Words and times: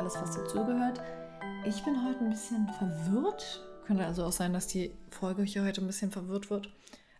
alles, 0.00 0.14
was 0.14 0.34
dazugehört. 0.34 0.98
Ich 1.66 1.84
bin 1.84 2.02
heute 2.06 2.20
ein 2.20 2.30
bisschen 2.30 2.66
verwirrt. 2.78 3.62
Könnte 3.86 4.06
also 4.06 4.24
auch 4.24 4.32
sein, 4.32 4.54
dass 4.54 4.66
die 4.66 4.96
Folge 5.10 5.42
hier 5.42 5.62
heute 5.62 5.82
ein 5.82 5.86
bisschen 5.86 6.10
verwirrt 6.10 6.48
wird. 6.48 6.70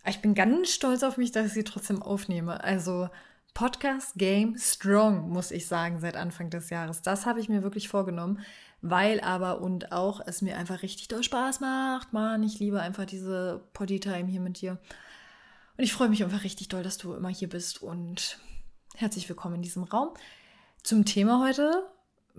Aber 0.01 0.09
ich 0.09 0.23
bin 0.23 0.35
ganz 0.35 0.71
stolz 0.71 1.03
auf 1.03 1.19
mich, 1.19 1.31
dass 1.31 1.49
ich 1.49 1.53
sie 1.53 1.65
trotzdem 1.65 2.01
aufnehme. 2.01 2.65
Also 2.65 3.11
Podcast 3.53 4.15
Game 4.15 4.57
Strong, 4.57 5.29
muss 5.29 5.51
ich 5.51 5.67
sagen, 5.67 6.01
seit 6.01 6.17
Anfang 6.17 6.49
des 6.49 6.71
Jahres. 6.71 7.03
Das 7.03 7.27
habe 7.27 7.39
ich 7.41 7.51
mir 7.51 7.63
wirklich 7.63 7.91
vorgenommen, 7.91 8.41
weil 8.81 9.21
aber 9.21 9.61
und 9.61 9.93
auch 9.93 10.23
es 10.25 10.41
mir 10.41 10.57
einfach 10.57 10.81
richtig 10.81 11.09
doll 11.09 11.23
Spaß 11.23 11.61
macht. 11.61 12.15
Mann, 12.15 12.43
ich 12.43 12.61
liebe 12.61 12.81
einfach 12.81 13.05
diese 13.05 13.63
Poddy-Time 13.75 14.27
hier 14.27 14.41
mit 14.41 14.59
dir. 14.63 14.79
Und 15.77 15.85
ich 15.85 15.93
freue 15.93 16.09
mich 16.09 16.25
einfach 16.25 16.45
richtig 16.45 16.69
doll, 16.69 16.83
dass 16.83 16.97
du 16.97 17.13
immer 17.13 17.29
hier 17.29 17.51
bist 17.51 17.83
und 17.83 18.39
herzlich 18.97 19.29
willkommen 19.29 19.57
in 19.57 19.63
diesem 19.63 19.83
Raum. 19.83 20.15
Zum 20.83 21.05
Thema 21.05 21.45
heute, 21.45 21.87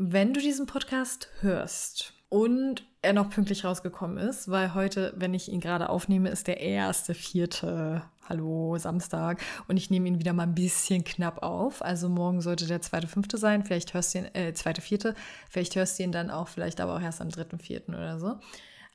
wenn 0.04 0.34
du 0.34 0.40
diesen 0.40 0.66
Podcast 0.66 1.30
hörst 1.41 2.16
und 2.28 2.84
er 3.04 3.14
noch 3.14 3.30
pünktlich 3.30 3.64
rausgekommen 3.64 4.18
ist, 4.18 4.50
weil 4.50 4.74
heute, 4.74 5.14
wenn 5.16 5.36
ich 5.36 5.52
ihn 5.52 5.60
gerade 5.60 5.90
aufnehme, 5.90 6.30
ist 6.30 6.48
der 6.48 6.60
erste, 6.60 7.14
vierte, 7.14 8.02
hallo, 8.27 8.80
Samstag 8.80 9.44
und 9.68 9.77
ich 9.77 9.91
nehme 9.91 10.08
ihn 10.08 10.18
wieder 10.18 10.34
mal 10.34 10.48
ein 10.48 10.55
bisschen 10.55 11.04
knapp 11.04 11.44
auf. 11.44 11.84
Also 11.84 12.10
morgen 12.10 12.41
sollte 12.41 12.66
der 12.66 12.82
zweite, 12.82 13.08
fünfte 13.08 13.38
sein, 13.38 13.64
vielleicht 13.64 13.94
hörst 13.94 14.16
du 14.16 14.20
ihn, 14.20 14.26
äh, 14.34 14.54
zweite, 14.55 14.82
vierte, 14.82 15.14
vielleicht 15.52 15.76
hörst 15.76 16.00
du 16.00 16.04
ihn 16.04 16.12
dann 16.12 16.32
auch, 16.32 16.48
vielleicht 16.48 16.82
aber 16.82 16.96
auch 16.96 17.02
erst 17.02 17.22
am 17.22 17.30
dritten, 17.30 17.60
vierten 17.60 17.94
oder 17.94 18.18
so. 18.18 18.40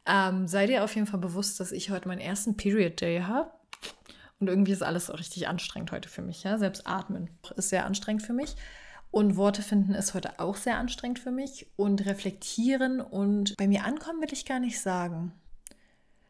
Ähm, 0.06 0.48
sei 0.48 0.66
dir 0.66 0.82
auf 0.82 0.96
jeden 0.96 1.06
Fall 1.06 1.20
bewusst, 1.20 1.60
dass 1.60 1.70
ich 1.70 1.90
heute 1.90 2.08
meinen 2.08 2.20
ersten 2.20 2.56
Period 2.56 3.00
Day 3.00 3.20
habe. 3.20 3.52
Und 4.40 4.48
irgendwie 4.48 4.72
ist 4.72 4.82
alles 4.82 5.06
so 5.06 5.12
richtig 5.12 5.46
anstrengend 5.46 5.92
heute 5.92 6.08
für 6.08 6.22
mich. 6.22 6.42
Ja? 6.42 6.58
Selbst 6.58 6.84
atmen 6.84 7.30
ist 7.54 7.68
sehr 7.68 7.86
anstrengend 7.86 8.24
für 8.24 8.32
mich. 8.32 8.56
Und 9.10 9.36
Worte 9.36 9.62
finden 9.62 9.94
ist 9.94 10.14
heute 10.14 10.40
auch 10.40 10.56
sehr 10.56 10.78
anstrengend 10.78 11.18
für 11.18 11.30
mich. 11.30 11.66
Und 11.76 12.04
reflektieren 12.06 13.00
und 13.00 13.56
bei 13.56 13.66
mir 13.66 13.84
ankommen 13.84 14.20
will 14.20 14.32
ich 14.32 14.44
gar 14.44 14.60
nicht 14.60 14.80
sagen. 14.80 15.32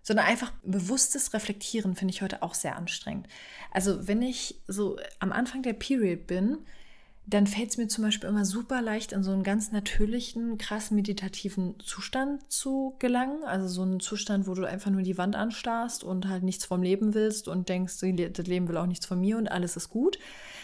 Sondern 0.03 0.27
einfach 0.27 0.53
bewusstes 0.63 1.35
Reflektieren 1.35 1.97
finde 1.97 2.15
ich 2.15 2.23
heute 2.23 2.43
auch 2.43 2.55
sehr 2.55 2.77
anstrengend. 2.77 3.27
Also 3.73 4.07
wenn 4.07 4.23
ich 4.23 4.63
so 4.69 4.99
am 5.19 5.33
Anfang 5.33 5.63
der 5.63 5.73
Period 5.73 6.27
bin, 6.27 6.59
dann 7.29 7.49
fällt 7.49 7.71
es 7.71 7.77
mir 7.77 7.89
zum 7.89 8.05
Beispiel 8.05 8.29
immer 8.29 8.45
super 8.45 8.81
leicht, 8.81 9.13
in 9.13 9.25
so 9.25 9.33
einen 9.33 9.43
ganz 9.43 9.73
natürlichen, 9.73 10.59
krass 10.59 10.93
meditativen 10.93 11.75
Zustand 11.81 12.41
zu 12.53 12.95
gelangen. 13.01 13.43
Also 13.43 13.67
so 13.67 13.83
einen 13.83 13.99
Zustand, 13.99 14.47
wo 14.47 14.55
du 14.55 14.65
einfach 14.65 14.93
nur 14.93 15.03
die 15.03 15.19
Wand 15.19 15.35
anstarrst 15.35 16.05
und 16.05 16.29
halt 16.29 16.45
nichts 16.45 16.65
vom 16.67 16.85
Leben 16.85 17.15
willst 17.15 17.49
und 17.49 17.69
denkst, 17.69 17.95
das 17.99 18.47
Leben 18.47 18.69
will 18.69 18.77
auch 18.77 18.87
nichts 18.87 19.07
von 19.07 19.21
mir 19.21 19.39
und 19.39 19.49
alles 19.49 19.77
ist 19.77 19.89
gut. 19.89 20.21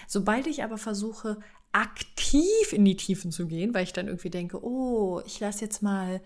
Sobald 0.07 0.47
ich 0.47 0.63
aber 0.63 0.79
versuche, 0.79 1.39
aktiv 1.73 2.73
in 2.73 2.85
die 2.85 2.97
Tiefen 2.97 3.33
zu 3.33 3.47
gehen, 3.47 3.75
weil 3.75 3.85
ich 3.85 3.93
dann 3.93 4.07
irgendwie 4.07 4.31
denke, 4.31 4.63
oh, 4.63 5.23
ich 5.27 5.41
lasse 5.41 5.65
jetzt 5.65 5.83
mal 5.83 6.21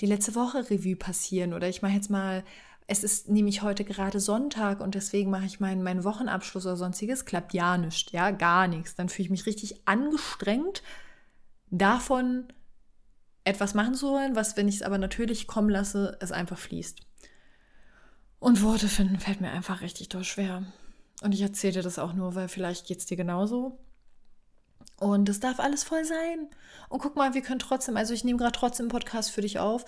die 0.00 0.06
letzte 0.06 0.34
Woche 0.34 0.70
Revue 0.70 0.96
passieren 0.96 1.54
oder 1.54 1.68
ich 1.68 1.82
mache 1.82 1.92
jetzt 1.92 2.10
mal 2.10 2.44
es 2.90 3.04
ist 3.04 3.28
nämlich 3.28 3.60
heute 3.60 3.84
gerade 3.84 4.18
Sonntag 4.18 4.80
und 4.80 4.94
deswegen 4.94 5.30
mache 5.30 5.44
ich 5.44 5.60
meinen, 5.60 5.82
meinen 5.82 6.04
Wochenabschluss 6.04 6.64
oder 6.64 6.76
sonstiges, 6.76 7.26
klappt 7.26 7.52
ja 7.52 7.76
nichts, 7.76 8.12
ja, 8.12 8.30
gar 8.30 8.66
nichts. 8.66 8.94
Dann 8.94 9.10
fühle 9.10 9.26
ich 9.26 9.30
mich 9.30 9.44
richtig 9.44 9.86
angestrengt, 9.86 10.82
davon 11.70 12.50
etwas 13.44 13.74
machen 13.74 13.94
zu 13.94 14.08
wollen, 14.08 14.34
was, 14.36 14.56
wenn 14.56 14.68
ich 14.68 14.76
es 14.76 14.82
aber 14.82 14.96
natürlich 14.96 15.46
kommen 15.46 15.68
lasse, 15.68 16.16
es 16.20 16.32
einfach 16.32 16.58
fließt. 16.58 17.00
Und 18.38 18.62
Worte 18.62 18.88
finden 18.88 19.20
fällt 19.20 19.42
mir 19.42 19.50
einfach 19.50 19.82
richtig 19.82 20.08
doll 20.08 20.24
schwer. 20.24 20.64
Und 21.20 21.34
ich 21.34 21.42
erzähle 21.42 21.74
dir 21.74 21.82
das 21.82 21.98
auch 21.98 22.14
nur, 22.14 22.34
weil 22.34 22.48
vielleicht 22.48 22.86
geht 22.86 23.00
es 23.00 23.06
dir 23.06 23.18
genauso. 23.18 23.78
Und 25.00 25.28
es 25.28 25.40
darf 25.40 25.60
alles 25.60 25.84
voll 25.84 26.04
sein. 26.04 26.48
Und 26.88 27.00
guck 27.00 27.16
mal, 27.16 27.34
wir 27.34 27.42
können 27.42 27.60
trotzdem, 27.60 27.96
also 27.96 28.14
ich 28.14 28.24
nehme 28.24 28.38
gerade 28.38 28.58
trotzdem 28.58 28.84
einen 28.84 28.90
Podcast 28.90 29.30
für 29.30 29.42
dich 29.42 29.58
auf 29.58 29.84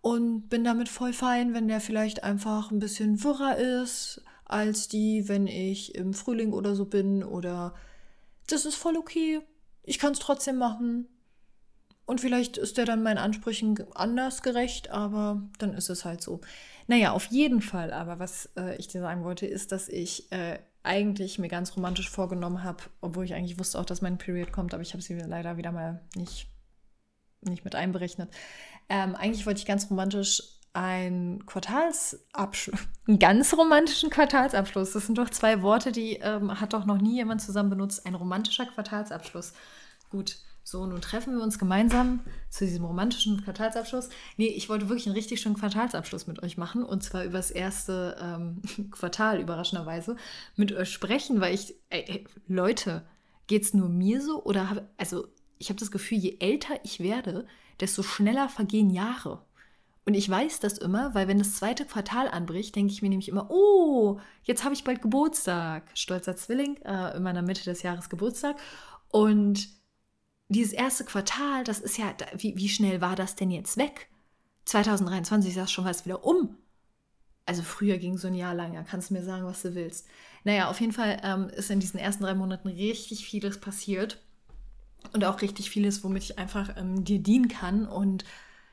und 0.00 0.48
bin 0.48 0.64
damit 0.64 0.88
voll 0.88 1.12
fein, 1.12 1.54
wenn 1.54 1.68
der 1.68 1.80
vielleicht 1.80 2.24
einfach 2.24 2.70
ein 2.70 2.78
bisschen 2.78 3.22
wirrer 3.22 3.56
ist 3.56 4.22
als 4.44 4.88
die, 4.88 5.28
wenn 5.28 5.46
ich 5.46 5.94
im 5.94 6.14
Frühling 6.14 6.52
oder 6.52 6.74
so 6.74 6.84
bin 6.84 7.24
oder 7.24 7.74
das 8.46 8.66
ist 8.66 8.76
voll 8.76 8.96
okay. 8.96 9.40
Ich 9.82 9.98
kann 9.98 10.12
es 10.12 10.18
trotzdem 10.18 10.56
machen. 10.56 11.08
Und 12.06 12.20
vielleicht 12.20 12.58
ist 12.58 12.76
der 12.76 12.84
dann 12.84 13.02
meinen 13.02 13.16
Ansprüchen 13.18 13.82
anders 13.94 14.42
gerecht, 14.42 14.90
aber 14.90 15.42
dann 15.58 15.72
ist 15.72 15.88
es 15.88 16.04
halt 16.04 16.22
so. 16.22 16.40
Naja, 16.86 17.12
auf 17.12 17.26
jeden 17.26 17.62
Fall, 17.62 17.92
aber 17.92 18.18
was 18.18 18.50
äh, 18.58 18.76
ich 18.76 18.88
dir 18.88 19.00
sagen 19.00 19.24
wollte, 19.24 19.46
ist, 19.46 19.72
dass 19.72 19.88
ich 19.88 20.30
äh, 20.30 20.58
eigentlich 20.84 21.38
mir 21.38 21.48
ganz 21.48 21.76
romantisch 21.76 22.10
vorgenommen 22.10 22.62
habe, 22.62 22.84
obwohl 23.00 23.24
ich 23.24 23.34
eigentlich 23.34 23.58
wusste 23.58 23.80
auch, 23.80 23.86
dass 23.86 24.02
mein 24.02 24.18
Period 24.18 24.52
kommt, 24.52 24.74
aber 24.74 24.82
ich 24.82 24.92
habe 24.92 25.02
sie 25.02 25.14
leider 25.14 25.56
wieder 25.56 25.72
mal 25.72 26.02
nicht, 26.14 26.46
nicht 27.40 27.64
mit 27.64 27.74
einberechnet, 27.74 28.30
ähm, 28.88 29.14
eigentlich 29.16 29.46
wollte 29.46 29.60
ich 29.60 29.66
ganz 29.66 29.90
romantisch 29.90 30.42
einen 30.74 31.46
Quartalsabschluss, 31.46 32.80
einen 33.08 33.18
ganz 33.18 33.54
romantischen 33.54 34.10
Quartalsabschluss. 34.10 34.92
Das 34.92 35.06
sind 35.06 35.16
doch 35.16 35.30
zwei 35.30 35.62
Worte, 35.62 35.92
die 35.92 36.14
ähm, 36.16 36.60
hat 36.60 36.72
doch 36.72 36.84
noch 36.84 37.00
nie 37.00 37.14
jemand 37.14 37.40
zusammen 37.40 37.70
benutzt. 37.70 38.04
Ein 38.06 38.14
romantischer 38.14 38.66
Quartalsabschluss. 38.66 39.52
Gut, 40.10 40.36
so, 40.66 40.86
nun 40.86 41.02
treffen 41.02 41.36
wir 41.36 41.42
uns 41.42 41.58
gemeinsam 41.58 42.20
zu 42.48 42.64
diesem 42.64 42.86
romantischen 42.86 43.44
Quartalsabschluss. 43.44 44.08
Nee, 44.38 44.46
ich 44.46 44.70
wollte 44.70 44.88
wirklich 44.88 45.06
einen 45.06 45.14
richtig 45.14 45.42
schönen 45.42 45.56
Quartalsabschluss 45.56 46.26
mit 46.26 46.42
euch 46.42 46.56
machen 46.56 46.82
und 46.82 47.02
zwar 47.02 47.24
über 47.24 47.36
das 47.36 47.50
erste 47.50 48.16
ähm, 48.18 48.62
Quartal, 48.90 49.40
überraschenderweise, 49.40 50.16
mit 50.56 50.72
euch 50.72 50.90
sprechen, 50.90 51.42
weil 51.42 51.54
ich, 51.54 51.74
ey, 51.90 52.24
Leute, 52.48 53.06
geht's 53.46 53.74
nur 53.74 53.90
mir 53.90 54.22
so 54.22 54.42
oder 54.42 54.70
habe, 54.70 54.88
also 54.96 55.26
ich 55.58 55.68
habe 55.68 55.78
das 55.78 55.90
Gefühl, 55.90 56.16
je 56.16 56.38
älter 56.40 56.74
ich 56.82 56.98
werde, 56.98 57.46
desto 57.80 58.02
schneller 58.02 58.48
vergehen 58.48 58.88
Jahre. 58.88 59.44
Und 60.06 60.14
ich 60.14 60.28
weiß 60.28 60.60
das 60.60 60.78
immer, 60.78 61.14
weil 61.14 61.28
wenn 61.28 61.38
das 61.38 61.56
zweite 61.56 61.84
Quartal 61.84 62.28
anbricht, 62.28 62.74
denke 62.74 62.92
ich 62.92 63.02
mir 63.02 63.10
nämlich 63.10 63.28
immer, 63.28 63.50
oh, 63.50 64.18
jetzt 64.44 64.64
habe 64.64 64.74
ich 64.74 64.84
bald 64.84 65.02
Geburtstag. 65.02 65.90
Stolzer 65.94 66.36
Zwilling, 66.36 66.76
äh, 66.84 67.16
in 67.16 67.22
meiner 67.22 67.42
Mitte 67.42 67.64
des 67.64 67.82
Jahres 67.82 68.08
Geburtstag. 68.10 68.56
Und 69.08 69.68
dieses 70.48 70.72
erste 70.72 71.04
Quartal, 71.04 71.64
das 71.64 71.80
ist 71.80 71.98
ja, 71.98 72.14
wie, 72.36 72.56
wie 72.56 72.68
schnell 72.68 73.00
war 73.00 73.16
das 73.16 73.36
denn 73.36 73.50
jetzt 73.50 73.76
weg? 73.76 74.08
2023 74.66 75.56
ist 75.56 75.70
schon 75.70 75.84
fast 75.84 76.04
wieder 76.04 76.24
um. 76.24 76.56
Also 77.46 77.62
früher 77.62 77.98
ging 77.98 78.16
so 78.16 78.28
ein 78.28 78.34
Jahr 78.34 78.54
lang, 78.54 78.72
ja, 78.72 78.82
kannst 78.82 79.10
du 79.10 79.14
mir 79.14 79.22
sagen, 79.22 79.44
was 79.44 79.62
du 79.62 79.74
willst. 79.74 80.06
Naja, 80.44 80.68
auf 80.68 80.80
jeden 80.80 80.92
Fall 80.92 81.20
ähm, 81.22 81.48
ist 81.50 81.70
in 81.70 81.80
diesen 81.80 82.00
ersten 82.00 82.24
drei 82.24 82.34
Monaten 82.34 82.68
richtig 82.68 83.26
vieles 83.26 83.60
passiert 83.60 84.22
und 85.12 85.24
auch 85.24 85.42
richtig 85.42 85.68
vieles, 85.68 86.02
womit 86.02 86.24
ich 86.24 86.38
einfach 86.38 86.74
ähm, 86.76 87.04
dir 87.04 87.18
dienen 87.18 87.48
kann 87.48 87.86
und 87.86 88.24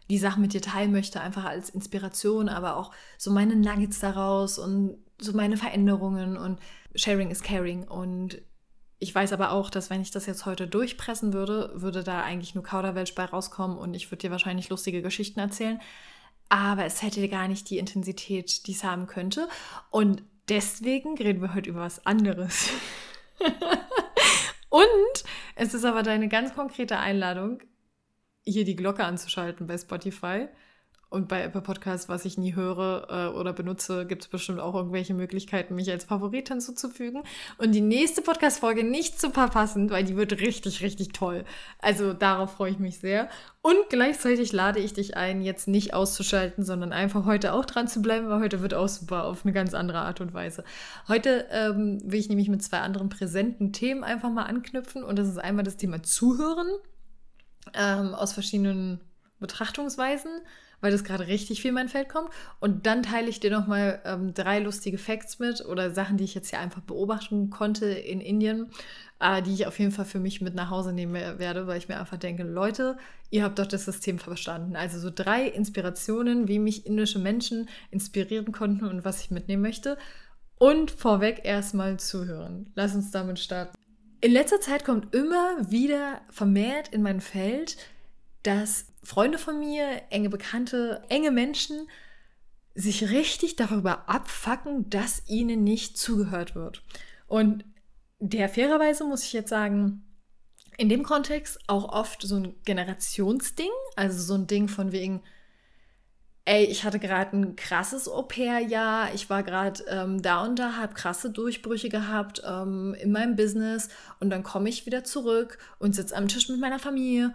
die 0.10 0.18
Sachen 0.18 0.42
mit 0.42 0.54
dir 0.54 0.62
teilen 0.62 0.92
möchte, 0.92 1.22
einfach 1.22 1.46
als 1.46 1.70
Inspiration, 1.70 2.50
aber 2.50 2.78
auch 2.78 2.92
so 3.18 3.32
meine 3.32 3.56
Nuggets 3.56 4.00
daraus 4.00 4.58
und 4.58 4.98
so 5.20 5.34
meine 5.34 5.58
Veränderungen 5.58 6.38
und 6.38 6.60
Sharing 6.96 7.30
is 7.30 7.42
Caring. 7.42 7.88
Und 7.88 8.42
ich 9.02 9.14
weiß 9.16 9.34
aber 9.34 9.52
auch, 9.52 9.72
dass 9.72 9.90
wenn 9.90 10.04
ich 10.04 10.12
das 10.12 10.28
jetzt 10.28 10.46
heute 10.46 10.68
durchpressen 10.68 11.34
würde, 11.34 11.72
würde 11.74 12.04
da 12.04 12.22
eigentlich 12.22 12.54
nur 12.54 12.64
Kauderwelsch 12.64 13.16
bei 13.16 13.26
rauskommen 13.26 13.76
und 13.76 13.96
ich 13.96 14.12
würde 14.12 14.22
dir 14.22 14.32
wahrscheinlich 14.32 14.70
lustige 14.70 15.02
Geschichten 15.02 15.40
erzählen. 15.40 15.82
Aber 16.50 16.86
es 16.86 17.02
hätte 17.02 17.28
gar 17.28 17.48
nicht 17.48 17.72
die 17.72 17.80
Intensität, 17.80 18.68
die 18.68 18.74
es 18.74 18.84
haben 18.84 19.08
könnte. 19.08 19.50
Und 19.90 20.22
deswegen 20.50 21.18
reden 21.18 21.42
wir 21.42 21.56
heute 21.56 21.72
über 21.72 21.80
was 21.80 22.06
anderes. 22.06 22.70
Und 24.70 25.24
es 25.56 25.74
ist 25.74 25.84
aber 25.84 26.04
deine 26.04 26.28
ganz 26.28 26.54
konkrete 26.54 27.00
Einladung, 27.00 27.64
hier 28.44 28.66
die 28.66 28.76
Glocke 28.76 29.04
anzuschalten 29.04 29.66
bei 29.66 29.80
Spotify. 29.80 30.48
Und 31.12 31.28
bei 31.28 31.44
Apple 31.44 31.60
Podcasts, 31.60 32.08
was 32.08 32.24
ich 32.24 32.38
nie 32.38 32.56
höre 32.56 33.06
äh, 33.10 33.38
oder 33.38 33.52
benutze, 33.52 34.06
gibt 34.06 34.22
es 34.22 34.28
bestimmt 34.30 34.62
auch 34.62 34.76
irgendwelche 34.76 35.14
Möglichkeiten, 35.14 35.76
mich 35.76 35.92
als 35.92 36.06
Favorit 36.06 36.48
hinzuzufügen. 36.48 37.24
Und 37.58 37.74
die 37.74 37.82
nächste 37.82 38.22
Podcast-Folge 38.22 38.86
nicht 38.86 39.20
zu 39.20 39.30
verpassen, 39.30 39.90
weil 39.90 40.06
die 40.06 40.16
wird 40.16 40.32
richtig, 40.40 40.82
richtig 40.82 41.10
toll. 41.10 41.44
Also 41.80 42.14
darauf 42.14 42.54
freue 42.54 42.72
ich 42.72 42.80
mich 42.80 43.00
sehr. 43.00 43.28
Und 43.62 43.76
gleichzeitig 43.90 44.54
lade 44.54 44.80
ich 44.80 44.94
dich 44.94 45.18
ein, 45.18 45.42
jetzt 45.42 45.68
nicht 45.68 45.94
auszuschalten, 45.94 46.64
sondern 46.64 46.94
einfach 46.94 47.26
heute 47.26 47.52
auch 47.52 47.66
dran 47.66 47.90
zu 47.90 48.02
bleiben, 48.02 48.30
weil 48.30 48.40
heute 48.40 48.62
wird 48.62 48.74
auch 48.74 48.88
super 48.88 49.26
auf 49.26 49.44
eine 49.44 49.52
ganz 49.52 49.74
andere 49.74 50.00
Art 50.00 50.22
und 50.22 50.34
Weise. 50.34 50.64
Heute 51.10 51.46
ähm, 51.52 52.00
will 52.06 52.22
ich 52.22 52.30
nämlich 52.30 52.48
mit 52.48 52.64
zwei 52.64 52.80
anderen 52.80 53.10
präsenten 53.10 53.74
Themen 53.74 54.06
einfach 54.06 54.30
mal 54.30 54.46
anknüpfen. 54.46 55.04
Und 55.04 55.20
das 55.20 55.28
ist 55.28 55.40
einmal 55.40 55.66
das 55.66 55.76
Thema 55.76 56.04
Zuhören 56.04 56.70
ähm, 57.74 58.16
aus 58.16 58.32
verschiedenen 58.32 59.02
Betrachtungsweisen 59.42 60.32
weil 60.82 60.92
das 60.92 61.04
gerade 61.04 61.28
richtig 61.28 61.62
viel 61.62 61.70
in 61.70 61.76
mein 61.76 61.90
Feld 61.90 62.10
kommt. 62.10 62.30
Und 62.60 62.86
dann 62.86 63.04
teile 63.04 63.30
ich 63.30 63.40
dir 63.40 63.52
nochmal 63.52 64.02
ähm, 64.04 64.34
drei 64.34 64.60
lustige 64.60 64.98
Facts 64.98 65.40
mit 65.40 65.66
oder 65.66 65.92
Sachen, 65.92 66.18
die 66.18 66.24
ich 66.24 66.36
jetzt 66.36 66.50
hier 66.50 66.60
einfach 66.60 66.82
beobachten 66.82 67.50
konnte 67.50 67.86
in 67.86 68.20
Indien, 68.20 68.72
äh, 69.20 69.42
die 69.42 69.54
ich 69.54 69.68
auf 69.68 69.80
jeden 69.80 69.92
Fall 69.92 70.06
für 70.06 70.20
mich 70.20 70.42
mit 70.42 70.56
nach 70.56 70.70
Hause 70.70 70.92
nehmen 70.92 71.14
werde, 71.14 71.68
weil 71.68 71.78
ich 71.78 71.88
mir 71.88 72.00
einfach 72.00 72.18
denke, 72.18 72.44
Leute, 72.44 72.98
ihr 73.30 73.44
habt 73.44 73.60
doch 73.60 73.68
das 73.68 73.86
System 73.86 74.20
verstanden. 74.20 74.76
Also 74.76 75.00
so 75.00 75.12
drei 75.14 75.48
Inspirationen, 75.48 76.48
wie 76.48 76.60
mich 76.60 76.86
indische 76.86 77.20
Menschen 77.20 77.70
inspirieren 77.92 78.52
konnten 78.52 78.86
und 78.86 79.06
was 79.06 79.22
ich 79.22 79.32
mitnehmen 79.32 79.62
möchte. 79.62 79.98
Und 80.58 80.92
vorweg 80.92 81.42
erstmal 81.44 81.98
zuhören. 81.98 82.72
Lass 82.76 82.94
uns 82.94 83.10
damit 83.10 83.40
starten. 83.40 83.76
In 84.24 84.34
letzter 84.34 84.62
Zeit 84.62 84.86
kommt 84.86 85.16
immer 85.16 85.72
wieder 85.72 86.22
vermehrt 86.30 86.90
in 86.90 87.02
mein 87.02 87.22
Feld, 87.22 87.78
dass 88.44 88.88
Freunde 89.04 89.38
von 89.38 89.60
mir, 89.60 90.04
enge 90.10 90.30
Bekannte, 90.30 91.04
enge 91.10 91.32
Menschen 91.32 91.88
sich 92.74 93.10
richtig 93.10 93.56
darüber 93.56 94.10
abfacken, 94.10 94.90
dass 94.90 95.28
ihnen 95.28 95.64
nicht 95.64 95.98
zugehört 95.98 96.56
wird. 96.56 96.84
Und 97.28 97.66
der 98.20 98.50
fairerweise 98.50 99.04
muss 99.04 99.24
ich 99.24 99.34
jetzt 99.34 99.50
sagen, 99.50 100.06
in 100.78 100.90
dem 100.90 101.04
Kontext 101.04 101.60
auch 101.68 101.92
oft 101.92 102.22
so 102.22 102.38
ein 102.38 102.56
Generationsding, 102.64 103.70
also 103.96 104.22
so 104.22 104.36
ein 104.36 104.48
Ding 104.48 104.68
von 104.68 104.92
wegen, 104.92 105.22
ey, 106.46 106.66
ich 106.66 106.84
hatte 106.84 107.00
gerade 107.00 107.38
ein 107.38 107.56
krasses 107.56 108.08
Au-pair-Jahr, 108.08 109.14
ich 109.14 109.30
war 109.30 109.44
gerade 109.44 109.84
ähm, 109.88 110.22
da 110.22 110.44
und 110.44 110.58
da, 110.58 110.78
habe 110.78 110.94
krasse 110.94 111.30
Durchbrüche 111.30 111.90
gehabt 111.90 112.42
ähm, 112.46 112.96
in 113.00 113.12
meinem 113.12 113.36
Business 113.36 113.90
und 114.20 114.30
dann 114.30 114.44
komme 114.44 114.70
ich 114.70 114.86
wieder 114.86 115.04
zurück 115.04 115.58
und 115.80 115.94
sitze 115.94 116.16
am 116.16 116.28
Tisch 116.28 116.50
mit 116.50 116.60
meiner 116.60 116.80
Familie 116.80 117.34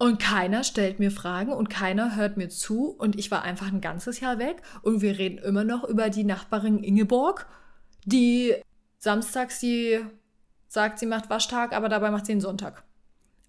und 0.00 0.18
keiner 0.18 0.64
stellt 0.64 0.98
mir 0.98 1.10
Fragen 1.10 1.52
und 1.52 1.68
keiner 1.68 2.16
hört 2.16 2.38
mir 2.38 2.48
zu 2.48 2.86
und 2.88 3.18
ich 3.18 3.30
war 3.30 3.42
einfach 3.42 3.66
ein 3.66 3.82
ganzes 3.82 4.18
Jahr 4.20 4.38
weg 4.38 4.62
und 4.80 5.02
wir 5.02 5.18
reden 5.18 5.36
immer 5.36 5.62
noch 5.62 5.84
über 5.84 6.08
die 6.08 6.24
Nachbarin 6.24 6.82
Ingeborg, 6.82 7.46
die 8.06 8.54
samstags 8.98 9.60
die 9.60 10.00
sagt, 10.68 10.98
sie 11.00 11.06
macht 11.06 11.28
Waschtag, 11.28 11.74
aber 11.74 11.90
dabei 11.90 12.10
macht 12.10 12.24
sie 12.24 12.32
einen 12.32 12.40
Sonntag. 12.40 12.82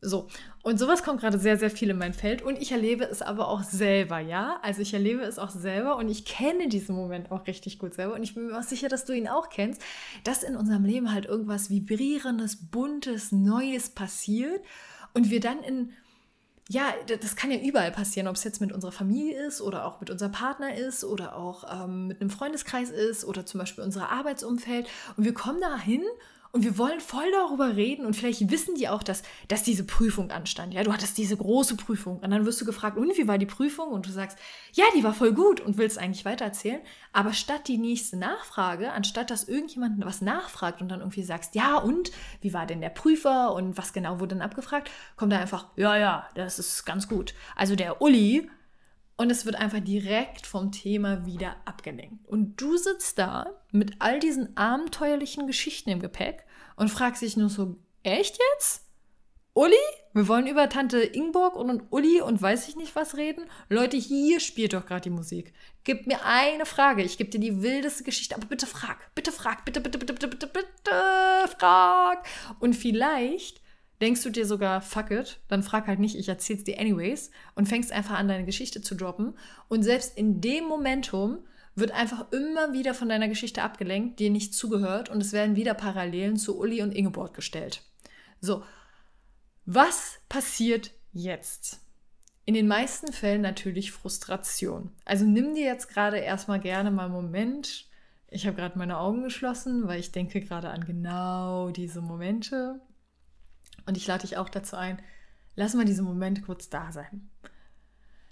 So. 0.02 0.28
Und 0.62 0.78
sowas 0.78 1.04
kommt 1.04 1.22
gerade 1.22 1.40
sehr, 1.40 1.58
sehr 1.58 1.70
viel 1.70 1.92
in 1.92 1.98
mein 1.98 2.14
Feld. 2.14 2.42
Und 2.42 2.60
ich 2.60 2.72
erlebe 2.72 3.06
es 3.06 3.22
aber 3.22 3.48
auch 3.48 3.64
selber, 3.64 4.20
ja? 4.20 4.60
Also 4.62 4.82
ich 4.82 4.94
erlebe 4.94 5.22
es 5.22 5.40
auch 5.40 5.52
selber 5.52 5.96
und 5.98 6.10
ich 6.10 6.26
kenne 6.26 6.68
diesen 6.68 6.96
Moment 6.96 7.32
auch 7.32 7.48
richtig 7.48 7.80
gut 7.80 7.94
selber. 7.94 8.16
Und 8.16 8.24
ich 8.24 8.34
bin 8.34 8.48
mir 8.48 8.58
auch 8.58 8.64
sicher, 8.64 8.90
dass 8.90 9.06
du 9.06 9.14
ihn 9.14 9.28
auch 9.28 9.50
kennst, 9.50 9.82
dass 10.24 10.44
in 10.44 10.56
unserem 10.56 10.84
Leben 10.84 11.14
halt 11.14 11.28
irgendwas 11.28 11.70
Vibrierendes, 11.70 12.70
Buntes, 12.72 13.32
Neues 13.32 13.92
passiert 13.92 14.60
und 15.14 15.30
wir 15.30 15.40
dann 15.40 15.62
in 15.64 15.94
ja, 16.70 16.94
das 17.06 17.36
kann 17.36 17.52
ja 17.52 17.60
überall 17.60 17.92
passieren, 17.92 18.28
ob 18.28 18.36
es 18.36 18.44
jetzt 18.44 18.62
mit 18.62 18.72
unserer 18.72 18.92
Familie 18.92 19.46
ist 19.46 19.62
oder 19.62 19.86
auch 19.86 20.00
mit 20.00 20.10
unserem 20.10 20.32
Partner 20.32 20.76
ist 20.76 21.04
oder 21.04 21.36
auch 21.36 21.84
ähm, 21.84 22.08
mit 22.08 22.22
einem 22.22 22.30
Freundeskreis 22.30 22.90
ist 22.90 23.26
oder 23.26 23.46
zum 23.46 23.60
Beispiel 23.60 23.84
unser 23.84 24.10
Arbeitsumfeld. 24.10 24.88
Und 25.18 25.24
wir 25.26 25.34
kommen 25.34 25.60
da 25.60 25.78
hin 25.78 26.04
und 26.52 26.64
wir 26.64 26.78
wollen 26.78 27.00
voll 27.00 27.32
darüber 27.32 27.76
reden 27.76 28.06
und 28.06 28.14
vielleicht 28.14 28.52
wissen 28.52 28.76
die 28.76 28.90
auch, 28.90 29.04
dass, 29.04 29.24
dass 29.48 29.64
diese 29.64 29.86
Prüfung 29.86 30.32
anstand. 30.32 30.74
Ja, 30.74 30.84
du 30.84 30.92
hattest 30.92 31.18
diese 31.18 31.38
große 31.38 31.78
Prüfung 31.78 32.20
und 32.20 32.30
dann 32.30 32.46
wirst 32.46 32.60
du 32.60 32.66
gefragt, 32.66 32.98
und 32.98 33.18
wie 33.18 33.28
war 33.28 33.38
die 33.38 33.46
Prüfung? 33.46 33.90
Und 33.90 34.06
du 34.06 34.12
sagst, 34.12 34.38
ja, 34.74 34.84
die 34.96 35.04
war 35.04 35.14
voll 35.14 35.34
gut 35.34 35.62
und 35.62 35.78
willst 35.78 35.98
eigentlich 35.98 36.26
weitererzählen. 36.26 36.82
Aber 37.14 37.34
statt 37.34 37.68
die 37.68 37.78
nächste 37.78 38.18
Nachfrage, 38.18 38.92
anstatt 38.92 39.32
dass 39.32 39.48
irgendjemand 39.48 40.04
was 40.04 40.22
nachfragt 40.22 40.82
und 40.82 40.90
dann 40.90 41.00
irgendwie 41.00 41.24
sagst, 41.24 41.56
ja, 41.56 41.78
und 41.78 42.12
wie 42.42 42.54
war 42.54 42.66
denn 42.66 42.82
der 42.82 42.90
Prüfer 42.90 43.54
und 43.54 43.78
was 43.78 43.94
genau 43.94 44.20
wurde 44.20 44.36
dann 44.36 44.42
abgefragt, 44.42 44.92
kommt 45.16 45.32
da 45.32 45.40
einfach, 45.40 45.68
ja, 45.78 45.98
ja, 45.98 46.28
das 46.36 46.60
ist 46.60 46.86
ganz 46.86 47.08
gut. 47.08 47.34
Also 47.56 47.76
der 47.76 48.02
Uli, 48.02 48.50
und 49.22 49.30
es 49.30 49.46
wird 49.46 49.56
einfach 49.56 49.82
direkt 49.82 50.48
vom 50.48 50.72
Thema 50.72 51.28
wieder 51.28 51.56
abgelenkt. 51.66 52.28
Und 52.28 52.60
du 52.60 52.76
sitzt 52.76 53.20
da 53.20 53.52
mit 53.72 53.94
all 54.00 54.20
diesen 54.20 54.58
abenteuerlichen 54.58 55.46
Geschichten 55.46 55.92
im 55.92 56.00
Gepäck 56.00 56.44
und 56.76 56.90
fragst 56.90 57.22
dich 57.22 57.38
nur 57.38 57.50
so, 57.50 57.78
echt 58.02 58.40
jetzt? 58.54 58.88
Uli? 59.54 59.76
Wir 60.14 60.28
wollen 60.28 60.48
über 60.48 60.70
Tante 60.70 61.04
Ingborg 61.04 61.56
und 61.56 61.84
Uli 61.92 62.20
und 62.20 62.42
weiß 62.42 62.68
ich 62.68 62.76
nicht 62.78 62.96
was 62.96 63.16
reden? 63.16 63.46
Leute, 63.70 63.96
hier 63.96 64.40
spielt 64.40 64.74
doch 64.74 64.88
gerade 64.88 65.02
die 65.02 65.10
Musik. 65.12 65.54
Gib 65.84 66.08
mir 66.08 66.26
eine 66.26 66.66
Frage. 66.66 67.04
Ich 67.04 67.20
gebe 67.20 67.30
dir 67.30 67.40
die 67.40 67.62
wildeste 67.62 68.04
Geschichte, 68.04 68.36
aber 68.36 68.48
bitte 68.48 68.66
frag. 68.66 69.14
Bitte 69.14 69.32
frag. 69.32 69.66
Bitte, 69.66 69.82
bitte, 69.82 70.00
bitte, 70.00 70.14
bitte, 70.14 70.28
bitte, 70.30 70.48
bitte 70.48 71.56
frag. 71.60 72.26
Und 72.60 72.76
vielleicht 72.76 73.61
denkst 74.02 74.24
du 74.24 74.30
dir 74.30 74.46
sogar, 74.46 74.82
fuck 74.82 75.12
it, 75.12 75.40
dann 75.48 75.64
frag 75.64 75.88
halt 75.88 76.00
nicht, 76.00 76.18
ich 76.18 76.28
erzähl's 76.28 76.64
dir 76.64 76.80
anyways 76.80 77.32
und 77.56 77.68
fängst 77.68 77.92
einfach 77.92 78.18
an, 78.18 78.28
deine 78.28 78.46
Geschichte 78.46 78.82
zu 78.82 78.96
droppen. 78.96 79.36
Und 79.68 79.84
selbst 79.84 80.18
in 80.18 80.42
dem 80.42 80.66
Momentum 80.66 81.40
wird 81.76 81.92
einfach 81.92 82.32
immer 82.32 82.74
wieder 82.74 82.94
von 82.94 83.10
deiner 83.10 83.28
Geschichte 83.28 83.64
abgelenkt, 83.64 84.20
dir 84.20 84.30
nicht 84.30 84.54
zugehört 84.54 85.10
und 85.10 85.22
es 85.22 85.32
werden 85.32 85.56
wieder 85.56 85.74
Parallelen 85.74 86.38
zu 86.38 86.60
Uli 86.60 86.82
und 86.82 86.94
Ingeborg 86.94 87.34
gestellt. 87.34 87.84
So, 88.42 88.64
was 89.66 90.20
passiert 90.28 90.92
jetzt? 91.14 91.80
In 92.46 92.56
den 92.56 92.68
meisten 92.68 93.14
Fällen 93.14 93.42
natürlich 93.42 93.92
Frustration. 93.92 94.92
Also 95.06 95.26
nimm 95.26 95.54
dir 95.54 95.66
jetzt 95.66 95.88
gerade 95.88 96.18
erstmal 96.18 96.60
gerne 96.60 96.92
mal 96.92 97.06
einen 97.06 97.14
Moment. 97.14 97.88
Ich 98.28 98.48
habe 98.48 98.56
gerade 98.56 98.78
meine 98.78 98.98
Augen 98.98 99.24
geschlossen, 99.24 99.88
weil 99.88 100.00
ich 100.00 100.12
denke 100.12 100.42
gerade 100.42 100.70
an 100.70 100.86
genau 100.86 101.70
diese 101.70 102.02
Momente. 102.02 102.82
Und 103.86 103.98
ich 103.98 104.08
lade 104.08 104.22
dich 104.22 104.38
auch 104.38 104.50
dazu 104.50 104.76
ein, 104.76 105.02
lass 105.56 105.74
mal 105.74 105.86
diesen 105.86 106.06
Moment 106.06 106.44
kurz 106.44 106.70
da 106.70 106.92
sein. 106.92 107.30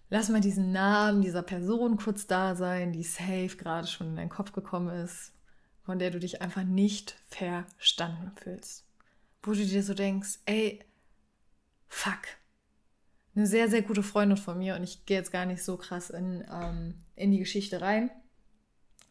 Lass 0.10 0.30
mal 0.30 0.42
diesen 0.42 0.72
Namen 0.72 1.22
dieser 1.22 1.44
Person 1.44 1.98
kurz 1.98 2.26
da 2.26 2.56
sein, 2.56 2.92
die 2.92 3.04
safe 3.04 3.56
gerade 3.58 3.88
schon 3.88 4.08
in 4.08 4.16
deinen 4.16 4.30
Kopf 4.30 4.54
gekommen 4.54 4.90
ist, 4.90 5.34
von 5.84 6.00
der 6.00 6.10
du 6.10 6.20
dich 6.20 6.42
einfach 6.42 6.64
nicht 6.64 7.16
verstanden 7.30 8.32
fühlst. 8.36 8.86
Wo 9.44 9.52
du 9.52 9.64
dir 9.64 9.84
so 9.84 9.94
denkst, 9.94 10.40
ey, 10.46 10.84
fuck. 11.88 12.22
Eine 13.36 13.46
sehr, 13.46 13.70
sehr 13.70 13.84
gute 13.84 14.02
Freundin 14.02 14.38
von 14.38 14.58
mir 14.58 14.76
und 14.76 14.84
ich 14.84 15.06
gehe 15.06 15.18
jetzt 15.18 15.32
gar 15.32 15.46
nicht 15.46 15.64
so 15.64 15.78
krass 15.78 16.10
in, 16.10 16.44
ähm, 16.52 16.96
in 17.16 17.32
die 17.32 17.40
Geschichte 17.40 17.80
rein. 17.80 18.10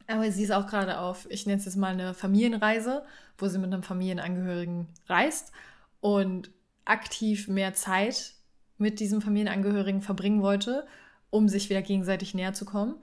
Aber 0.08 0.30
sie 0.32 0.42
ist 0.42 0.50
auch 0.50 0.66
gerade 0.66 0.98
auf, 0.98 1.30
ich 1.30 1.46
nenne 1.46 1.58
es 1.58 1.64
jetzt 1.64 1.76
mal 1.76 1.92
eine 1.92 2.12
Familienreise, 2.12 3.04
wo 3.36 3.46
sie 3.46 3.58
mit 3.58 3.72
einem 3.72 3.82
Familienangehörigen 3.84 4.88
reist 5.06 5.52
und 6.00 6.50
aktiv 6.84 7.48
mehr 7.48 7.74
Zeit 7.74 8.34
mit 8.78 9.00
diesem 9.00 9.20
Familienangehörigen 9.20 10.02
verbringen 10.02 10.42
wollte, 10.42 10.86
um 11.30 11.48
sich 11.48 11.68
wieder 11.68 11.82
gegenseitig 11.82 12.34
näher 12.34 12.54
zu 12.54 12.64
kommen. 12.64 12.96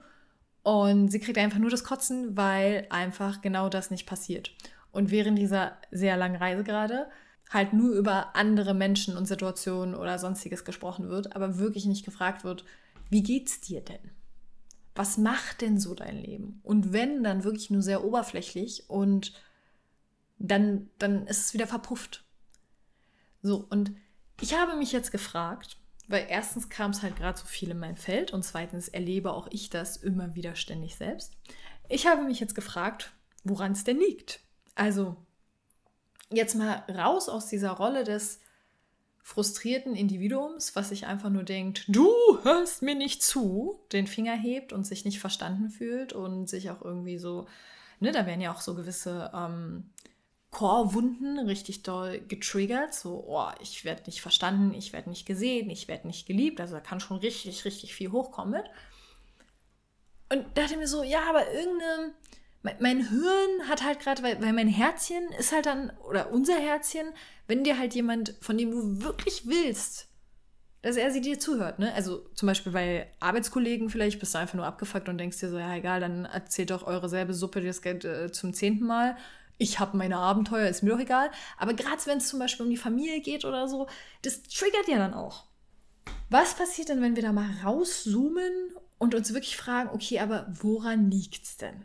Und 0.62 1.10
sie 1.10 1.20
kriegt 1.20 1.38
einfach 1.38 1.58
nur 1.58 1.70
das 1.70 1.84
Kotzen, 1.84 2.36
weil 2.36 2.86
einfach 2.90 3.40
genau 3.40 3.68
das 3.68 3.90
nicht 3.90 4.06
passiert. 4.06 4.52
Und 4.90 5.10
während 5.10 5.38
dieser 5.38 5.76
sehr 5.92 6.16
langen 6.16 6.36
Reise 6.36 6.64
gerade 6.64 7.06
halt 7.50 7.72
nur 7.72 7.94
über 7.94 8.34
andere 8.34 8.74
Menschen 8.74 9.16
und 9.16 9.26
Situationen 9.26 9.94
oder 9.94 10.18
sonstiges 10.18 10.64
gesprochen 10.64 11.08
wird, 11.08 11.36
aber 11.36 11.58
wirklich 11.58 11.86
nicht 11.86 12.04
gefragt 12.04 12.42
wird, 12.42 12.64
wie 13.10 13.22
geht's 13.22 13.60
dir 13.60 13.80
denn? 13.80 14.10
Was 14.96 15.18
macht 15.18 15.60
denn 15.60 15.78
so 15.78 15.94
dein 15.94 16.16
Leben? 16.16 16.60
Und 16.64 16.92
wenn, 16.92 17.22
dann 17.22 17.44
wirklich 17.44 17.70
nur 17.70 17.82
sehr 17.82 18.02
oberflächlich 18.04 18.88
und 18.88 19.32
dann, 20.38 20.88
dann 20.98 21.26
ist 21.26 21.46
es 21.46 21.54
wieder 21.54 21.66
verpufft. 21.66 22.25
So, 23.42 23.66
und 23.70 23.92
ich 24.40 24.54
habe 24.54 24.76
mich 24.76 24.92
jetzt 24.92 25.12
gefragt, 25.12 25.76
weil 26.08 26.26
erstens 26.28 26.68
kam 26.68 26.90
es 26.90 27.02
halt 27.02 27.16
gerade 27.16 27.38
so 27.38 27.46
viel 27.46 27.70
in 27.70 27.78
mein 27.78 27.96
Feld 27.96 28.32
und 28.32 28.44
zweitens 28.44 28.88
erlebe 28.88 29.32
auch 29.32 29.48
ich 29.50 29.70
das 29.70 29.96
immer 29.96 30.34
wieder 30.34 30.54
ständig 30.54 30.96
selbst. 30.96 31.32
Ich 31.88 32.06
habe 32.06 32.22
mich 32.22 32.40
jetzt 32.40 32.54
gefragt, 32.54 33.12
woran 33.44 33.72
es 33.72 33.84
denn 33.84 33.98
liegt. 33.98 34.40
Also 34.74 35.16
jetzt 36.30 36.54
mal 36.54 36.84
raus 36.88 37.28
aus 37.28 37.46
dieser 37.46 37.70
Rolle 37.72 38.04
des 38.04 38.40
frustrierten 39.22 39.96
Individuums, 39.96 40.76
was 40.76 40.90
sich 40.90 41.06
einfach 41.06 41.30
nur 41.30 41.42
denkt, 41.42 41.84
du 41.88 42.08
hörst 42.44 42.82
mir 42.82 42.94
nicht 42.94 43.24
zu, 43.24 43.80
den 43.90 44.06
Finger 44.06 44.36
hebt 44.36 44.72
und 44.72 44.86
sich 44.86 45.04
nicht 45.04 45.18
verstanden 45.18 45.68
fühlt 45.70 46.12
und 46.12 46.48
sich 46.48 46.70
auch 46.70 46.80
irgendwie 46.80 47.18
so, 47.18 47.48
ne, 47.98 48.12
da 48.12 48.24
werden 48.26 48.40
ja 48.40 48.52
auch 48.52 48.60
so 48.60 48.76
gewisse 48.76 49.32
ähm, 49.34 49.90
Chorwunden 50.50 51.38
richtig 51.38 51.82
doll 51.82 52.20
getriggert. 52.20 52.94
So, 52.94 53.24
oh, 53.26 53.50
ich 53.60 53.84
werde 53.84 54.04
nicht 54.06 54.20
verstanden, 54.20 54.74
ich 54.74 54.92
werde 54.92 55.10
nicht 55.10 55.26
gesehen, 55.26 55.70
ich 55.70 55.88
werde 55.88 56.06
nicht 56.06 56.26
geliebt. 56.26 56.60
Also 56.60 56.74
da 56.74 56.80
kann 56.80 57.00
schon 57.00 57.18
richtig, 57.18 57.64
richtig 57.64 57.94
viel 57.94 58.12
hochkommen. 58.12 58.62
Und 60.32 60.44
dachte 60.56 60.76
mir 60.76 60.88
so, 60.88 61.02
ja, 61.02 61.28
aber 61.28 61.52
irgendeine, 61.52 62.12
mein, 62.62 62.76
mein 62.80 63.08
Hirn 63.08 63.68
hat 63.68 63.84
halt 63.84 64.00
gerade, 64.00 64.22
weil, 64.22 64.40
weil 64.42 64.52
mein 64.52 64.68
Herzchen 64.68 65.30
ist 65.38 65.52
halt 65.52 65.66
dann, 65.66 65.90
oder 66.08 66.32
unser 66.32 66.58
Herzchen, 66.58 67.12
wenn 67.46 67.62
dir 67.62 67.78
halt 67.78 67.94
jemand, 67.94 68.34
von 68.40 68.58
dem 68.58 68.70
du 68.70 69.02
wirklich 69.02 69.46
willst, 69.46 70.08
dass 70.82 70.96
er 70.96 71.10
sie 71.10 71.20
dir 71.20 71.38
zuhört, 71.38 71.78
ne? 71.78 71.92
Also 71.94 72.28
zum 72.34 72.46
Beispiel 72.46 72.72
bei 72.72 73.10
Arbeitskollegen 73.18 73.90
vielleicht 73.90 74.20
bist 74.20 74.34
du 74.34 74.38
einfach 74.38 74.54
nur 74.54 74.66
abgefuckt 74.66 75.08
und 75.08 75.18
denkst 75.18 75.38
dir 75.40 75.48
so, 75.48 75.58
ja 75.58 75.74
egal, 75.74 76.00
dann 76.00 76.26
erzählt 76.26 76.70
doch 76.70 76.86
eure 76.86 77.08
selbe 77.08 77.34
Suppe 77.34 77.60
das 77.60 77.82
Geld 77.82 78.04
äh, 78.04 78.30
zum 78.30 78.52
zehnten 78.52 78.86
Mal 78.86 79.16
ich 79.58 79.78
habe 79.78 79.96
meine 79.96 80.18
Abenteuer, 80.18 80.68
ist 80.68 80.82
mir 80.82 80.90
doch 80.90 81.00
egal. 81.00 81.30
Aber 81.56 81.74
gerade 81.74 82.04
wenn 82.06 82.18
es 82.18 82.28
zum 82.28 82.38
Beispiel 82.38 82.66
um 82.66 82.70
die 82.70 82.76
Familie 82.76 83.20
geht 83.20 83.44
oder 83.44 83.68
so, 83.68 83.86
das 84.22 84.42
triggert 84.42 84.88
ja 84.88 84.98
dann 84.98 85.14
auch. 85.14 85.44
Was 86.28 86.54
passiert 86.54 86.88
denn, 86.88 87.02
wenn 87.02 87.16
wir 87.16 87.22
da 87.22 87.32
mal 87.32 87.50
rauszoomen 87.64 88.52
und 88.98 89.14
uns 89.14 89.32
wirklich 89.32 89.56
fragen, 89.56 89.90
okay, 89.90 90.20
aber 90.20 90.46
woran 90.60 91.10
liegt 91.10 91.44
es 91.44 91.56
denn? 91.56 91.84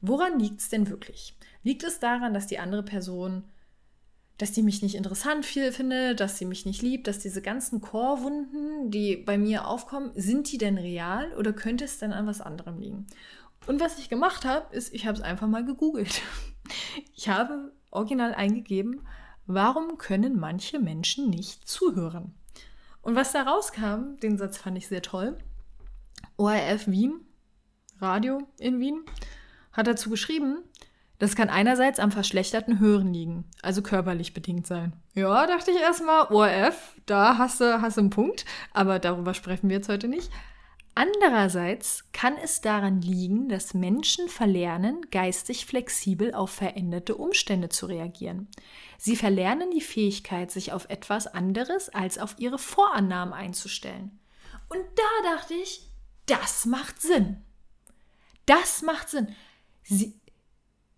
Woran 0.00 0.38
liegt 0.38 0.60
es 0.60 0.68
denn 0.68 0.88
wirklich? 0.88 1.36
Liegt 1.62 1.82
es 1.82 1.98
daran, 1.98 2.34
dass 2.34 2.46
die 2.46 2.58
andere 2.58 2.82
Person, 2.82 3.44
dass 4.38 4.52
die 4.52 4.62
mich 4.62 4.82
nicht 4.82 4.94
interessant 4.94 5.46
viel 5.46 5.72
findet, 5.72 6.20
dass 6.20 6.38
sie 6.38 6.44
mich 6.44 6.66
nicht 6.66 6.82
liebt, 6.82 7.08
dass 7.08 7.18
diese 7.18 7.40
ganzen 7.40 7.80
Chorwunden, 7.80 8.90
die 8.90 9.16
bei 9.16 9.38
mir 9.38 9.66
aufkommen, 9.66 10.12
sind 10.14 10.52
die 10.52 10.58
denn 10.58 10.76
real 10.76 11.32
oder 11.34 11.52
könnte 11.52 11.84
es 11.84 11.98
denn 11.98 12.12
an 12.12 12.26
was 12.26 12.42
anderem 12.42 12.78
liegen? 12.78 13.06
Und 13.66 13.80
was 13.80 13.98
ich 13.98 14.08
gemacht 14.08 14.44
habe, 14.44 14.74
ist, 14.74 14.94
ich 14.94 15.06
habe 15.06 15.16
es 15.18 15.22
einfach 15.22 15.48
mal 15.48 15.64
gegoogelt. 15.64 16.22
Ich 17.14 17.28
habe 17.28 17.70
original 17.92 18.34
eingegeben, 18.34 19.06
warum 19.46 19.98
können 19.98 20.36
manche 20.36 20.80
Menschen 20.80 21.30
nicht 21.30 21.68
zuhören? 21.68 22.34
Und 23.02 23.14
was 23.14 23.30
da 23.30 23.42
rauskam, 23.42 24.16
den 24.20 24.36
Satz 24.36 24.58
fand 24.58 24.76
ich 24.76 24.88
sehr 24.88 25.00
toll. 25.00 25.38
ORF 26.36 26.88
Wien, 26.88 27.20
Radio 28.00 28.42
in 28.58 28.80
Wien, 28.80 29.04
hat 29.70 29.86
dazu 29.86 30.10
geschrieben, 30.10 30.64
das 31.20 31.36
kann 31.36 31.48
einerseits 31.50 32.00
am 32.00 32.10
verschlechterten 32.10 32.80
Hören 32.80 33.14
liegen, 33.14 33.44
also 33.62 33.80
körperlich 33.80 34.34
bedingt 34.34 34.66
sein. 34.66 34.92
Ja, 35.14 35.46
dachte 35.46 35.70
ich 35.70 35.80
erstmal, 35.80 36.26
ORF, 36.32 36.96
da 37.06 37.38
hast 37.38 37.60
du, 37.60 37.80
hast 37.80 37.96
du 37.96 38.00
einen 38.00 38.10
Punkt, 38.10 38.44
aber 38.74 38.98
darüber 38.98 39.34
sprechen 39.34 39.68
wir 39.68 39.76
jetzt 39.76 39.88
heute 39.88 40.08
nicht. 40.08 40.32
Andererseits 40.98 42.04
kann 42.12 42.38
es 42.38 42.62
daran 42.62 43.02
liegen, 43.02 43.50
dass 43.50 43.74
Menschen 43.74 44.30
verlernen, 44.30 45.02
geistig 45.10 45.66
flexibel 45.66 46.32
auf 46.32 46.48
veränderte 46.48 47.16
Umstände 47.16 47.68
zu 47.68 47.84
reagieren. 47.84 48.48
Sie 48.96 49.14
verlernen 49.14 49.70
die 49.70 49.82
Fähigkeit, 49.82 50.50
sich 50.50 50.72
auf 50.72 50.88
etwas 50.88 51.26
anderes 51.26 51.90
als 51.90 52.16
auf 52.16 52.36
ihre 52.38 52.58
Vorannahmen 52.58 53.34
einzustellen. 53.34 54.18
Und 54.70 54.80
da 54.94 55.36
dachte 55.36 55.52
ich, 55.52 55.82
das 56.24 56.64
macht 56.64 57.02
Sinn. 57.02 57.42
Das 58.46 58.80
macht 58.80 59.10
Sinn. 59.10 59.28
Sie, 59.82 60.18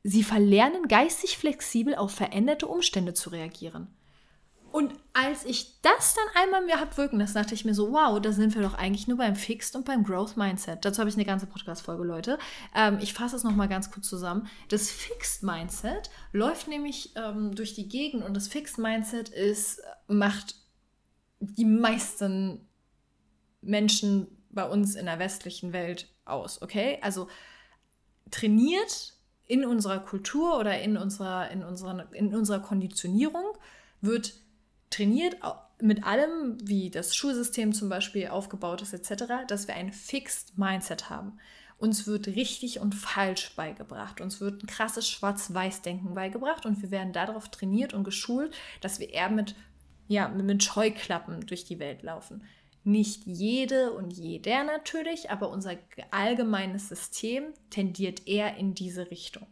sie 0.04 0.22
verlernen 0.22 0.86
geistig 0.86 1.38
flexibel 1.38 1.96
auf 1.96 2.12
veränderte 2.12 2.68
Umstände 2.68 3.14
zu 3.14 3.30
reagieren. 3.30 3.88
Und 4.70 4.94
als 5.14 5.44
ich 5.44 5.80
das 5.80 6.14
dann 6.14 6.42
einmal 6.42 6.64
mir 6.64 6.78
habe 6.78 6.96
wirken 6.96 7.18
lassen, 7.18 7.34
dachte 7.34 7.54
ich 7.54 7.64
mir 7.64 7.74
so, 7.74 7.90
wow, 7.92 8.20
da 8.20 8.32
sind 8.32 8.54
wir 8.54 8.62
doch 8.62 8.74
eigentlich 8.74 9.08
nur 9.08 9.16
beim 9.16 9.34
Fixed 9.34 9.74
und 9.74 9.84
beim 9.84 10.04
Growth 10.04 10.36
Mindset. 10.36 10.84
Dazu 10.84 11.00
habe 11.00 11.08
ich 11.08 11.16
eine 11.16 11.24
ganze 11.24 11.46
Podcast-Folge, 11.46 12.04
Leute. 12.04 12.38
Ähm, 12.74 12.98
ich 13.00 13.14
fasse 13.14 13.36
es 13.36 13.44
nochmal 13.44 13.68
ganz 13.68 13.90
kurz 13.90 14.08
zusammen. 14.08 14.46
Das 14.68 14.90
Fixed 14.90 15.42
Mindset 15.42 16.10
läuft 16.32 16.68
nämlich 16.68 17.12
ähm, 17.16 17.54
durch 17.54 17.74
die 17.74 17.88
Gegend 17.88 18.24
und 18.24 18.34
das 18.34 18.48
Fixed 18.48 18.78
Mindset 18.78 19.30
ist, 19.30 19.80
macht 20.06 20.56
die 21.40 21.64
meisten 21.64 22.68
Menschen 23.62 24.26
bei 24.50 24.68
uns 24.68 24.94
in 24.96 25.06
der 25.06 25.18
westlichen 25.18 25.72
Welt 25.72 26.08
aus, 26.24 26.60
okay? 26.62 26.98
Also 27.02 27.28
trainiert 28.30 29.14
in 29.46 29.64
unserer 29.64 30.00
Kultur 30.00 30.58
oder 30.58 30.80
in 30.80 30.96
unserer, 30.96 31.50
in 31.50 31.62
unserer, 31.62 32.12
in 32.12 32.34
unserer 32.34 32.60
Konditionierung 32.60 33.56
wird 34.00 34.34
trainiert 34.90 35.36
mit 35.80 36.04
allem, 36.04 36.56
wie 36.62 36.90
das 36.90 37.14
Schulsystem 37.14 37.72
zum 37.72 37.88
Beispiel 37.88 38.28
aufgebaut 38.28 38.82
ist, 38.82 38.92
etc., 38.92 39.24
dass 39.46 39.68
wir 39.68 39.74
ein 39.74 39.92
Fixed 39.92 40.58
Mindset 40.58 41.10
haben. 41.10 41.38
Uns 41.78 42.08
wird 42.08 42.26
richtig 42.26 42.80
und 42.80 42.96
falsch 42.96 43.54
beigebracht. 43.54 44.20
Uns 44.20 44.40
wird 44.40 44.62
ein 44.62 44.66
krasses 44.66 45.08
Schwarz-Weiß-Denken 45.08 46.14
beigebracht 46.14 46.66
und 46.66 46.82
wir 46.82 46.90
werden 46.90 47.12
darauf 47.12 47.48
trainiert 47.50 47.94
und 47.94 48.02
geschult, 48.02 48.52
dass 48.80 48.98
wir 48.98 49.10
eher 49.10 49.30
mit, 49.30 49.54
ja, 50.08 50.26
mit 50.26 50.64
Scheuklappen 50.64 51.46
durch 51.46 51.64
die 51.64 51.78
Welt 51.78 52.02
laufen. 52.02 52.42
Nicht 52.82 53.26
jede 53.26 53.92
und 53.92 54.12
jeder 54.12 54.64
natürlich, 54.64 55.30
aber 55.30 55.50
unser 55.50 55.76
allgemeines 56.10 56.88
System 56.88 57.44
tendiert 57.70 58.26
eher 58.26 58.56
in 58.56 58.74
diese 58.74 59.10
Richtung. 59.10 59.46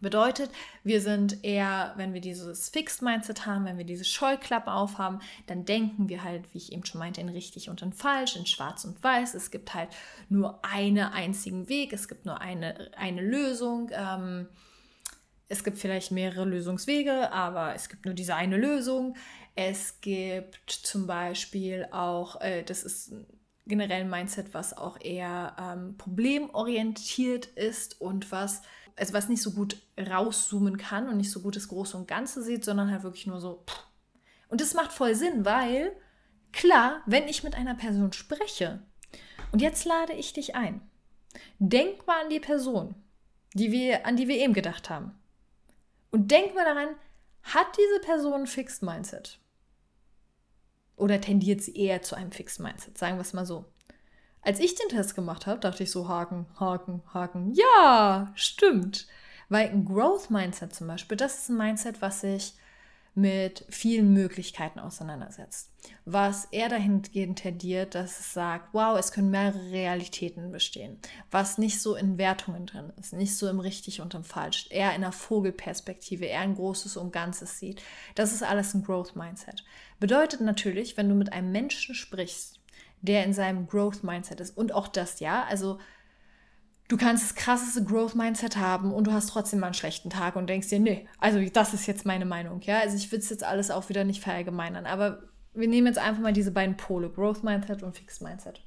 Bedeutet, 0.00 0.50
wir 0.84 1.00
sind 1.00 1.44
eher, 1.44 1.92
wenn 1.96 2.14
wir 2.14 2.20
dieses 2.20 2.68
Fixed 2.68 3.02
Mindset 3.02 3.46
haben, 3.46 3.64
wenn 3.64 3.78
wir 3.78 3.84
diese 3.84 4.04
Scheuklappen 4.04 4.72
aufhaben, 4.72 5.20
dann 5.46 5.64
denken 5.64 6.08
wir 6.08 6.24
halt, 6.24 6.52
wie 6.52 6.58
ich 6.58 6.72
eben 6.72 6.84
schon 6.84 7.00
meinte, 7.00 7.20
in 7.20 7.28
richtig 7.28 7.68
und 7.68 7.82
in 7.82 7.92
falsch, 7.92 8.36
in 8.36 8.46
schwarz 8.46 8.84
und 8.84 9.02
weiß. 9.02 9.34
Es 9.34 9.50
gibt 9.50 9.74
halt 9.74 9.90
nur 10.28 10.64
einen 10.64 10.98
einzigen 10.98 11.68
Weg, 11.68 11.92
es 11.92 12.08
gibt 12.08 12.26
nur 12.26 12.40
eine, 12.40 12.90
eine 12.96 13.22
Lösung. 13.22 13.90
Ähm, 13.92 14.48
es 15.48 15.64
gibt 15.64 15.78
vielleicht 15.78 16.12
mehrere 16.12 16.44
Lösungswege, 16.44 17.32
aber 17.32 17.74
es 17.74 17.88
gibt 17.88 18.04
nur 18.04 18.14
diese 18.14 18.34
eine 18.34 18.56
Lösung. 18.56 19.16
Es 19.54 20.00
gibt 20.00 20.70
zum 20.70 21.06
Beispiel 21.06 21.88
auch, 21.90 22.40
äh, 22.40 22.62
das 22.62 22.84
ist 22.84 23.12
generell 23.66 24.02
ein 24.02 24.10
Mindset, 24.10 24.54
was 24.54 24.76
auch 24.76 25.00
eher 25.00 25.56
ähm, 25.58 25.96
problemorientiert 25.96 27.46
ist 27.46 28.00
und 28.00 28.30
was 28.30 28.62
also 28.98 29.14
was 29.14 29.28
nicht 29.28 29.42
so 29.42 29.52
gut 29.52 29.80
rauszoomen 29.98 30.76
kann 30.76 31.08
und 31.08 31.16
nicht 31.16 31.30
so 31.30 31.40
gut 31.40 31.56
das 31.56 31.68
Große 31.68 31.96
und 31.96 32.08
Ganze 32.08 32.42
sieht, 32.42 32.64
sondern 32.64 32.90
halt 32.90 33.02
wirklich 33.02 33.26
nur 33.26 33.40
so. 33.40 33.64
Und 34.48 34.60
das 34.60 34.74
macht 34.74 34.92
voll 34.92 35.14
Sinn, 35.14 35.44
weil 35.44 35.92
klar, 36.52 37.02
wenn 37.06 37.28
ich 37.28 37.44
mit 37.44 37.54
einer 37.54 37.74
Person 37.74 38.12
spreche 38.12 38.80
und 39.52 39.62
jetzt 39.62 39.84
lade 39.84 40.12
ich 40.12 40.32
dich 40.32 40.54
ein, 40.54 40.80
denk 41.58 42.06
mal 42.06 42.22
an 42.22 42.30
die 42.30 42.40
Person, 42.40 42.94
die 43.54 43.72
wir, 43.72 44.06
an 44.06 44.16
die 44.16 44.28
wir 44.28 44.36
eben 44.36 44.54
gedacht 44.54 44.90
haben. 44.90 45.14
Und 46.10 46.30
denk 46.30 46.54
mal 46.54 46.64
daran, 46.64 46.94
hat 47.42 47.66
diese 47.76 48.00
Person 48.00 48.42
ein 48.42 48.46
Fixed 48.46 48.82
Mindset? 48.82 49.38
Oder 50.96 51.20
tendiert 51.20 51.62
sie 51.62 51.76
eher 51.76 52.02
zu 52.02 52.16
einem 52.16 52.32
Fixed 52.32 52.60
Mindset? 52.60 52.98
Sagen 52.98 53.16
wir 53.16 53.22
es 53.22 53.32
mal 53.32 53.46
so. 53.46 53.66
Als 54.42 54.60
ich 54.60 54.74
den 54.74 54.88
Test 54.88 55.14
gemacht 55.14 55.46
habe, 55.46 55.60
dachte 55.60 55.82
ich 55.82 55.90
so, 55.90 56.08
Haken, 56.08 56.46
Haken, 56.58 57.02
Haken. 57.12 57.54
Ja, 57.54 58.32
stimmt. 58.34 59.06
Weil 59.48 59.68
ein 59.68 59.84
Growth 59.84 60.30
Mindset 60.30 60.74
zum 60.74 60.86
Beispiel, 60.86 61.16
das 61.16 61.38
ist 61.38 61.48
ein 61.48 61.56
Mindset, 61.56 62.02
was 62.02 62.20
sich 62.20 62.54
mit 63.18 63.64
vielen 63.68 64.12
Möglichkeiten 64.12 64.78
auseinandersetzt. 64.78 65.72
Was 66.04 66.44
eher 66.46 66.68
dahingehend 66.68 67.40
tendiert, 67.40 67.96
dass 67.96 68.20
es 68.20 68.32
sagt, 68.32 68.68
wow, 68.72 68.96
es 68.96 69.10
können 69.10 69.30
mehrere 69.30 69.70
Realitäten 69.72 70.52
bestehen. 70.52 70.98
Was 71.30 71.58
nicht 71.58 71.80
so 71.80 71.96
in 71.96 72.16
Wertungen 72.16 72.66
drin 72.66 72.92
ist, 72.98 73.12
nicht 73.12 73.36
so 73.36 73.48
im 73.48 73.58
richtig 73.58 74.00
und 74.00 74.14
im 74.14 74.22
falsch, 74.22 74.66
eher 74.70 74.90
in 74.90 75.02
einer 75.02 75.12
Vogelperspektive, 75.12 76.26
eher 76.26 76.40
ein 76.40 76.54
großes 76.54 76.96
und 76.96 77.12
Ganzes 77.12 77.58
sieht. 77.58 77.82
Das 78.14 78.32
ist 78.32 78.44
alles 78.44 78.74
ein 78.74 78.84
Growth 78.84 79.16
Mindset. 79.16 79.64
Bedeutet 79.98 80.40
natürlich, 80.40 80.96
wenn 80.96 81.08
du 81.08 81.16
mit 81.16 81.32
einem 81.32 81.50
Menschen 81.50 81.96
sprichst, 81.96 82.57
der 83.02 83.24
in 83.24 83.32
seinem 83.32 83.66
Growth 83.66 84.02
Mindset 84.02 84.40
ist. 84.40 84.56
Und 84.56 84.72
auch 84.72 84.88
das, 84.88 85.20
ja, 85.20 85.44
also 85.44 85.78
du 86.88 86.96
kannst 86.96 87.24
das 87.24 87.34
krasseste 87.34 87.84
Growth 87.84 88.14
Mindset 88.14 88.56
haben 88.56 88.92
und 88.92 89.06
du 89.06 89.12
hast 89.12 89.28
trotzdem 89.28 89.60
mal 89.60 89.66
einen 89.66 89.74
schlechten 89.74 90.10
Tag 90.10 90.36
und 90.36 90.48
denkst 90.48 90.68
dir, 90.68 90.80
nee, 90.80 91.06
also 91.18 91.40
das 91.52 91.74
ist 91.74 91.86
jetzt 91.86 92.06
meine 92.06 92.24
Meinung, 92.24 92.60
ja. 92.62 92.80
Also 92.80 92.96
ich 92.96 93.10
will 93.12 93.18
es 93.18 93.30
jetzt 93.30 93.44
alles 93.44 93.70
auch 93.70 93.88
wieder 93.88 94.04
nicht 94.04 94.22
verallgemeinern, 94.22 94.86
aber 94.86 95.22
wir 95.54 95.68
nehmen 95.68 95.86
jetzt 95.86 95.98
einfach 95.98 96.22
mal 96.22 96.32
diese 96.32 96.50
beiden 96.50 96.76
Pole, 96.76 97.10
Growth 97.10 97.44
Mindset 97.44 97.82
und 97.82 97.96
Fixed 97.96 98.22
Mindset. 98.22 98.62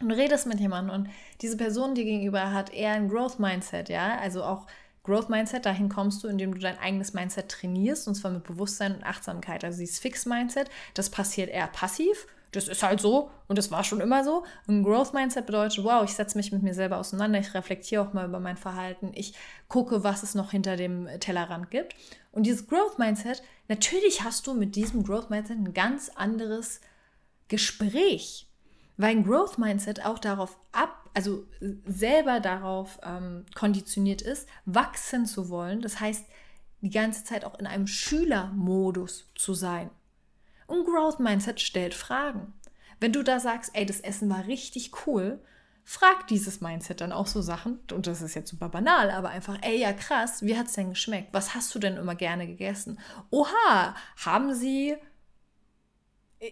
Und 0.00 0.08
du 0.08 0.16
redest 0.16 0.46
mit 0.46 0.58
jemandem 0.58 0.94
und 0.94 1.08
diese 1.40 1.56
Person 1.56 1.94
dir 1.94 2.04
gegenüber 2.04 2.52
hat 2.52 2.72
eher 2.72 2.92
ein 2.92 3.08
Growth 3.08 3.38
Mindset, 3.38 3.88
ja, 3.88 4.18
also 4.18 4.42
auch 4.42 4.66
Growth 5.04 5.28
Mindset, 5.28 5.66
dahin 5.66 5.90
kommst 5.90 6.24
du, 6.24 6.28
indem 6.28 6.54
du 6.54 6.60
dein 6.60 6.78
eigenes 6.78 7.12
Mindset 7.12 7.50
trainierst, 7.50 8.08
und 8.08 8.14
zwar 8.14 8.30
mit 8.30 8.44
Bewusstsein 8.44 8.96
und 8.96 9.04
Achtsamkeit. 9.04 9.62
Also 9.62 9.78
dieses 9.80 9.98
Fixed 9.98 10.26
Mindset, 10.26 10.70
das 10.94 11.10
passiert 11.10 11.50
eher 11.50 11.66
passiv 11.66 12.26
das 12.56 12.68
ist 12.68 12.82
halt 12.82 13.00
so 13.00 13.30
und 13.48 13.58
das 13.58 13.70
war 13.70 13.84
schon 13.84 14.00
immer 14.00 14.24
so. 14.24 14.44
Ein 14.68 14.82
Growth 14.82 15.14
Mindset 15.14 15.46
bedeutet, 15.46 15.84
wow, 15.84 16.04
ich 16.04 16.14
setze 16.14 16.36
mich 16.36 16.52
mit 16.52 16.62
mir 16.62 16.74
selber 16.74 16.98
auseinander, 16.98 17.38
ich 17.38 17.54
reflektiere 17.54 18.02
auch 18.02 18.12
mal 18.12 18.26
über 18.26 18.40
mein 18.40 18.56
Verhalten, 18.56 19.10
ich 19.14 19.34
gucke, 19.68 20.04
was 20.04 20.22
es 20.22 20.34
noch 20.34 20.50
hinter 20.50 20.76
dem 20.76 21.08
Tellerrand 21.20 21.70
gibt. 21.70 21.94
Und 22.32 22.44
dieses 22.44 22.66
Growth 22.66 22.98
Mindset, 22.98 23.42
natürlich 23.68 24.22
hast 24.22 24.46
du 24.46 24.54
mit 24.54 24.76
diesem 24.76 25.04
Growth 25.04 25.30
Mindset 25.30 25.58
ein 25.58 25.74
ganz 25.74 26.10
anderes 26.14 26.80
Gespräch, 27.48 28.48
weil 28.96 29.10
ein 29.10 29.24
Growth 29.24 29.58
Mindset 29.58 30.04
auch 30.04 30.18
darauf 30.18 30.58
ab, 30.72 31.10
also 31.14 31.44
selber 31.86 32.40
darauf 32.40 32.98
ähm, 33.02 33.44
konditioniert 33.54 34.22
ist, 34.22 34.48
wachsen 34.64 35.26
zu 35.26 35.48
wollen. 35.48 35.80
Das 35.80 36.00
heißt, 36.00 36.24
die 36.80 36.90
ganze 36.90 37.24
Zeit 37.24 37.44
auch 37.44 37.58
in 37.58 37.66
einem 37.66 37.86
Schülermodus 37.86 39.30
zu 39.34 39.54
sein. 39.54 39.90
Und 40.66 40.84
Growth 40.84 41.20
Mindset 41.20 41.60
stellt 41.60 41.94
Fragen. 41.94 42.52
Wenn 43.00 43.12
du 43.12 43.22
da 43.22 43.40
sagst, 43.40 43.72
ey, 43.74 43.84
das 43.84 44.00
Essen 44.00 44.30
war 44.30 44.46
richtig 44.46 45.06
cool, 45.06 45.40
frag 45.84 46.26
dieses 46.28 46.60
Mindset 46.60 47.00
dann 47.00 47.12
auch 47.12 47.26
so 47.26 47.42
Sachen, 47.42 47.80
und 47.92 48.06
das 48.06 48.22
ist 48.22 48.34
jetzt 48.34 48.50
super 48.50 48.68
banal, 48.68 49.10
aber 49.10 49.28
einfach, 49.28 49.58
ey, 49.62 49.78
ja 49.78 49.92
krass, 49.92 50.42
wie 50.42 50.56
hat 50.56 50.66
es 50.66 50.72
denn 50.72 50.90
geschmeckt? 50.90 51.28
Was 51.32 51.54
hast 51.54 51.74
du 51.74 51.78
denn 51.78 51.96
immer 51.96 52.14
gerne 52.14 52.46
gegessen? 52.46 52.98
Oha, 53.30 53.94
haben 54.24 54.54
sie, 54.54 54.96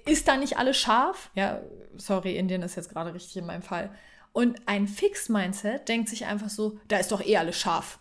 ist 0.04 0.28
da 0.28 0.36
nicht 0.36 0.58
alles 0.58 0.76
scharf? 0.76 1.30
Ja, 1.34 1.62
sorry, 1.96 2.36
Indien 2.36 2.62
ist 2.62 2.76
jetzt 2.76 2.90
gerade 2.90 3.14
richtig 3.14 3.36
in 3.36 3.46
meinem 3.46 3.62
Fall. 3.62 3.90
Und 4.32 4.60
ein 4.66 4.88
Fixed 4.88 5.30
Mindset 5.30 5.88
denkt 5.88 6.08
sich 6.08 6.26
einfach 6.26 6.50
so, 6.50 6.78
da 6.88 6.98
ist 6.98 7.12
doch 7.12 7.24
eh 7.24 7.36
alles 7.36 7.58
scharf 7.58 7.98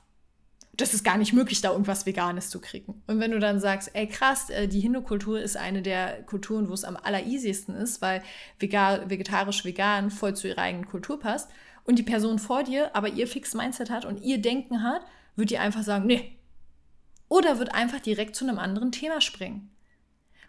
das 0.81 0.93
ist 0.93 1.03
gar 1.03 1.17
nicht 1.17 1.33
möglich, 1.33 1.61
da 1.61 1.71
irgendwas 1.71 2.05
Veganes 2.05 2.49
zu 2.49 2.59
kriegen. 2.59 3.01
Und 3.07 3.19
wenn 3.19 3.31
du 3.31 3.39
dann 3.39 3.59
sagst, 3.59 3.91
ey 3.93 4.07
krass, 4.07 4.49
äh, 4.49 4.67
die 4.67 4.79
Hindu-Kultur 4.79 5.39
ist 5.39 5.57
eine 5.57 5.81
der 5.81 6.23
Kulturen, 6.23 6.69
wo 6.69 6.73
es 6.73 6.83
am 6.83 6.97
allereasiesten 6.97 7.75
ist, 7.75 8.01
weil 8.01 8.23
vegetarisch, 8.59 9.63
vegan 9.63 10.11
voll 10.11 10.35
zu 10.35 10.47
ihrer 10.47 10.61
eigenen 10.61 10.87
Kultur 10.87 11.19
passt 11.19 11.49
und 11.83 11.99
die 11.99 12.03
Person 12.03 12.39
vor 12.39 12.63
dir 12.63 12.95
aber 12.95 13.09
ihr 13.09 13.27
fixes 13.27 13.53
Mindset 13.53 13.89
hat 13.89 14.05
und 14.05 14.21
ihr 14.21 14.41
Denken 14.41 14.83
hat, 14.83 15.05
wird 15.35 15.51
ihr 15.51 15.61
einfach 15.61 15.83
sagen, 15.83 16.07
nee. 16.07 16.37
Oder 17.29 17.59
wird 17.59 17.73
einfach 17.73 17.99
direkt 17.99 18.35
zu 18.35 18.45
einem 18.45 18.59
anderen 18.59 18.91
Thema 18.91 19.21
springen. 19.21 19.69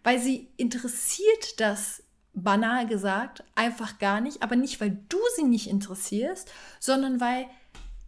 Weil 0.03 0.19
sie 0.19 0.49
interessiert 0.57 1.61
das, 1.61 2.03
banal 2.35 2.87
gesagt, 2.87 3.45
einfach 3.55 3.99
gar 3.99 4.21
nicht, 4.21 4.43
aber 4.43 4.57
nicht, 4.57 4.81
weil 4.81 4.99
du 5.09 5.19
sie 5.37 5.45
nicht 5.45 5.69
interessierst, 5.69 6.51
sondern 6.81 7.21
weil 7.21 7.47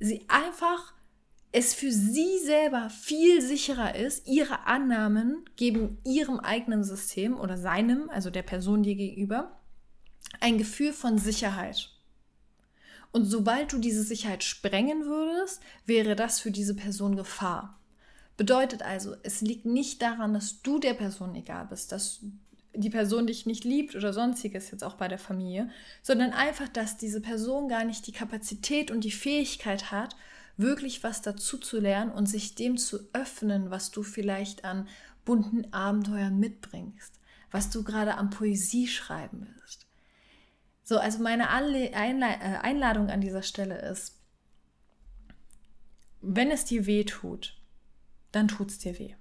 sie 0.01 0.25
einfach 0.29 0.94
es 1.57 1.73
für 1.73 1.93
sie 1.93 2.41
selber 2.45 2.91
viel 2.91 3.41
sicherer 3.41 3.95
ist, 3.95 4.27
ihre 4.27 4.67
Annahmen 4.67 5.45
geben 5.55 5.99
ihrem 6.05 6.41
eigenen 6.41 6.83
System 6.83 7.39
oder 7.39 7.57
seinem, 7.57 8.11
also 8.11 8.29
der 8.29 8.43
Person 8.43 8.83
dir 8.83 8.97
gegenüber, 8.97 9.57
ein 10.41 10.59
Gefühl 10.59 10.93
von 10.93 11.17
Sicherheit. 11.17 11.91
Und 13.13 13.27
sobald 13.27 13.73
du 13.73 13.79
diese 13.79 14.03
Sicherheit 14.03 14.43
sprengen 14.43 15.05
würdest, 15.05 15.63
wäre 15.87 16.17
das 16.17 16.41
für 16.41 16.51
diese 16.51 16.75
Person 16.75 17.15
Gefahr. 17.15 17.79
Bedeutet 18.37 18.83
also, 18.83 19.15
es 19.23 19.41
liegt 19.41 19.65
nicht 19.65 20.03
daran, 20.03 20.35
dass 20.35 20.61
du 20.63 20.81
der 20.81 20.95
Person 20.95 21.37
egal 21.37 21.69
bist, 21.71 21.93
dass 21.93 22.19
die 22.75 22.91
Person 22.91 23.29
dich 23.29 23.47
nicht 23.47 23.63
liebt 23.63 23.95
oder 23.95 24.13
sonstiges 24.13 24.73
jetzt 24.73 24.83
auch 24.83 24.95
bei 24.95 25.07
der 25.07 25.21
Familie, 25.21 25.71
sondern 26.03 26.33
einfach, 26.33 26.69
dass 26.69 26.97
diese 26.97 27.21
Person 27.21 27.69
gar 27.69 27.85
nicht 27.85 28.09
die 28.09 28.13
Kapazität 28.13 28.91
und 28.91 29.05
die 29.05 29.13
Fähigkeit 29.13 29.93
hat, 29.93 30.17
wirklich 30.57 31.03
was 31.03 31.23
dazu 31.23 31.59
zu 31.59 31.81
lernen 31.81 32.13
und 32.13 32.27
sich 32.27 32.55
dem 32.55 32.77
zu 32.77 33.09
öffnen, 33.13 33.71
was 33.71 33.91
du 33.91 34.03
vielleicht 34.03 34.65
an 34.65 34.89
bunten 35.25 35.73
Abenteuern 35.73 36.39
mitbringst, 36.39 37.21
was 37.51 37.71
du 37.71 37.83
gerade 37.83 38.17
an 38.17 38.31
Poesie 38.31 38.87
schreiben 38.87 39.47
willst. 39.55 39.87
So, 40.83 40.99
also 40.99 41.23
meine 41.23 41.45
äh, 41.45 41.95
Einladung 41.95 43.11
an 43.11 43.21
dieser 43.21 43.43
Stelle 43.43 43.79
ist, 43.79 44.21
wenn 46.21 46.51
es 46.51 46.65
dir 46.65 46.87
weh 46.87 47.05
tut, 47.05 47.57
dann 48.33 48.49
tut 48.49 48.71
es 48.71 48.79
dir 48.79 48.99
weh. 48.99 49.15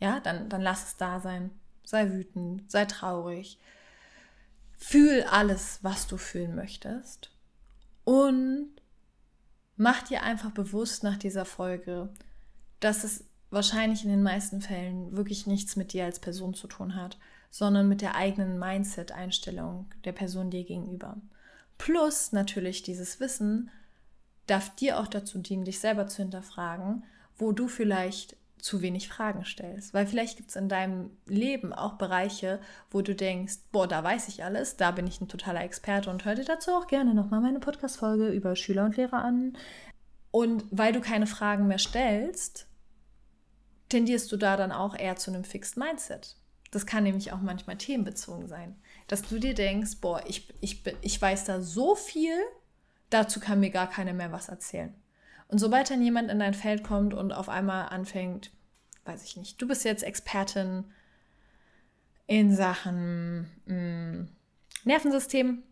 Ja, 0.00 0.20
dann, 0.20 0.48
dann 0.48 0.60
lass 0.60 0.88
es 0.88 0.96
da 0.96 1.20
sein. 1.20 1.50
Sei 1.84 2.10
wütend, 2.10 2.70
sei 2.70 2.84
traurig. 2.86 3.58
Fühl 4.76 5.24
alles, 5.30 5.78
was 5.82 6.06
du 6.06 6.16
fühlen 6.16 6.54
möchtest. 6.54 7.30
Und 8.04 8.70
mach 9.76 10.02
dir 10.02 10.22
einfach 10.22 10.50
bewusst 10.50 11.02
nach 11.02 11.16
dieser 11.16 11.44
Folge, 11.44 12.08
dass 12.80 13.04
es 13.04 13.24
wahrscheinlich 13.50 14.04
in 14.04 14.10
den 14.10 14.22
meisten 14.22 14.60
Fällen 14.60 15.16
wirklich 15.16 15.46
nichts 15.46 15.76
mit 15.76 15.92
dir 15.92 16.04
als 16.04 16.20
Person 16.20 16.54
zu 16.54 16.66
tun 16.66 16.96
hat, 16.96 17.18
sondern 17.50 17.88
mit 17.88 18.00
der 18.00 18.16
eigenen 18.16 18.58
Mindset-Einstellung 18.58 19.86
der 20.04 20.12
Person 20.12 20.50
dir 20.50 20.64
gegenüber. 20.64 21.16
Plus 21.78 22.32
natürlich 22.32 22.82
dieses 22.82 23.20
Wissen 23.20 23.70
darf 24.46 24.74
dir 24.74 24.98
auch 24.98 25.06
dazu 25.06 25.38
dienen, 25.38 25.64
dich 25.64 25.78
selber 25.78 26.08
zu 26.08 26.22
hinterfragen, 26.22 27.04
wo 27.38 27.52
du 27.52 27.68
vielleicht 27.68 28.36
zu 28.64 28.80
wenig 28.80 29.08
Fragen 29.08 29.44
stellst. 29.44 29.92
Weil 29.92 30.06
vielleicht 30.06 30.38
gibt 30.38 30.48
es 30.48 30.56
in 30.56 30.70
deinem 30.70 31.10
Leben 31.26 31.74
auch 31.74 31.98
Bereiche, 31.98 32.60
wo 32.90 33.02
du 33.02 33.14
denkst, 33.14 33.56
boah, 33.72 33.86
da 33.86 34.02
weiß 34.02 34.28
ich 34.28 34.42
alles, 34.42 34.78
da 34.78 34.90
bin 34.90 35.06
ich 35.06 35.20
ein 35.20 35.28
totaler 35.28 35.62
Experte 35.62 36.08
und 36.08 36.24
hör 36.24 36.34
dir 36.34 36.46
dazu 36.46 36.70
auch 36.70 36.86
gerne 36.86 37.12
nochmal 37.12 37.42
meine 37.42 37.60
Podcast-Folge 37.60 38.28
über 38.28 38.56
Schüler 38.56 38.86
und 38.86 38.96
Lehrer 38.96 39.22
an. 39.22 39.58
Und 40.30 40.64
weil 40.70 40.94
du 40.94 41.02
keine 41.02 41.26
Fragen 41.26 41.66
mehr 41.66 41.76
stellst, 41.76 42.66
tendierst 43.90 44.32
du 44.32 44.38
da 44.38 44.56
dann 44.56 44.72
auch 44.72 44.96
eher 44.96 45.16
zu 45.16 45.30
einem 45.30 45.44
Fixed 45.44 45.76
Mindset. 45.76 46.38
Das 46.70 46.86
kann 46.86 47.04
nämlich 47.04 47.32
auch 47.32 47.42
manchmal 47.42 47.76
themenbezogen 47.76 48.48
sein. 48.48 48.76
Dass 49.08 49.20
du 49.20 49.38
dir 49.38 49.52
denkst, 49.52 49.98
boah, 50.00 50.22
ich, 50.26 50.48
ich, 50.62 50.82
ich 51.02 51.20
weiß 51.20 51.44
da 51.44 51.60
so 51.60 51.94
viel, 51.94 52.34
dazu 53.10 53.40
kann 53.40 53.60
mir 53.60 53.70
gar 53.70 53.90
keiner 53.90 54.14
mehr 54.14 54.32
was 54.32 54.48
erzählen. 54.48 54.94
Und 55.48 55.58
sobald 55.58 55.90
dann 55.90 56.02
jemand 56.02 56.30
in 56.30 56.38
dein 56.38 56.54
Feld 56.54 56.82
kommt 56.84 57.14
und 57.14 57.32
auf 57.32 57.48
einmal 57.48 57.88
anfängt, 57.88 58.50
weiß 59.04 59.24
ich 59.24 59.36
nicht, 59.36 59.60
du 59.60 59.68
bist 59.68 59.84
jetzt 59.84 60.02
Expertin 60.02 60.84
in 62.26 62.54
Sachen 62.54 63.50
mh, 63.66 63.74
mm, 63.74 64.28
Nervensystem 64.84 65.62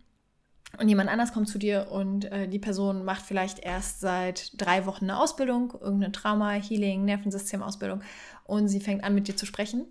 und 0.79 0.89
jemand 0.89 1.11
anders 1.11 1.33
kommt 1.33 1.49
zu 1.49 1.59
dir 1.59 1.89
und 1.91 2.27
äh, 2.27 2.49
die 2.49 2.59
Person 2.59 3.05
macht 3.05 3.23
vielleicht 3.23 3.59
erst 3.59 4.01
seit 4.01 4.61
drei 4.61 4.87
Wochen 4.87 5.05
eine 5.05 5.19
Ausbildung, 5.19 5.73
irgendeine 5.73 6.13
Trauma, 6.13 6.53
Healing, 6.53 7.05
Nervensystem-Ausbildung 7.05 8.03
und 8.45 8.69
sie 8.69 8.81
fängt 8.81 9.05
an 9.05 9.15
mit 9.15 9.29
dir 9.29 9.37
zu 9.37 9.47
sprechen 9.47 9.87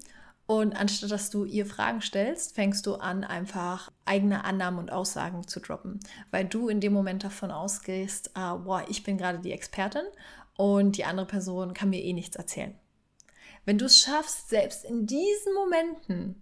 und 0.45 0.75
anstatt 0.75 1.11
dass 1.11 1.29
du 1.29 1.45
ihr 1.45 1.65
Fragen 1.65 2.01
stellst, 2.01 2.55
fängst 2.55 2.85
du 2.85 2.95
an, 2.95 3.23
einfach 3.23 3.91
eigene 4.05 4.43
Annahmen 4.43 4.79
und 4.79 4.91
Aussagen 4.91 5.47
zu 5.47 5.59
droppen, 5.59 5.99
weil 6.29 6.45
du 6.45 6.67
in 6.67 6.81
dem 6.81 6.93
Moment 6.93 7.23
davon 7.23 7.51
ausgehst, 7.51 8.31
ah, 8.35 8.55
boah, 8.55 8.83
ich 8.89 9.03
bin 9.03 9.17
gerade 9.17 9.39
die 9.39 9.51
Expertin 9.51 10.03
und 10.57 10.97
die 10.97 11.05
andere 11.05 11.25
Person 11.25 11.73
kann 11.73 11.89
mir 11.89 12.01
eh 12.01 12.13
nichts 12.13 12.35
erzählen. 12.35 12.75
Wenn 13.65 13.77
du 13.77 13.85
es 13.85 13.99
schaffst, 13.99 14.49
selbst 14.49 14.85
in 14.85 15.05
diesen 15.05 15.53
Momenten 15.53 16.41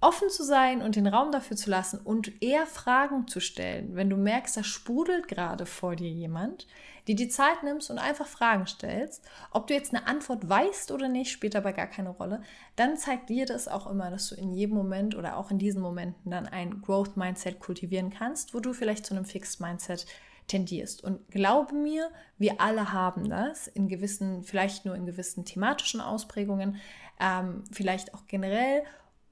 offen 0.00 0.30
zu 0.30 0.44
sein 0.44 0.82
und 0.82 0.96
den 0.96 1.06
Raum 1.06 1.32
dafür 1.32 1.56
zu 1.56 1.70
lassen 1.70 1.98
und 1.98 2.42
eher 2.42 2.66
Fragen 2.66 3.26
zu 3.26 3.40
stellen, 3.40 3.96
wenn 3.96 4.10
du 4.10 4.16
merkst, 4.16 4.56
da 4.56 4.62
sprudelt 4.62 5.26
gerade 5.26 5.66
vor 5.66 5.96
dir 5.96 6.10
jemand, 6.10 6.66
die 7.06 7.14
die 7.14 7.28
Zeit 7.28 7.62
nimmst 7.62 7.90
und 7.90 7.98
einfach 7.98 8.26
Fragen 8.26 8.66
stellst. 8.66 9.24
Ob 9.50 9.66
du 9.66 9.74
jetzt 9.74 9.94
eine 9.94 10.06
Antwort 10.06 10.48
weißt 10.48 10.90
oder 10.90 11.08
nicht, 11.08 11.30
spielt 11.30 11.54
dabei 11.54 11.72
gar 11.72 11.86
keine 11.86 12.10
Rolle. 12.10 12.42
Dann 12.74 12.96
zeigt 12.96 13.28
dir 13.28 13.46
das 13.46 13.68
auch 13.68 13.86
immer, 13.86 14.10
dass 14.10 14.28
du 14.28 14.34
in 14.34 14.52
jedem 14.52 14.74
Moment 14.74 15.14
oder 15.14 15.36
auch 15.36 15.50
in 15.50 15.58
diesen 15.58 15.82
Momenten 15.82 16.30
dann 16.30 16.46
ein 16.46 16.82
Growth 16.82 17.16
Mindset 17.16 17.60
kultivieren 17.60 18.10
kannst, 18.10 18.54
wo 18.54 18.60
du 18.60 18.72
vielleicht 18.72 19.06
zu 19.06 19.14
einem 19.14 19.24
Fixed 19.24 19.60
Mindset 19.60 20.06
tendierst. 20.48 21.02
Und 21.02 21.28
glaube 21.28 21.74
mir, 21.74 22.10
wir 22.38 22.60
alle 22.60 22.92
haben 22.92 23.28
das 23.28 23.66
in 23.66 23.88
gewissen, 23.88 24.42
vielleicht 24.42 24.84
nur 24.84 24.94
in 24.94 25.06
gewissen 25.06 25.44
thematischen 25.44 26.00
Ausprägungen, 26.00 26.76
ähm, 27.20 27.64
vielleicht 27.72 28.14
auch 28.14 28.26
generell. 28.26 28.82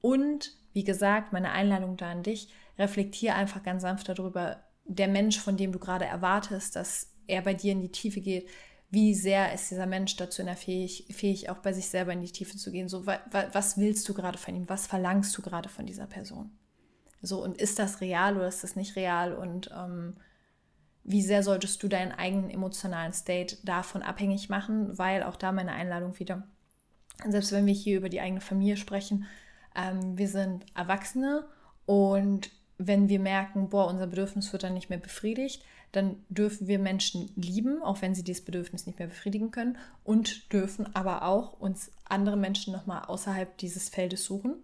Und 0.01 0.57
wie 0.73 0.83
gesagt, 0.83 1.33
meine 1.33 1.51
Einladung 1.51 1.97
da 1.97 2.11
an 2.11 2.23
dich, 2.23 2.49
reflektiere 2.77 3.35
einfach 3.35 3.63
ganz 3.63 3.83
sanft 3.83 4.09
darüber, 4.09 4.61
der 4.85 5.07
Mensch, 5.07 5.39
von 5.39 5.57
dem 5.57 5.71
du 5.71 5.79
gerade 5.79 6.05
erwartest, 6.05 6.75
dass 6.75 7.14
er 7.27 7.41
bei 7.41 7.53
dir 7.53 7.71
in 7.71 7.81
die 7.81 7.91
Tiefe 7.91 8.21
geht, 8.21 8.47
wie 8.89 9.13
sehr 9.13 9.53
ist 9.53 9.71
dieser 9.71 9.87
Mensch 9.87 10.15
dazu 10.15 10.41
in 10.41 10.47
der 10.47 10.55
fähig, 10.55 11.05
fähig, 11.11 11.49
auch 11.49 11.57
bei 11.57 11.73
sich 11.73 11.87
selber 11.87 12.13
in 12.13 12.21
die 12.21 12.31
Tiefe 12.31 12.55
zu 12.55 12.71
gehen. 12.71 12.87
So, 12.87 13.05
wa, 13.05 13.19
was 13.51 13.77
willst 13.77 14.07
du 14.07 14.13
gerade 14.13 14.37
von 14.37 14.55
ihm? 14.55 14.69
Was 14.69 14.87
verlangst 14.87 15.37
du 15.37 15.41
gerade 15.41 15.69
von 15.69 15.85
dieser 15.85 16.07
Person? 16.07 16.51
So, 17.21 17.43
und 17.43 17.57
ist 17.57 17.79
das 17.79 18.01
real 18.01 18.37
oder 18.37 18.47
ist 18.47 18.63
das 18.63 18.75
nicht 18.75 18.95
real? 18.95 19.33
Und 19.33 19.69
ähm, 19.75 20.15
wie 21.03 21.21
sehr 21.21 21.43
solltest 21.43 21.81
du 21.83 21.87
deinen 21.87 22.11
eigenen 22.11 22.49
emotionalen 22.49 23.13
State 23.13 23.57
davon 23.63 24.01
abhängig 24.01 24.49
machen? 24.49 24.97
Weil 24.97 25.23
auch 25.23 25.35
da 25.35 25.51
meine 25.51 25.71
Einladung 25.71 26.17
wieder, 26.19 26.47
selbst 27.27 27.51
wenn 27.51 27.65
wir 27.65 27.73
hier 27.73 27.97
über 27.97 28.09
die 28.09 28.21
eigene 28.21 28.41
Familie 28.41 28.77
sprechen, 28.77 29.25
ähm, 29.75 30.17
wir 30.17 30.27
sind 30.27 30.65
Erwachsene 30.75 31.45
und 31.85 32.49
wenn 32.77 33.09
wir 33.09 33.19
merken, 33.19 33.69
boah, 33.69 33.87
unser 33.87 34.07
Bedürfnis 34.07 34.51
wird 34.51 34.63
dann 34.63 34.73
nicht 34.73 34.89
mehr 34.89 34.99
befriedigt, 34.99 35.63
dann 35.95 36.23
dürfen 36.29 36.67
wir 36.67 36.79
Menschen 36.79 37.31
lieben, 37.35 37.81
auch 37.81 38.01
wenn 38.01 38.13
sie 38.13 38.23
dieses 38.23 38.43
Bedürfnis 38.43 38.85
nicht 38.85 38.99
mehr 38.99 39.07
befriedigen 39.07 39.51
können 39.51 39.77
und 40.03 40.51
dürfen 40.51 40.93
aber 40.95 41.23
auch 41.23 41.53
uns 41.59 41.91
andere 42.03 42.35
Menschen 42.37 42.73
nochmal 42.73 43.05
außerhalb 43.05 43.57
dieses 43.57 43.89
Feldes 43.89 44.25
suchen, 44.25 44.55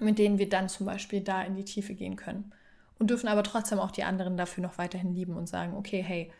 mit 0.00 0.18
denen 0.18 0.38
wir 0.38 0.48
dann 0.48 0.68
zum 0.68 0.86
Beispiel 0.86 1.20
da 1.20 1.42
in 1.42 1.56
die 1.56 1.64
Tiefe 1.64 1.94
gehen 1.94 2.16
können. 2.16 2.52
Und 2.98 3.08
dürfen 3.08 3.28
aber 3.28 3.42
trotzdem 3.42 3.78
auch 3.78 3.90
die 3.90 4.04
anderen 4.04 4.36
dafür 4.36 4.62
noch 4.62 4.76
weiterhin 4.76 5.14
lieben 5.14 5.34
und 5.34 5.48
sagen, 5.48 5.74
okay, 5.74 6.02
hey, 6.02 6.30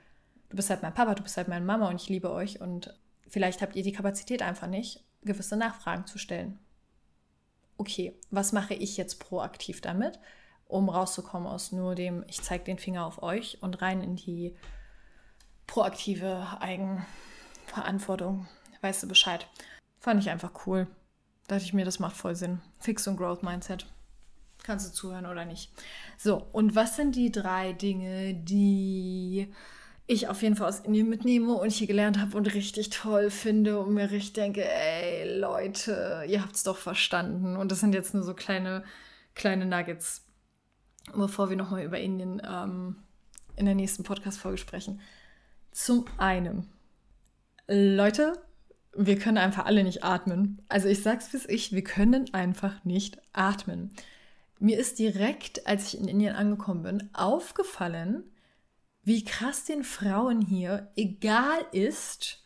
du 0.51 0.57
bist 0.57 0.69
halt 0.69 0.83
mein 0.83 0.93
Papa, 0.93 1.15
du 1.15 1.23
bist 1.23 1.39
halt 1.39 1.49
meine 1.49 1.65
Mama 1.65 1.89
und 1.89 2.01
ich 2.01 2.09
liebe 2.11 2.31
euch 2.31 2.61
und 2.61 2.99
vielleicht 3.29 3.63
habt 3.63 3.77
ihr 3.77 3.83
die 3.83 3.93
Kapazität 3.93 4.43
einfach 4.43 4.67
nicht, 4.67 5.03
gewisse 5.23 5.57
Nachfragen 5.57 6.07
zu 6.07 6.19
stellen. 6.19 6.59
Okay, 7.79 8.15
was 8.31 8.53
mache 8.53 8.75
ich 8.75 8.99
jetzt 8.99 9.21
proaktiv 9.21 9.81
damit? 9.81 10.19
Um 10.71 10.89
rauszukommen 10.89 11.49
aus 11.49 11.73
nur 11.73 11.95
dem, 11.95 12.25
ich 12.29 12.43
zeige 12.43 12.65
den 12.65 12.79
Finger 12.79 13.07
auf 13.07 13.23
euch 13.23 13.59
und 13.63 13.83
rein 13.83 14.03
in 14.03 14.17
die 14.17 14.57
proaktive 15.67 16.47
Eigenverantwortung. 16.61 18.49
Weißt 18.81 19.03
du 19.03 19.09
Bescheid. 19.09 19.47
Fand 20.01 20.21
ich 20.21 20.31
einfach 20.31 20.67
cool. 20.67 20.87
Dachte 21.47 21.65
ich 21.65 21.75
mir, 21.75 21.85
das 21.85 21.99
macht 21.99 22.17
voll 22.17 22.35
Sinn. 22.35 22.61
Fix 22.79 23.07
und 23.07 23.17
Growth 23.17 23.43
Mindset. 23.43 23.87
Kannst 24.63 24.89
du 24.89 24.93
zuhören 24.93 25.27
oder 25.27 25.45
nicht? 25.45 25.73
So, 26.19 26.47
und 26.53 26.75
was 26.75 26.97
sind 26.97 27.17
die 27.17 27.33
drei 27.33 27.73
Dinge, 27.73 28.35
die 28.35 29.53
ich 30.07 30.29
auf 30.29 30.43
jeden 30.43 30.57
Fall 30.57 30.69
aus 30.69 30.81
Indien 30.81 31.09
mitnehme 31.09 31.55
und 31.55 31.71
hier 31.71 31.87
gelernt 31.87 32.19
habe 32.19 32.37
und 32.37 32.53
richtig 32.53 32.91
toll 32.91 33.31
finde 33.31 33.79
und 33.79 33.95
mir 33.95 34.11
richtig 34.11 34.33
denke, 34.33 34.65
ey 34.69 35.39
Leute, 35.39 36.25
ihr 36.27 36.43
habt 36.43 36.57
es 36.57 36.63
doch 36.63 36.77
verstanden. 36.77 37.57
Und 37.57 37.71
das 37.71 37.81
sind 37.81 37.95
jetzt 37.95 38.13
nur 38.13 38.25
so 38.25 38.35
kleine, 38.35 38.83
kleine 39.35 39.67
Nuggets 39.67 40.27
bevor 41.15 41.51
wir 41.51 41.57
nochmal 41.57 41.85
über 41.85 41.99
Indien 41.99 42.41
ähm, 42.45 42.97
in 43.57 43.67
der 43.67 43.75
nächsten 43.75 44.03
Podcast-Folge 44.03 44.59
sprechen. 44.59 45.01
Zum 45.73 46.05
einen, 46.19 46.69
Leute, 47.69 48.33
wir 48.97 49.19
können 49.19 49.39
einfach 49.39 49.67
alle 49.67 49.85
nicht 49.85 50.03
atmen. 50.03 50.63
Also 50.69 50.89
ich 50.89 51.03
sag's 51.03 51.31
bis 51.31 51.47
ich, 51.47 51.73
wir 51.73 51.85
können 51.85 52.33
einfach 52.35 52.85
nicht 52.85 53.19
atmen. 53.33 53.93
Mir 54.59 54.79
ist 54.79 54.99
direkt, 54.99 55.67
als 55.67 55.87
ich 55.95 56.01
in 56.01 56.09
Indien 56.09 56.35
angekommen 56.35 56.83
bin, 56.83 57.11
aufgefallen, 57.15 58.25
wie 59.03 59.25
krass 59.25 59.65
den 59.65 59.85
Frauen 59.85 60.41
hier 60.43 60.91
egal 60.97 61.61
ist, 61.73 62.43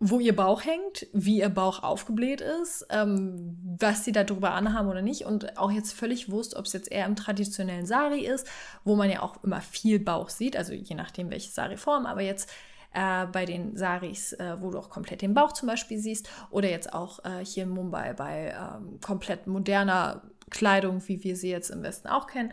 wo 0.00 0.20
ihr 0.20 0.36
Bauch 0.36 0.64
hängt, 0.64 1.08
wie 1.12 1.38
ihr 1.40 1.48
Bauch 1.48 1.82
aufgebläht 1.82 2.40
ist, 2.40 2.86
ähm, 2.90 3.58
was 3.80 4.04
sie 4.04 4.12
da 4.12 4.22
drüber 4.22 4.52
anhaben 4.52 4.88
oder 4.88 5.02
nicht. 5.02 5.24
Und 5.24 5.58
auch 5.58 5.72
jetzt 5.72 5.92
völlig 5.92 6.30
wusst, 6.30 6.54
ob 6.54 6.66
es 6.66 6.72
jetzt 6.72 6.90
eher 6.90 7.06
im 7.06 7.16
traditionellen 7.16 7.84
Sari 7.84 8.24
ist, 8.24 8.46
wo 8.84 8.94
man 8.94 9.10
ja 9.10 9.22
auch 9.22 9.42
immer 9.42 9.60
viel 9.60 9.98
Bauch 9.98 10.28
sieht, 10.28 10.56
also 10.56 10.72
je 10.72 10.94
nachdem 10.94 11.30
welche 11.30 11.50
Sari-Form, 11.50 12.06
aber 12.06 12.20
jetzt 12.20 12.48
äh, 12.94 13.26
bei 13.26 13.44
den 13.44 13.76
Saris, 13.76 14.32
äh, 14.34 14.56
wo 14.60 14.70
du 14.70 14.78
auch 14.78 14.88
komplett 14.88 15.22
den 15.22 15.34
Bauch 15.34 15.52
zum 15.52 15.66
Beispiel 15.66 15.98
siehst, 15.98 16.28
oder 16.50 16.70
jetzt 16.70 16.92
auch 16.92 17.24
äh, 17.24 17.44
hier 17.44 17.64
in 17.64 17.70
Mumbai 17.70 18.12
bei 18.12 18.54
ähm, 18.56 19.00
komplett 19.00 19.48
moderner 19.48 20.22
Kleidung, 20.48 21.06
wie 21.08 21.24
wir 21.24 21.36
sie 21.36 21.50
jetzt 21.50 21.70
im 21.70 21.82
Westen 21.82 22.08
auch 22.08 22.28
kennen. 22.28 22.52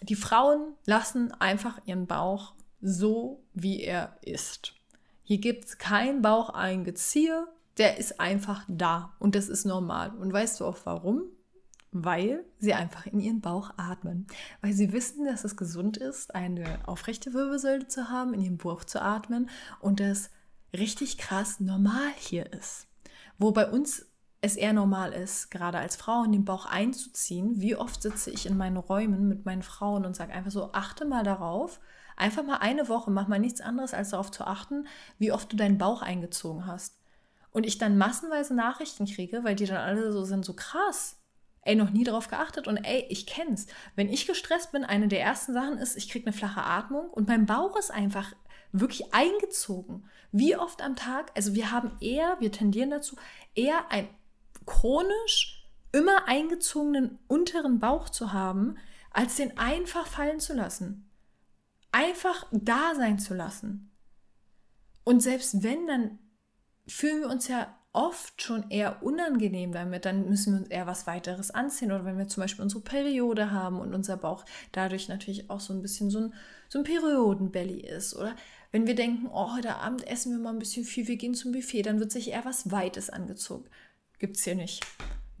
Die 0.00 0.16
Frauen 0.16 0.74
lassen 0.86 1.32
einfach 1.32 1.80
ihren 1.84 2.06
Bauch 2.06 2.54
so, 2.80 3.44
wie 3.52 3.82
er 3.82 4.16
ist. 4.22 4.77
Hier 5.28 5.36
gibt 5.36 5.66
es 5.66 5.76
kein 5.76 6.22
Baucheingezieher, 6.22 7.48
der 7.76 7.98
ist 7.98 8.18
einfach 8.18 8.64
da 8.66 9.14
und 9.18 9.34
das 9.34 9.50
ist 9.50 9.66
normal. 9.66 10.16
Und 10.16 10.32
weißt 10.32 10.58
du 10.58 10.64
auch 10.64 10.78
warum? 10.84 11.24
Weil 11.92 12.46
sie 12.58 12.72
einfach 12.72 13.04
in 13.04 13.20
ihren 13.20 13.42
Bauch 13.42 13.74
atmen. 13.76 14.26
Weil 14.62 14.72
sie 14.72 14.90
wissen, 14.90 15.26
dass 15.26 15.44
es 15.44 15.58
gesund 15.58 15.98
ist, 15.98 16.34
eine 16.34 16.78
aufrechte 16.86 17.34
Wirbelsäule 17.34 17.86
zu 17.88 18.08
haben, 18.08 18.32
in 18.32 18.40
ihren 18.40 18.56
Bauch 18.56 18.84
zu 18.84 19.02
atmen 19.02 19.50
und 19.80 20.00
das 20.00 20.30
richtig 20.74 21.18
krass 21.18 21.60
normal 21.60 22.10
hier 22.16 22.50
ist. 22.54 22.86
Wo 23.36 23.52
bei 23.52 23.68
uns 23.68 24.06
es 24.40 24.56
eher 24.56 24.72
normal 24.72 25.12
ist, 25.12 25.50
gerade 25.50 25.76
als 25.76 25.96
Frau 25.96 26.24
in 26.24 26.32
den 26.32 26.46
Bauch 26.46 26.64
einzuziehen. 26.64 27.60
Wie 27.60 27.76
oft 27.76 28.00
sitze 28.00 28.30
ich 28.30 28.46
in 28.46 28.56
meinen 28.56 28.78
Räumen 28.78 29.28
mit 29.28 29.44
meinen 29.44 29.62
Frauen 29.62 30.06
und 30.06 30.16
sage 30.16 30.32
einfach 30.32 30.52
so, 30.52 30.72
achte 30.72 31.04
mal 31.04 31.22
darauf, 31.22 31.80
einfach 32.18 32.44
mal 32.44 32.58
eine 32.58 32.88
Woche, 32.88 33.10
mach 33.10 33.28
mal 33.28 33.38
nichts 33.38 33.60
anderes, 33.60 33.94
als 33.94 34.10
darauf 34.10 34.30
zu 34.30 34.44
achten, 34.44 34.86
wie 35.18 35.32
oft 35.32 35.52
du 35.52 35.56
deinen 35.56 35.78
Bauch 35.78 36.02
eingezogen 36.02 36.66
hast. 36.66 36.98
Und 37.50 37.64
ich 37.64 37.78
dann 37.78 37.98
massenweise 37.98 38.54
Nachrichten 38.54 39.06
kriege, 39.06 39.44
weil 39.44 39.54
die 39.54 39.66
dann 39.66 39.78
alle 39.78 40.12
so 40.12 40.24
sind, 40.24 40.44
so 40.44 40.52
krass. 40.52 41.16
Ey, 41.62 41.74
noch 41.74 41.90
nie 41.90 42.04
darauf 42.04 42.28
geachtet 42.28 42.66
und 42.68 42.76
ey, 42.78 43.06
ich 43.08 43.26
kenn's. 43.26 43.66
Wenn 43.94 44.08
ich 44.08 44.26
gestresst 44.26 44.72
bin, 44.72 44.84
eine 44.84 45.08
der 45.08 45.20
ersten 45.20 45.52
Sachen 45.52 45.78
ist, 45.78 45.96
ich 45.96 46.08
kriege 46.08 46.26
eine 46.26 46.32
flache 46.32 46.62
Atmung 46.62 47.10
und 47.10 47.28
mein 47.28 47.46
Bauch 47.46 47.76
ist 47.76 47.90
einfach 47.90 48.32
wirklich 48.72 49.12
eingezogen. 49.14 50.08
Wie 50.30 50.56
oft 50.56 50.82
am 50.82 50.96
Tag? 50.96 51.32
Also 51.34 51.54
wir 51.54 51.70
haben 51.70 51.92
eher, 52.00 52.36
wir 52.38 52.52
tendieren 52.52 52.90
dazu, 52.90 53.16
eher 53.54 53.90
ein 53.90 54.08
chronisch 54.66 55.66
immer 55.92 56.28
eingezogenen 56.28 57.18
unteren 57.28 57.80
Bauch 57.80 58.08
zu 58.10 58.32
haben, 58.32 58.76
als 59.10 59.36
den 59.36 59.56
einfach 59.58 60.06
fallen 60.06 60.40
zu 60.40 60.54
lassen. 60.54 61.07
Einfach 61.92 62.46
da 62.50 62.94
sein 62.94 63.18
zu 63.18 63.34
lassen. 63.34 63.90
Und 65.04 65.20
selbst 65.20 65.62
wenn, 65.62 65.86
dann 65.86 66.18
fühlen 66.86 67.22
wir 67.22 67.30
uns 67.30 67.48
ja 67.48 67.74
oft 67.92 68.42
schon 68.42 68.70
eher 68.70 69.02
unangenehm 69.02 69.72
damit, 69.72 70.04
dann 70.04 70.28
müssen 70.28 70.52
wir 70.52 70.60
uns 70.60 70.68
eher 70.68 70.86
was 70.86 71.06
weiteres 71.06 71.50
anziehen. 71.50 71.90
Oder 71.90 72.04
wenn 72.04 72.18
wir 72.18 72.28
zum 72.28 72.42
Beispiel 72.42 72.62
unsere 72.62 72.82
Periode 72.82 73.50
haben 73.50 73.80
und 73.80 73.94
unser 73.94 74.16
Bauch 74.16 74.44
dadurch 74.72 75.08
natürlich 75.08 75.50
auch 75.50 75.60
so 75.60 75.72
ein 75.72 75.82
bisschen 75.82 76.10
so 76.10 76.20
ein, 76.20 76.34
so 76.68 76.78
ein 76.78 76.84
Periodenbelly 76.84 77.80
ist. 77.80 78.14
Oder 78.14 78.36
wenn 78.70 78.86
wir 78.86 78.94
denken, 78.94 79.28
oh, 79.32 79.56
heute 79.56 79.76
Abend 79.76 80.06
essen 80.06 80.32
wir 80.32 80.38
mal 80.38 80.52
ein 80.52 80.58
bisschen 80.58 80.84
viel, 80.84 81.08
wir 81.08 81.16
gehen 81.16 81.34
zum 81.34 81.52
Buffet, 81.52 81.82
dann 81.82 82.00
wird 82.00 82.12
sich 82.12 82.30
eher 82.30 82.44
was 82.44 82.70
Weites 82.70 83.08
angezogen. 83.10 83.64
Gibt 84.18 84.36
es 84.36 84.44
hier 84.44 84.54
nicht. 84.54 84.84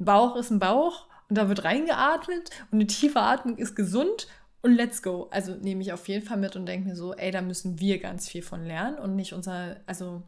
Ein 0.00 0.06
Bauch 0.06 0.36
ist 0.36 0.50
ein 0.50 0.58
Bauch 0.58 1.08
und 1.28 1.36
da 1.36 1.48
wird 1.48 1.64
reingeatmet 1.64 2.50
und 2.70 2.78
eine 2.78 2.86
tiefe 2.86 3.20
Atmung 3.20 3.58
ist 3.58 3.74
gesund 3.74 4.28
und 4.62 4.74
let's 4.74 5.02
go. 5.02 5.28
Also 5.30 5.54
nehme 5.54 5.82
ich 5.82 5.92
auf 5.92 6.08
jeden 6.08 6.26
Fall 6.26 6.36
mit 6.36 6.56
und 6.56 6.66
denke 6.66 6.88
mir 6.88 6.96
so, 6.96 7.14
ey, 7.14 7.30
da 7.30 7.42
müssen 7.42 7.78
wir 7.80 7.98
ganz 7.98 8.28
viel 8.28 8.42
von 8.42 8.64
lernen 8.64 8.98
und 8.98 9.14
nicht 9.14 9.32
unser, 9.32 9.76
also 9.86 10.22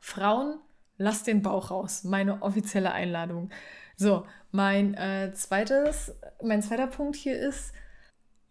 Frauen, 0.00 0.58
lasst 0.98 1.26
den 1.26 1.42
Bauch 1.42 1.70
raus. 1.70 2.04
Meine 2.04 2.42
offizielle 2.42 2.92
Einladung. 2.92 3.50
So, 3.96 4.26
mein 4.50 4.94
äh, 4.94 5.32
zweites, 5.34 6.12
mein 6.42 6.62
zweiter 6.62 6.86
Punkt 6.86 7.16
hier 7.16 7.38
ist, 7.38 7.72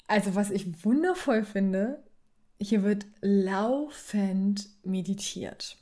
also 0.08 0.36
was 0.36 0.50
ich 0.50 0.86
wundervoll 0.86 1.44
finde, 1.44 2.04
hier 2.60 2.84
wird 2.84 3.06
laufend 3.22 4.70
meditiert. 4.84 5.78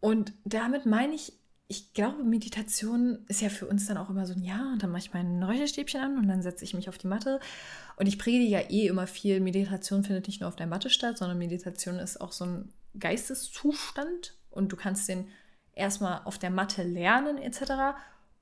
Und 0.00 0.32
damit 0.44 0.86
meine 0.86 1.14
ich 1.14 1.39
ich 1.70 1.92
glaube, 1.94 2.24
Meditation 2.24 3.20
ist 3.28 3.40
ja 3.42 3.48
für 3.48 3.68
uns 3.68 3.86
dann 3.86 3.96
auch 3.96 4.10
immer 4.10 4.26
so 4.26 4.32
ein 4.32 4.42
Ja, 4.42 4.72
und 4.72 4.82
dann 4.82 4.90
mache 4.90 5.02
ich 5.02 5.14
mein 5.14 5.40
Räucherstäbchen 5.40 6.00
an 6.00 6.18
und 6.18 6.26
dann 6.26 6.42
setze 6.42 6.64
ich 6.64 6.74
mich 6.74 6.88
auf 6.88 6.98
die 6.98 7.06
Matte. 7.06 7.38
Und 7.94 8.06
ich 8.06 8.18
predige 8.18 8.50
ja 8.50 8.58
eh 8.58 8.88
immer 8.88 9.06
viel. 9.06 9.38
Meditation 9.38 10.02
findet 10.02 10.26
nicht 10.26 10.40
nur 10.40 10.48
auf 10.48 10.56
der 10.56 10.66
Matte 10.66 10.90
statt, 10.90 11.16
sondern 11.16 11.38
Meditation 11.38 12.00
ist 12.00 12.20
auch 12.20 12.32
so 12.32 12.44
ein 12.44 12.72
Geisteszustand 12.98 14.34
und 14.50 14.72
du 14.72 14.76
kannst 14.76 15.08
den 15.08 15.28
erstmal 15.72 16.22
auf 16.24 16.38
der 16.38 16.50
Matte 16.50 16.82
lernen 16.82 17.38
etc. 17.38 17.96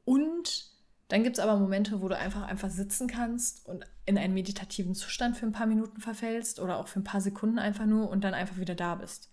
Und 0.06 0.70
dann 1.08 1.22
gibt 1.22 1.36
es 1.36 1.44
aber 1.44 1.58
Momente, 1.58 2.00
wo 2.00 2.08
du 2.08 2.16
einfach 2.16 2.44
einfach 2.44 2.70
sitzen 2.70 3.08
kannst 3.08 3.66
und 3.66 3.84
in 4.06 4.16
einen 4.16 4.32
meditativen 4.32 4.94
Zustand 4.94 5.36
für 5.36 5.44
ein 5.44 5.52
paar 5.52 5.66
Minuten 5.66 6.00
verfällst 6.00 6.60
oder 6.60 6.78
auch 6.78 6.88
für 6.88 7.00
ein 7.00 7.04
paar 7.04 7.20
Sekunden 7.20 7.58
einfach 7.58 7.84
nur 7.84 8.08
und 8.08 8.24
dann 8.24 8.32
einfach 8.32 8.56
wieder 8.56 8.74
da 8.74 8.94
bist. 8.94 9.30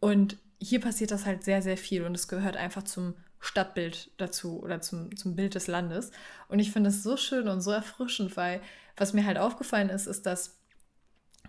Und 0.00 0.38
hier 0.58 0.80
passiert 0.80 1.10
das 1.10 1.26
halt 1.26 1.44
sehr, 1.44 1.60
sehr 1.60 1.76
viel 1.76 2.04
und 2.04 2.14
es 2.14 2.26
gehört 2.26 2.56
einfach 2.56 2.84
zum 2.84 3.16
Stadtbild 3.44 4.10
dazu 4.16 4.62
oder 4.62 4.80
zum, 4.80 5.16
zum 5.16 5.36
Bild 5.36 5.54
des 5.54 5.66
Landes. 5.66 6.10
Und 6.48 6.58
ich 6.58 6.72
finde 6.72 6.90
es 6.90 7.02
so 7.02 7.16
schön 7.16 7.48
und 7.48 7.60
so 7.60 7.70
erfrischend, 7.70 8.36
weil 8.36 8.60
was 8.96 9.12
mir 9.12 9.26
halt 9.26 9.38
aufgefallen 9.38 9.90
ist, 9.90 10.06
ist, 10.06 10.26
dass 10.26 10.58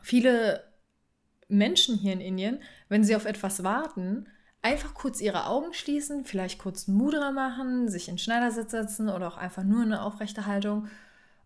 viele 0.01 0.63
Menschen 1.47 1.97
hier 1.97 2.13
in 2.13 2.21
Indien, 2.21 2.59
wenn 2.89 3.03
sie 3.03 3.15
auf 3.15 3.25
etwas 3.25 3.63
warten, 3.63 4.27
einfach 4.61 4.93
kurz 4.95 5.21
ihre 5.21 5.45
Augen 5.45 5.73
schließen, 5.73 6.25
vielleicht 6.25 6.59
kurz 6.59 6.87
einen 6.87 6.97
Mudra 6.97 7.31
machen, 7.31 7.87
sich 7.87 8.09
in 8.09 8.17
Schneidersitz 8.17 8.71
setzen 8.71 9.09
oder 9.09 9.27
auch 9.27 9.37
einfach 9.37 9.63
nur 9.63 9.83
eine 9.83 10.01
aufrechte 10.01 10.47
Haltung. 10.47 10.87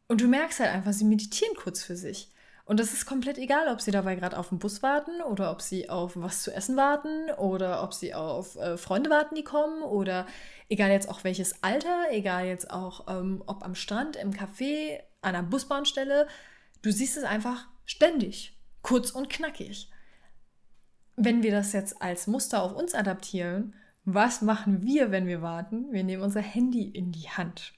Und 0.07 0.21
du 0.21 0.27
merkst 0.27 0.62
halt 0.62 0.71
einfach, 0.71 0.93
sie 0.93 1.03
meditieren 1.05 1.53
kurz 1.55 1.83
für 1.83 1.97
sich. 1.97 2.31
Und 2.69 2.79
das 2.79 2.93
ist 2.93 3.08
komplett 3.08 3.39
egal, 3.39 3.67
ob 3.69 3.82
sie 3.82 3.89
dabei 3.89 4.13
gerade 4.13 4.38
auf 4.38 4.49
den 4.49 4.60
Bus 4.60 4.84
warten 4.84 5.23
oder 5.23 5.49
ob 5.49 5.60
sie 5.60 5.89
auf 5.89 6.12
was 6.13 6.43
zu 6.43 6.53
essen 6.53 6.77
warten 6.77 7.32
oder 7.32 7.82
ob 7.82 7.95
sie 7.95 8.13
auf 8.13 8.58
äh, 8.58 8.77
Freunde 8.77 9.10
warten, 9.10 9.34
die 9.34 9.43
kommen 9.43 9.82
oder 9.82 10.27
egal 10.69 10.91
jetzt 10.91 11.10
auch 11.10 11.23
welches 11.23 11.63
Alter, 11.63 12.12
egal 12.12 12.45
jetzt 12.45 12.69
auch 12.69 13.08
ähm, 13.08 13.41
ob 13.47 13.65
am 13.65 13.73
Strand, 13.73 14.17
im 14.17 14.29
Café, 14.29 14.99
an 15.23 15.34
einer 15.34 15.41
Busbahnstelle. 15.41 16.27
Du 16.84 16.91
siehst 16.91 17.17
es 17.17 17.23
einfach 17.23 17.67
ständig, 17.86 18.55
kurz 18.84 19.10
und 19.10 19.32
knackig. 19.32 19.89
Wenn 21.15 21.41
wir 21.41 21.49
das 21.49 21.73
jetzt 21.73 22.03
als 22.03 22.27
Muster 22.27 22.62
auf 22.62 22.75
uns 22.75 22.93
adaptieren, 22.93 23.73
was 24.05 24.43
machen 24.43 24.84
wir, 24.84 25.10
wenn 25.10 25.25
wir 25.25 25.41
warten? 25.41 25.91
Wir 25.91 26.03
nehmen 26.03 26.21
unser 26.21 26.41
Handy 26.41 26.84
in 26.84 27.12
die 27.13 27.32
Hand. 27.32 27.73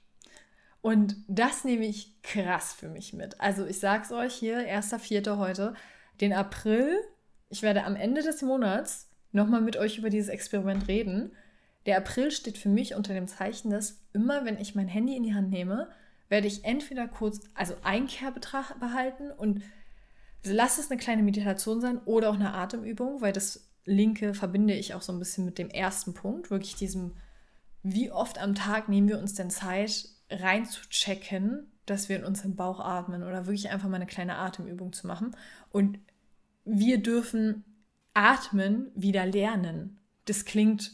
Und 0.82 1.16
das 1.28 1.64
nehme 1.64 1.86
ich 1.86 2.20
krass 2.22 2.74
für 2.74 2.88
mich 2.88 3.12
mit. 3.12 3.40
Also 3.40 3.64
ich 3.64 3.78
sage 3.78 4.02
es 4.04 4.12
euch 4.12 4.34
hier, 4.34 4.58
1.4. 4.58 5.38
heute, 5.38 5.74
den 6.20 6.32
April. 6.32 6.98
Ich 7.48 7.62
werde 7.62 7.84
am 7.84 7.96
Ende 7.96 8.22
des 8.22 8.42
Monats 8.42 9.08
nochmal 9.30 9.60
mit 9.60 9.76
euch 9.76 9.98
über 9.98 10.10
dieses 10.10 10.28
Experiment 10.28 10.88
reden. 10.88 11.32
Der 11.86 11.96
April 11.96 12.30
steht 12.30 12.58
für 12.58 12.68
mich 12.68 12.94
unter 12.94 13.14
dem 13.14 13.28
Zeichen, 13.28 13.70
dass 13.70 14.00
immer, 14.12 14.44
wenn 14.44 14.58
ich 14.58 14.74
mein 14.74 14.88
Handy 14.88 15.16
in 15.16 15.22
die 15.22 15.34
Hand 15.34 15.50
nehme, 15.50 15.88
werde 16.28 16.48
ich 16.48 16.64
entweder 16.64 17.06
kurz, 17.06 17.40
also 17.54 17.74
Einkehr 17.84 18.32
behalten 18.32 19.30
und 19.30 19.62
lass 20.44 20.78
es 20.78 20.90
eine 20.90 20.98
kleine 20.98 21.22
Meditation 21.22 21.80
sein 21.80 22.00
oder 22.04 22.30
auch 22.30 22.34
eine 22.34 22.54
Atemübung, 22.54 23.20
weil 23.20 23.32
das 23.32 23.68
linke 23.84 24.34
verbinde 24.34 24.74
ich 24.74 24.94
auch 24.94 25.02
so 25.02 25.12
ein 25.12 25.18
bisschen 25.18 25.44
mit 25.44 25.58
dem 25.58 25.70
ersten 25.70 26.14
Punkt, 26.14 26.50
wirklich 26.50 26.74
diesem, 26.74 27.12
wie 27.82 28.10
oft 28.10 28.40
am 28.40 28.54
Tag 28.54 28.88
nehmen 28.88 29.08
wir 29.08 29.18
uns 29.18 29.34
denn 29.34 29.50
Zeit, 29.50 30.08
reinzuchecken, 30.40 31.70
dass 31.86 32.08
wir 32.08 32.16
in 32.16 32.24
unserem 32.24 32.56
Bauch 32.56 32.80
atmen 32.80 33.22
oder 33.22 33.46
wirklich 33.46 33.70
einfach 33.70 33.88
mal 33.88 33.96
eine 33.96 34.06
kleine 34.06 34.36
Atemübung 34.36 34.92
zu 34.92 35.06
machen. 35.06 35.36
Und 35.70 35.98
wir 36.64 37.02
dürfen 37.02 37.64
atmen 38.14 38.90
wieder 38.94 39.26
lernen. 39.26 39.98
Das 40.26 40.44
klingt 40.44 40.92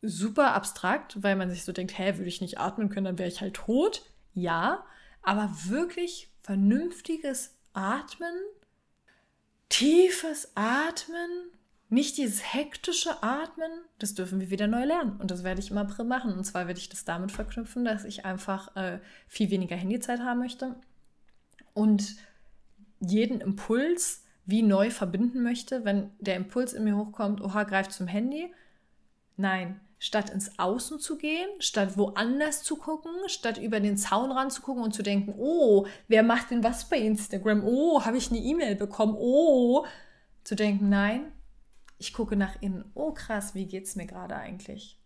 super 0.00 0.54
abstrakt, 0.54 1.22
weil 1.22 1.36
man 1.36 1.50
sich 1.50 1.64
so 1.64 1.72
denkt, 1.72 1.98
hä, 1.98 2.16
würde 2.16 2.28
ich 2.28 2.40
nicht 2.40 2.58
atmen 2.58 2.88
können, 2.88 3.06
dann 3.06 3.18
wäre 3.18 3.28
ich 3.28 3.40
halt 3.40 3.54
tot. 3.54 4.02
Ja, 4.32 4.84
aber 5.22 5.50
wirklich 5.66 6.30
vernünftiges 6.42 7.56
Atmen, 7.72 8.34
tiefes 9.68 10.52
Atmen 10.54 11.50
nicht 11.94 12.18
dieses 12.18 12.52
hektische 12.52 13.22
Atmen, 13.22 13.70
das 13.98 14.14
dürfen 14.14 14.40
wir 14.40 14.50
wieder 14.50 14.66
neu 14.66 14.84
lernen. 14.84 15.16
Und 15.20 15.30
das 15.30 15.44
werde 15.44 15.60
ich 15.60 15.70
im 15.70 15.78
April 15.78 16.04
machen. 16.04 16.34
Und 16.34 16.44
zwar 16.44 16.66
werde 16.66 16.80
ich 16.80 16.88
das 16.88 17.04
damit 17.04 17.32
verknüpfen, 17.32 17.84
dass 17.84 18.04
ich 18.04 18.24
einfach 18.24 18.74
äh, 18.76 18.98
viel 19.28 19.50
weniger 19.50 19.76
Handyzeit 19.76 20.20
haben 20.20 20.40
möchte 20.40 20.74
und 21.72 22.16
jeden 23.00 23.40
Impuls 23.40 24.24
wie 24.44 24.62
neu 24.62 24.90
verbinden 24.90 25.42
möchte, 25.42 25.84
wenn 25.84 26.10
der 26.18 26.36
Impuls 26.36 26.72
in 26.72 26.84
mir 26.84 26.96
hochkommt, 26.96 27.40
oha, 27.40 27.62
greift 27.62 27.92
zum 27.92 28.06
Handy. 28.06 28.52
Nein, 29.36 29.80
statt 29.98 30.30
ins 30.30 30.58
Außen 30.58 30.98
zu 30.98 31.16
gehen, 31.16 31.48
statt 31.60 31.96
woanders 31.96 32.62
zu 32.62 32.76
gucken, 32.76 33.12
statt 33.26 33.58
über 33.58 33.80
den 33.80 33.96
Zaun 33.96 34.30
ranzugucken 34.30 34.82
und 34.82 34.94
zu 34.94 35.02
denken, 35.02 35.34
oh, 35.38 35.86
wer 36.08 36.22
macht 36.22 36.50
denn 36.50 36.62
was 36.62 36.88
bei 36.88 36.98
Instagram? 36.98 37.64
Oh, 37.64 38.04
habe 38.04 38.16
ich 38.16 38.30
eine 38.30 38.40
E-Mail 38.40 38.74
bekommen? 38.76 39.16
Oh, 39.18 39.86
zu 40.44 40.54
denken, 40.56 40.88
nein, 40.88 41.32
ich 42.04 42.12
gucke 42.12 42.36
nach 42.36 42.60
innen. 42.62 42.84
Oh 42.94 43.12
krass, 43.12 43.54
wie 43.54 43.66
geht 43.66 43.84
es 43.84 43.96
mir 43.96 44.06
gerade 44.06 44.36
eigentlich? 44.36 44.98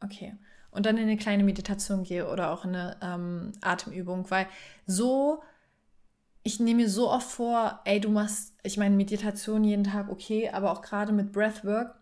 Okay. 0.00 0.34
Und 0.70 0.86
dann 0.86 0.96
in 0.96 1.04
eine 1.04 1.16
kleine 1.16 1.44
Meditation 1.44 2.02
gehe 2.02 2.28
oder 2.30 2.50
auch 2.50 2.64
in 2.64 2.74
eine 2.74 2.96
ähm, 3.02 3.52
Atemübung, 3.60 4.30
weil 4.30 4.46
so 4.86 5.42
ich 6.44 6.58
nehme 6.58 6.82
mir 6.82 6.90
so 6.90 7.08
oft 7.10 7.30
vor, 7.30 7.80
ey, 7.84 8.00
du 8.00 8.10
machst, 8.10 8.54
ich 8.62 8.76
meine, 8.76 8.96
Meditation 8.96 9.62
jeden 9.64 9.84
Tag 9.84 10.10
okay, 10.10 10.50
aber 10.50 10.72
auch 10.72 10.82
gerade 10.82 11.12
mit 11.12 11.32
Breathwork 11.32 11.94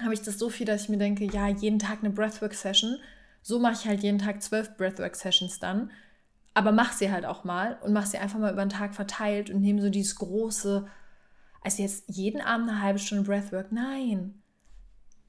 habe 0.00 0.14
ich 0.14 0.22
das 0.22 0.38
so 0.38 0.50
viel, 0.50 0.66
dass 0.66 0.82
ich 0.82 0.88
mir 0.88 0.98
denke, 0.98 1.24
ja, 1.24 1.48
jeden 1.48 1.78
Tag 1.78 2.00
eine 2.00 2.10
Breathwork-Session. 2.10 2.98
So 3.42 3.60
mache 3.60 3.74
ich 3.74 3.86
halt 3.86 4.02
jeden 4.02 4.18
Tag 4.18 4.42
zwölf 4.42 4.76
Breathwork-Sessions 4.76 5.60
dann. 5.60 5.92
Aber 6.54 6.70
mach 6.70 6.92
sie 6.92 7.10
halt 7.10 7.26
auch 7.26 7.44
mal 7.44 7.78
und 7.82 7.92
mach 7.92 8.06
sie 8.06 8.18
einfach 8.18 8.38
mal 8.38 8.52
über 8.52 8.64
den 8.64 8.70
Tag 8.70 8.94
verteilt 8.94 9.50
und 9.50 9.60
nehme 9.60 9.82
so 9.82 9.90
dieses 9.90 10.16
große, 10.16 10.86
also 11.62 11.82
jetzt 11.82 12.04
jeden 12.08 12.40
Abend 12.40 12.70
eine 12.70 12.80
halbe 12.80 13.00
Stunde 13.00 13.24
Breathwork. 13.24 13.72
Nein. 13.72 14.40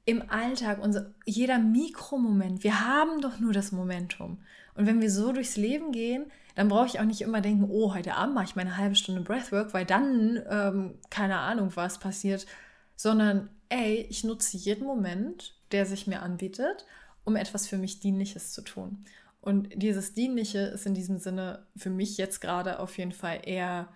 Im 0.04 0.30
Alltag, 0.30 0.78
unser, 0.80 1.10
jeder 1.24 1.58
Mikromoment, 1.58 2.62
wir 2.62 2.86
haben 2.86 3.20
doch 3.20 3.40
nur 3.40 3.52
das 3.52 3.72
Momentum. 3.72 4.38
Und 4.76 4.86
wenn 4.86 5.00
wir 5.00 5.10
so 5.10 5.32
durchs 5.32 5.56
Leben 5.56 5.90
gehen, 5.90 6.26
dann 6.54 6.68
brauche 6.68 6.86
ich 6.86 7.00
auch 7.00 7.04
nicht 7.04 7.22
immer 7.22 7.40
denken, 7.40 7.66
oh, 7.68 7.92
heute 7.92 8.14
Abend 8.14 8.34
mache 8.34 8.44
ich 8.44 8.56
meine 8.56 8.76
halbe 8.76 8.94
Stunde 8.94 9.22
Breathwork, 9.22 9.74
weil 9.74 9.84
dann, 9.84 10.40
ähm, 10.48 10.94
keine 11.10 11.38
Ahnung, 11.38 11.72
was 11.74 11.98
passiert, 11.98 12.46
sondern, 12.94 13.50
ey, 13.68 14.06
ich 14.08 14.22
nutze 14.22 14.56
jeden 14.56 14.86
Moment, 14.86 15.54
der 15.72 15.86
sich 15.86 16.06
mir 16.06 16.22
anbietet, 16.22 16.86
um 17.24 17.34
etwas 17.36 17.66
für 17.66 17.76
mich 17.76 18.00
Dienliches 18.00 18.52
zu 18.52 18.62
tun. 18.62 19.04
Und 19.46 19.68
dieses 19.80 20.12
Dienliche 20.12 20.58
ist 20.58 20.86
in 20.86 20.94
diesem 20.94 21.18
Sinne 21.18 21.68
für 21.76 21.88
mich 21.88 22.16
jetzt 22.16 22.40
gerade 22.40 22.80
auf 22.80 22.98
jeden 22.98 23.12
Fall 23.12 23.42
eher, 23.44 23.86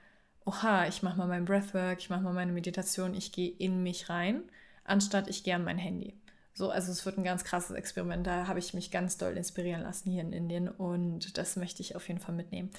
oha, 0.44 0.86
ich 0.86 1.02
mache 1.02 1.18
mal 1.18 1.26
mein 1.26 1.44
Breathwork, 1.44 1.98
ich 1.98 2.08
mache 2.08 2.20
mal 2.20 2.32
meine 2.32 2.52
Meditation, 2.52 3.16
ich 3.16 3.32
gehe 3.32 3.50
in 3.50 3.82
mich 3.82 4.08
rein, 4.08 4.44
anstatt 4.84 5.26
ich 5.28 5.42
gehe 5.42 5.56
an 5.56 5.64
mein 5.64 5.76
Handy. 5.76 6.14
So, 6.54 6.70
also 6.70 6.92
es 6.92 7.04
wird 7.04 7.18
ein 7.18 7.24
ganz 7.24 7.42
krasses 7.42 7.74
Experiment. 7.74 8.24
Da 8.28 8.46
habe 8.46 8.60
ich 8.60 8.74
mich 8.74 8.92
ganz 8.92 9.18
doll 9.18 9.36
inspirieren 9.36 9.82
lassen 9.82 10.12
hier 10.12 10.20
in 10.20 10.32
Indien 10.32 10.68
und 10.68 11.36
das 11.36 11.56
möchte 11.56 11.82
ich 11.82 11.96
auf 11.96 12.06
jeden 12.06 12.20
Fall 12.20 12.36
mitnehmen. 12.36 12.70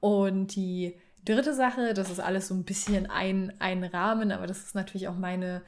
Und 0.00 0.56
die 0.56 0.94
dritte 1.26 1.52
Sache, 1.52 1.92
das 1.92 2.08
ist 2.08 2.20
alles 2.20 2.48
so 2.48 2.54
ein 2.54 2.64
bisschen 2.64 3.04
ein, 3.04 3.52
ein 3.58 3.84
Rahmen, 3.84 4.32
aber 4.32 4.46
das 4.46 4.60
ist 4.60 4.74
natürlich 4.74 5.08
auch 5.08 5.18
meine 5.18 5.60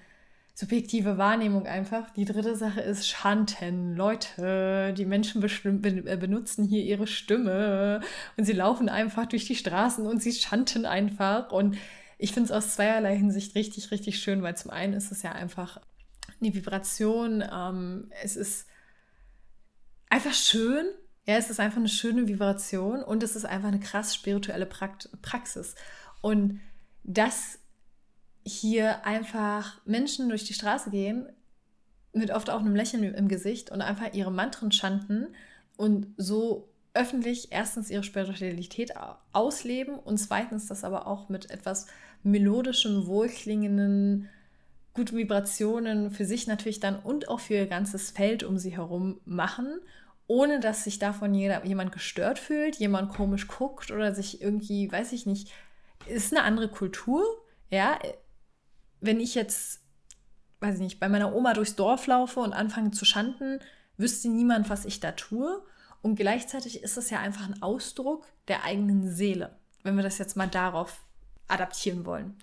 subjektive 0.56 1.18
Wahrnehmung 1.18 1.66
einfach. 1.66 2.08
Die 2.12 2.24
dritte 2.24 2.56
Sache 2.56 2.80
ist 2.80 3.06
Schanten. 3.06 3.94
Leute, 3.94 4.94
die 4.96 5.04
Menschen 5.04 5.42
äh, 5.44 6.16
benutzen 6.16 6.64
hier 6.64 6.82
ihre 6.82 7.06
Stimme 7.06 8.00
und 8.38 8.44
sie 8.44 8.54
laufen 8.54 8.88
einfach 8.88 9.26
durch 9.26 9.44
die 9.44 9.54
Straßen 9.54 10.06
und 10.06 10.22
sie 10.22 10.32
schanten 10.32 10.86
einfach. 10.86 11.52
Und 11.52 11.76
ich 12.16 12.32
finde 12.32 12.46
es 12.46 12.52
aus 12.52 12.74
zweierlei 12.74 13.18
Hinsicht 13.18 13.54
richtig, 13.54 13.90
richtig 13.90 14.18
schön, 14.18 14.42
weil 14.42 14.56
zum 14.56 14.70
einen 14.70 14.94
ist 14.94 15.12
es 15.12 15.22
ja 15.22 15.32
einfach 15.32 15.78
eine 16.40 16.54
Vibration. 16.54 17.44
Ähm, 17.52 18.10
es 18.22 18.34
ist 18.36 18.66
einfach 20.08 20.32
schön. 20.32 20.86
Ja, 21.26 21.36
es 21.36 21.50
ist 21.50 21.60
einfach 21.60 21.78
eine 21.78 21.88
schöne 21.88 22.28
Vibration 22.28 23.02
und 23.02 23.22
es 23.22 23.36
ist 23.36 23.44
einfach 23.44 23.68
eine 23.68 23.80
krass 23.80 24.14
spirituelle 24.14 24.64
Prakt 24.64 25.10
Praxis. 25.20 25.74
Und 26.22 26.60
dass 27.04 27.58
hier 28.46 29.04
einfach 29.04 29.84
Menschen 29.84 30.28
durch 30.28 30.44
die 30.44 30.54
Straße 30.54 30.90
gehen, 30.90 31.28
mit 32.12 32.30
oft 32.30 32.48
auch 32.48 32.60
einem 32.60 32.76
Lächeln 32.76 33.02
im 33.02 33.28
Gesicht 33.28 33.70
und 33.70 33.82
einfach 33.82 34.14
ihre 34.14 34.30
Mantren 34.30 34.70
chanten 34.70 35.26
und 35.76 36.06
so 36.16 36.68
öffentlich 36.94 37.48
erstens 37.50 37.90
ihre 37.90 38.04
Spiritualität 38.04 38.94
ausleben 39.32 39.98
und 39.98 40.18
zweitens 40.18 40.66
das 40.66 40.84
aber 40.84 41.06
auch 41.06 41.28
mit 41.28 41.50
etwas 41.50 41.88
melodischem, 42.22 43.06
wohlklingenden, 43.06 44.30
gute 44.94 45.14
Vibrationen 45.14 46.10
für 46.10 46.24
sich 46.24 46.46
natürlich 46.46 46.80
dann 46.80 46.98
und 46.98 47.28
auch 47.28 47.40
für 47.40 47.54
ihr 47.54 47.66
ganzes 47.66 48.12
Feld 48.12 48.44
um 48.44 48.56
sie 48.56 48.76
herum 48.76 49.20
machen, 49.26 49.80
ohne 50.26 50.58
dass 50.60 50.84
sich 50.84 50.98
davon 50.98 51.34
jeder, 51.34 51.66
jemand 51.66 51.92
gestört 51.92 52.38
fühlt, 52.38 52.76
jemand 52.76 53.12
komisch 53.12 53.46
guckt 53.46 53.90
oder 53.90 54.14
sich 54.14 54.40
irgendwie, 54.40 54.90
weiß 54.90 55.12
ich 55.12 55.26
nicht, 55.26 55.50
ist 56.06 56.32
eine 56.32 56.44
andere 56.44 56.68
Kultur. 56.68 57.24
Ja, 57.70 57.98
wenn 59.00 59.20
ich 59.20 59.34
jetzt, 59.34 59.80
weiß 60.60 60.76
ich 60.76 60.80
nicht, 60.80 61.00
bei 61.00 61.08
meiner 61.08 61.34
Oma 61.34 61.52
durchs 61.54 61.76
Dorf 61.76 62.06
laufe 62.06 62.40
und 62.40 62.52
anfange 62.52 62.90
zu 62.90 63.04
schanden, 63.04 63.60
wüsste 63.96 64.28
niemand, 64.28 64.68
was 64.70 64.84
ich 64.84 65.00
da 65.00 65.12
tue. 65.12 65.62
Und 66.02 66.16
gleichzeitig 66.16 66.82
ist 66.82 66.96
es 66.96 67.10
ja 67.10 67.20
einfach 67.20 67.46
ein 67.46 67.62
Ausdruck 67.62 68.26
der 68.48 68.64
eigenen 68.64 69.10
Seele, 69.10 69.56
wenn 69.82 69.96
wir 69.96 70.02
das 70.02 70.18
jetzt 70.18 70.36
mal 70.36 70.48
darauf 70.48 71.02
adaptieren 71.48 72.06
wollen. 72.06 72.36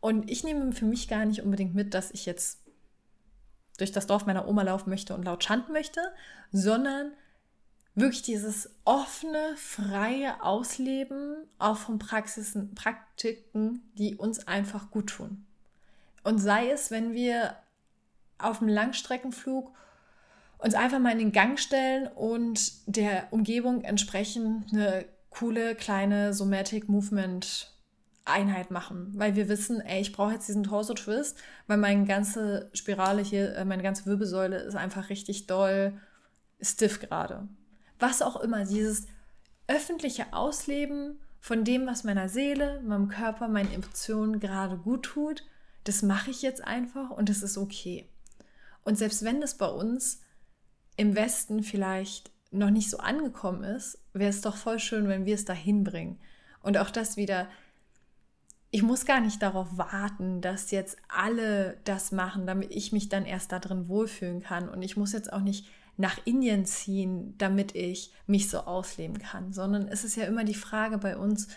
Und 0.00 0.30
ich 0.30 0.44
nehme 0.44 0.72
für 0.72 0.84
mich 0.84 1.08
gar 1.08 1.24
nicht 1.24 1.42
unbedingt 1.42 1.74
mit, 1.74 1.94
dass 1.94 2.10
ich 2.10 2.26
jetzt 2.26 2.60
durch 3.78 3.92
das 3.92 4.06
Dorf 4.06 4.26
meiner 4.26 4.46
Oma 4.46 4.62
laufen 4.62 4.90
möchte 4.90 5.14
und 5.14 5.24
laut 5.24 5.42
chanten 5.42 5.72
möchte, 5.72 6.00
sondern 6.52 7.12
wirklich 7.94 8.22
dieses 8.22 8.70
offene, 8.84 9.54
freie 9.56 10.42
Ausleben 10.42 11.36
auch 11.58 11.76
von 11.76 11.98
Praxisen, 11.98 12.74
Praktiken, 12.74 13.82
die 13.94 14.16
uns 14.16 14.46
einfach 14.46 14.90
gut 14.90 15.08
tun. 15.08 15.46
Und 16.28 16.40
sei 16.40 16.70
es, 16.70 16.90
wenn 16.90 17.14
wir 17.14 17.56
auf 18.36 18.60
einem 18.60 18.68
Langstreckenflug 18.68 19.74
uns 20.58 20.74
einfach 20.74 20.98
mal 20.98 21.12
in 21.12 21.18
den 21.20 21.32
Gang 21.32 21.58
stellen 21.58 22.06
und 22.06 22.70
der 22.84 23.28
Umgebung 23.30 23.80
entsprechend 23.82 24.70
eine 24.70 25.06
coole 25.30 25.74
kleine 25.74 26.34
Somatic 26.34 26.86
Movement 26.86 27.72
Einheit 28.26 28.70
machen, 28.70 29.14
weil 29.16 29.36
wir 29.36 29.48
wissen, 29.48 29.80
ey, 29.80 30.02
ich 30.02 30.12
brauche 30.12 30.34
jetzt 30.34 30.48
diesen 30.48 30.64
Torso-Twist, 30.64 31.38
weil 31.66 31.78
meine 31.78 32.04
ganze 32.04 32.68
Spirale 32.74 33.22
hier, 33.22 33.56
äh, 33.56 33.64
meine 33.64 33.82
ganze 33.82 34.04
Wirbelsäule 34.04 34.58
ist 34.58 34.74
einfach 34.74 35.08
richtig 35.08 35.46
doll 35.46 35.98
stiff 36.60 37.00
gerade. 37.00 37.48
Was 37.98 38.20
auch 38.20 38.36
immer, 38.36 38.66
dieses 38.66 39.06
öffentliche 39.66 40.34
Ausleben 40.34 41.20
von 41.40 41.64
dem, 41.64 41.86
was 41.86 42.04
meiner 42.04 42.28
Seele, 42.28 42.82
meinem 42.82 43.08
Körper, 43.08 43.48
meinen 43.48 43.72
Emotionen 43.72 44.40
gerade 44.40 44.76
gut 44.76 45.04
tut, 45.04 45.42
das 45.88 46.02
mache 46.02 46.30
ich 46.30 46.42
jetzt 46.42 46.62
einfach 46.62 47.10
und 47.10 47.30
es 47.30 47.42
ist 47.42 47.56
okay. 47.56 48.08
Und 48.84 48.96
selbst 48.98 49.24
wenn 49.24 49.40
das 49.40 49.56
bei 49.56 49.68
uns 49.68 50.20
im 50.96 51.14
Westen 51.16 51.62
vielleicht 51.62 52.30
noch 52.50 52.70
nicht 52.70 52.90
so 52.90 52.98
angekommen 52.98 53.64
ist, 53.64 53.98
wäre 54.12 54.30
es 54.30 54.40
doch 54.40 54.56
voll 54.56 54.78
schön, 54.78 55.08
wenn 55.08 55.24
wir 55.24 55.34
es 55.34 55.44
dahin 55.44 55.84
bringen. 55.84 56.18
Und 56.62 56.76
auch 56.78 56.90
das 56.90 57.16
wieder, 57.16 57.48
ich 58.70 58.82
muss 58.82 59.06
gar 59.06 59.20
nicht 59.20 59.40
darauf 59.42 59.78
warten, 59.78 60.40
dass 60.40 60.70
jetzt 60.70 60.98
alle 61.08 61.78
das 61.84 62.12
machen, 62.12 62.46
damit 62.46 62.70
ich 62.70 62.92
mich 62.92 63.08
dann 63.08 63.24
erst 63.26 63.52
da 63.52 63.58
drin 63.58 63.88
wohlfühlen 63.88 64.40
kann. 64.40 64.68
Und 64.68 64.82
ich 64.82 64.96
muss 64.96 65.12
jetzt 65.12 65.32
auch 65.32 65.40
nicht 65.40 65.68
nach 65.96 66.18
Indien 66.24 66.64
ziehen, 66.66 67.34
damit 67.38 67.74
ich 67.74 68.12
mich 68.26 68.48
so 68.48 68.60
ausleben 68.60 69.18
kann, 69.18 69.52
sondern 69.52 69.88
es 69.88 70.04
ist 70.04 70.16
ja 70.16 70.24
immer 70.24 70.44
die 70.44 70.54
Frage 70.54 70.98
bei 70.98 71.16
uns, 71.16 71.48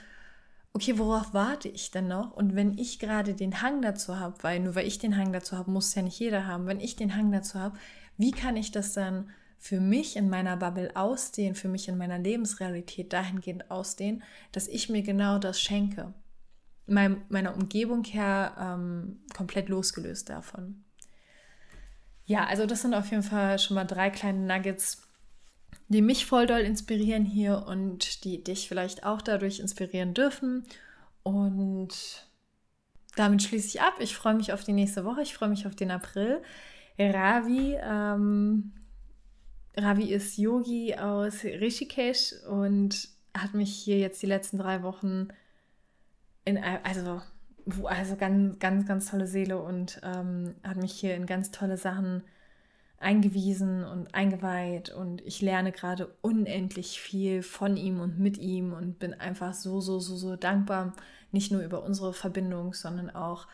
okay, 0.74 0.98
worauf 0.98 1.34
warte 1.34 1.70
ich 1.70 1.92
denn 1.92 2.08
noch? 2.08 2.32
Und 2.32 2.56
wenn 2.56 2.78
ich 2.78 3.00
gerade 3.00 3.34
den 3.34 3.62
Hang 3.62 3.82
dazu 3.82 4.20
habe, 4.20 4.36
weil 4.42 4.60
nur 4.60 4.76
weil 4.76 4.88
ich 4.88 5.00
den 5.00 5.18
Hang 5.18 5.34
dazu 5.34 5.58
habe, 5.58 5.72
muss 5.72 5.96
ja 5.96 6.02
nicht 6.02 6.20
jeder 6.20 6.48
haben, 6.48 6.68
wenn 6.68 6.80
ich 6.80 6.96
den 6.96 7.16
Hang 7.16 7.32
dazu 7.32 7.60
habe, 7.60 7.78
wie 8.18 8.32
kann 8.32 8.56
ich 8.58 8.72
das 8.72 8.94
dann 8.94 9.30
für 9.58 9.80
mich 9.80 10.16
in 10.16 10.30
meiner 10.30 10.58
Bubble 10.58 10.92
ausdehnen, 10.96 11.56
für 11.56 11.68
mich 11.68 11.88
in 11.88 11.98
meiner 11.98 12.18
Lebensrealität 12.18 13.14
dahingehend 13.14 13.70
ausdehnen, 13.70 14.24
dass 14.52 14.68
ich 14.68 14.90
mir 14.90 15.04
genau 15.04 15.38
das 15.38 15.62
schenke? 15.62 16.14
mein, 16.92 17.24
meiner 17.30 17.56
Umgebung 17.56 18.04
her 18.04 18.56
ähm, 18.60 19.20
komplett 19.36 19.70
losgelöst 19.70 20.30
davon. 20.30 20.84
Ja, 22.26 22.46
also 22.46 22.66
das 22.66 22.82
sind 22.82 22.94
auf 22.94 23.10
jeden 23.10 23.24
Fall 23.24 23.60
schon 23.60 23.76
mal 23.76 23.86
drei 23.86 24.10
kleine 24.10 24.40
Nuggets, 24.40 25.08
die 25.92 26.02
mich 26.02 26.26
voll 26.26 26.48
doll 26.48 26.62
inspirieren 26.62 27.26
hier 27.26 27.66
und 27.68 28.24
die 28.24 28.44
dich 28.44 28.68
vielleicht 28.68 29.06
auch 29.06 29.22
dadurch 29.22 29.60
inspirieren 29.60 30.14
dürfen. 30.14 30.64
Und 31.24 32.28
damit 33.16 33.44
schließe 33.44 33.68
ich 33.68 33.82
ab. 33.82 33.96
Ich 34.00 34.16
freue 34.16 34.36
mich 34.36 34.54
auf 34.54 34.64
die 34.64 34.72
nächste 34.72 35.04
Woche. 35.04 35.22
Ich 35.22 35.34
freue 35.34 35.50
mich 35.50 35.68
auf 35.68 35.76
den 35.76 35.92
April. 35.92 36.42
Ravi, 36.98 37.78
ähm, 37.82 38.72
Ravi 39.76 40.14
ist 40.14 40.38
Yogi 40.38 40.96
aus 40.96 41.44
Rishikesh 41.44 42.36
und 42.50 43.10
hat 43.38 43.54
mich 43.54 43.74
hier 43.74 43.98
jetzt 43.98 44.22
die 44.22 44.28
letzten 44.28 44.60
drei 44.60 44.84
Wochen 44.84 45.28
in, 46.46 46.58
also, 46.58 47.22
also 47.84 48.16
ganz, 48.16 48.60
ganz, 48.60 48.88
ganz 48.88 49.12
tolle 49.12 49.28
Seele 49.28 49.62
und 49.62 50.00
ähm, 50.04 50.56
hat 50.64 50.78
mich 50.78 50.94
hier 50.94 51.16
in 51.16 51.26
ganz 51.26 51.52
tolle 51.52 51.78
Sachen 51.78 52.24
eingewiesen 53.02 53.84
und 53.84 54.14
eingeweiht 54.14 54.90
und 54.90 55.22
ich 55.22 55.42
lerne 55.42 55.72
gerade 55.72 56.14
unendlich 56.22 57.02
viel 57.02 57.42
von 57.44 57.76
ihm 57.76 58.00
und 58.00 58.20
mit 58.20 58.38
ihm 58.38 58.74
und 58.74 59.00
bin 59.00 59.14
einfach 59.14 59.54
so, 59.54 59.82
so, 59.82 60.00
so, 60.00 60.16
so 60.16 60.36
dankbar, 60.36 60.94
nicht 61.32 61.52
nur 61.52 61.62
über 61.62 61.84
unsere 61.84 62.14
Verbindung, 62.14 62.74
sondern 62.74 63.10
auch 63.10 63.48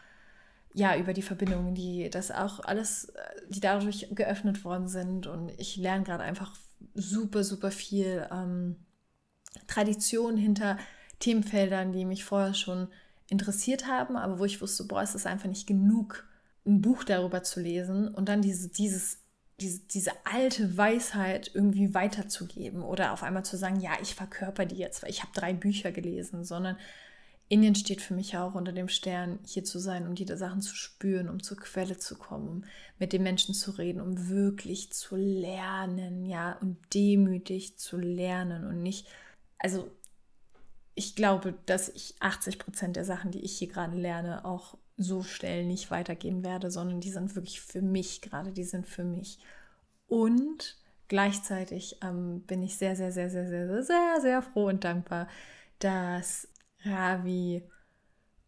ja, 0.73 0.95
über 0.95 1.13
die 1.13 1.23
Verbindungen, 1.23 1.73
die 1.73 2.09
das 2.09 2.29
auch 2.29 2.59
alles, 2.59 3.11
die 3.49 3.59
dadurch 3.59 4.09
geöffnet 4.11 4.63
worden 4.63 4.87
sind. 4.87 5.25
Und 5.25 5.49
ich 5.57 5.75
lerne 5.75 6.03
gerade 6.03 6.23
einfach 6.23 6.53
super, 6.93 7.43
super 7.43 7.71
viel 7.71 8.27
ähm, 8.31 8.75
Tradition 9.65 10.37
hinter 10.37 10.77
Themenfeldern, 11.19 11.93
die 11.93 12.05
mich 12.05 12.25
vorher 12.25 12.53
schon 12.53 12.89
interessiert 13.27 13.87
haben, 13.87 14.17
aber 14.17 14.37
wo 14.37 14.45
ich 14.45 14.61
wusste, 14.61 14.83
boah, 14.83 15.01
es 15.01 15.15
ist 15.15 15.25
einfach 15.25 15.49
nicht 15.49 15.65
genug, 15.65 16.27
ein 16.65 16.81
Buch 16.81 17.03
darüber 17.03 17.41
zu 17.41 17.59
lesen. 17.59 18.07
Und 18.13 18.29
dann 18.29 18.43
diese, 18.43 18.69
dieses, 18.69 19.17
diese, 19.59 19.79
diese 19.87 20.11
alte 20.25 20.77
Weisheit 20.77 21.51
irgendwie 21.53 21.93
weiterzugeben 21.93 22.83
oder 22.83 23.11
auf 23.13 23.23
einmal 23.23 23.45
zu 23.45 23.57
sagen, 23.57 23.79
ja, 23.79 23.91
ich 24.01 24.13
verkörper 24.15 24.65
die 24.65 24.77
jetzt, 24.77 25.01
weil 25.01 25.09
ich 25.09 25.23
habe 25.23 25.31
drei 25.33 25.53
Bücher 25.53 25.91
gelesen, 25.91 26.43
sondern 26.43 26.77
Indien 27.49 27.75
steht 27.75 28.01
für 28.01 28.13
mich 28.13 28.37
auch 28.37 28.55
unter 28.55 28.73
dem 28.73 28.89
Stern, 28.89 29.39
hier 29.45 29.63
zu 29.63 29.79
sein, 29.79 30.05
um 30.05 30.15
diese 30.15 30.37
Sachen 30.37 30.61
zu 30.61 30.75
spüren, 30.75 31.29
um 31.29 31.41
zur 31.41 31.57
Quelle 31.57 31.97
zu 31.97 32.17
kommen, 32.17 32.47
um 32.47 32.63
mit 32.99 33.13
den 33.13 33.23
Menschen 33.23 33.55
zu 33.55 33.71
reden, 33.71 34.01
um 34.01 34.29
wirklich 34.29 34.91
zu 34.91 35.15
lernen, 35.15 36.25
ja, 36.25 36.57
und 36.59 36.77
demütig 36.93 37.77
zu 37.77 37.97
lernen 37.97 38.65
und 38.65 38.83
nicht, 38.83 39.07
also 39.57 39.89
ich 40.93 41.15
glaube, 41.15 41.53
dass 41.67 41.89
ich 41.89 42.15
80 42.19 42.59
Prozent 42.59 42.95
der 42.95 43.05
Sachen, 43.05 43.31
die 43.31 43.41
ich 43.41 43.57
hier 43.57 43.67
gerade 43.69 43.95
lerne, 43.95 44.43
auch 44.43 44.77
so 44.97 45.23
schnell 45.23 45.65
nicht 45.65 45.91
weitergeben 45.91 46.43
werde, 46.43 46.71
sondern 46.71 46.99
die 46.99 47.11
sind 47.11 47.35
wirklich 47.35 47.61
für 47.61 47.81
mich 47.81 48.21
gerade, 48.21 48.51
die 48.51 48.63
sind 48.63 48.87
für 48.87 49.03
mich. 49.03 49.39
Und 50.07 50.77
gleichzeitig 51.07 51.97
ähm, 52.03 52.41
bin 52.41 52.63
ich 52.63 52.77
sehr, 52.77 52.95
sehr, 52.95 53.11
sehr, 53.11 53.29
sehr, 53.29 53.47
sehr, 53.47 53.67
sehr, 53.67 53.83
sehr, 53.83 54.21
sehr 54.21 54.41
froh 54.41 54.67
und 54.67 54.83
dankbar, 54.83 55.27
dass 55.79 56.47
Ravi 56.83 57.63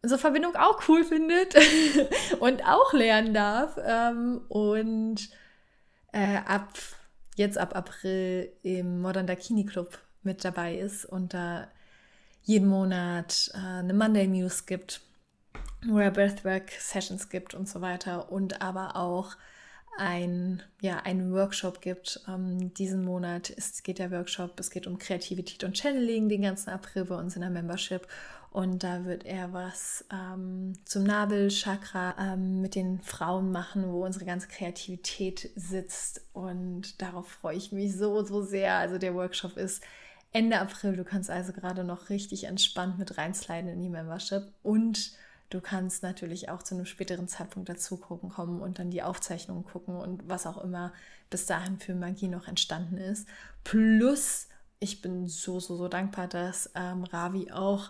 unsere 0.02 0.20
Verbindung 0.20 0.56
auch 0.56 0.88
cool 0.88 1.04
findet 1.04 1.56
und 2.40 2.66
auch 2.66 2.94
lernen 2.94 3.34
darf. 3.34 3.78
Ähm, 3.84 4.42
und 4.50 5.30
äh, 6.12 6.38
ab 6.46 6.74
jetzt 7.36 7.58
ab 7.58 7.76
April 7.76 8.52
im 8.64 9.02
Modern 9.02 9.28
Dakini 9.28 9.66
Club 9.66 10.00
mit 10.24 10.44
dabei 10.44 10.76
ist 10.76 11.06
und 11.06 11.34
da 11.34 11.68
jeden 12.44 12.68
Monat 12.68 13.52
äh, 13.54 13.58
eine 13.58 13.94
Monday 13.94 14.28
News 14.28 14.66
gibt, 14.66 15.02
er 15.82 16.12
Breathwork 16.12 16.72
Sessions 16.72 17.30
gibt 17.30 17.54
und 17.54 17.68
so 17.68 17.82
weiter 17.82 18.32
und 18.32 18.62
aber 18.62 18.96
auch 18.96 19.36
ein, 19.98 20.64
ja, 20.82 20.98
einen 21.00 21.34
Workshop 21.34 21.82
gibt. 21.82 22.22
Ähm, 22.28 22.74
diesen 22.74 23.04
Monat 23.04 23.50
ist, 23.50 23.84
geht 23.84 24.00
der 24.00 24.12
Workshop, 24.12 24.60
es 24.60 24.72
geht 24.72 24.88
um 24.88 24.98
Kreativität 24.98 25.64
und 25.64 25.78
Channeling 25.78 26.30
den 26.30 26.42
ganzen 26.42 26.70
April 26.70 27.06
bei 27.06 27.16
uns 27.16 27.36
in 27.36 27.42
der 27.42 27.50
Membership. 27.50 28.08
Und 28.52 28.84
da 28.84 29.06
wird 29.06 29.26
er 29.26 29.54
was 29.54 30.06
ähm, 30.12 30.74
zum 30.86 31.04
Nabelchakra 31.04 32.16
ähm, 32.20 32.62
mit 32.62 32.74
den 32.74 33.00
Frauen 33.02 33.52
machen, 33.52 33.92
wo 33.92 34.04
unsere 34.04 34.26
ganze 34.26 34.48
Kreativität 34.48 35.52
sitzt. 35.56 36.22
Und 36.34 37.00
darauf 37.02 37.28
freue 37.28 37.58
ich 37.58 37.72
mich 37.72 37.96
so, 37.96 38.24
so 38.24 38.42
sehr. 38.42 38.76
Also 38.76 38.98
der 38.98 39.14
Workshop 39.14 39.56
ist 39.56 39.84
Ende 40.32 40.60
April. 40.60 40.96
Du 40.96 41.04
kannst 41.04 41.30
also 41.30 41.54
gerade 41.54 41.84
noch 41.84 42.10
richtig 42.10 42.46
entspannt 42.46 42.98
mit 42.98 43.20
reinsliden 43.20 43.70
in 43.70 43.84
die 43.84 43.90
Membership. 43.90 44.52
Und 44.64 45.12
Du 45.50 45.62
kannst 45.62 46.04
natürlich 46.04 46.50
auch 46.50 46.62
zu 46.62 46.76
einem 46.76 46.86
späteren 46.86 47.28
Zeitpunkt 47.28 47.70
dazu 47.70 47.98
gucken 47.98 48.30
kommen 48.30 48.62
und 48.62 48.78
dann 48.78 48.92
die 48.92 49.02
Aufzeichnungen 49.02 49.64
gucken 49.64 49.96
und 49.96 50.30
was 50.30 50.46
auch 50.46 50.64
immer 50.64 50.94
bis 51.30 51.48
dahin 51.48 51.80
für 51.80 51.96
Magie 51.96 52.28
noch 52.28 52.48
entstanden 52.48 52.98
ist. 52.98 53.28
Plus, 53.64 54.48
ich 54.80 55.02
bin 55.02 55.28
so, 55.28 55.60
so, 55.60 55.76
so 55.76 55.88
dankbar, 55.88 56.28
dass 56.28 56.70
ähm, 56.76 57.04
Ravi 57.04 57.52
auch 57.52 57.90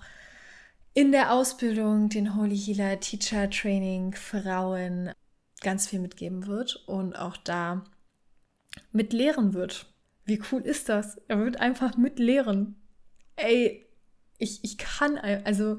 in 0.93 1.11
der 1.11 1.33
Ausbildung 1.33 2.09
den 2.09 2.35
Holy 2.35 2.57
Healer 2.57 2.99
Teacher 2.99 3.49
Training 3.49 4.13
Frauen 4.13 5.11
ganz 5.61 5.87
viel 5.87 5.99
mitgeben 5.99 6.47
wird 6.47 6.77
und 6.87 7.13
auch 7.13 7.37
da 7.37 7.83
mitlehren 8.93 9.53
wird. 9.53 9.85
Wie 10.25 10.41
cool 10.51 10.61
ist 10.61 10.89
das? 10.89 11.17
Er 11.27 11.39
wird 11.39 11.59
einfach 11.59 11.97
mitlehren. 11.97 12.75
Ey, 13.35 13.85
ich, 14.37 14.63
ich 14.63 14.77
kann, 14.77 15.17
also 15.17 15.77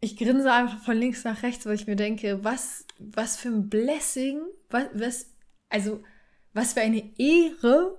ich 0.00 0.16
grinse 0.16 0.52
einfach 0.52 0.80
von 0.82 0.96
links 0.96 1.24
nach 1.24 1.42
rechts, 1.42 1.66
weil 1.66 1.74
ich 1.74 1.86
mir 1.86 1.96
denke, 1.96 2.44
was, 2.44 2.84
was 2.98 3.36
für 3.36 3.48
ein 3.48 3.68
Blessing, 3.68 4.40
was, 4.70 4.84
was, 4.94 5.26
also 5.68 6.00
was 6.52 6.72
für 6.72 6.80
eine 6.80 7.02
Ehre, 7.18 7.98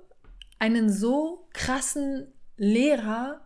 einen 0.60 0.90
so 0.92 1.48
krassen 1.54 2.28
Lehrer 2.58 3.42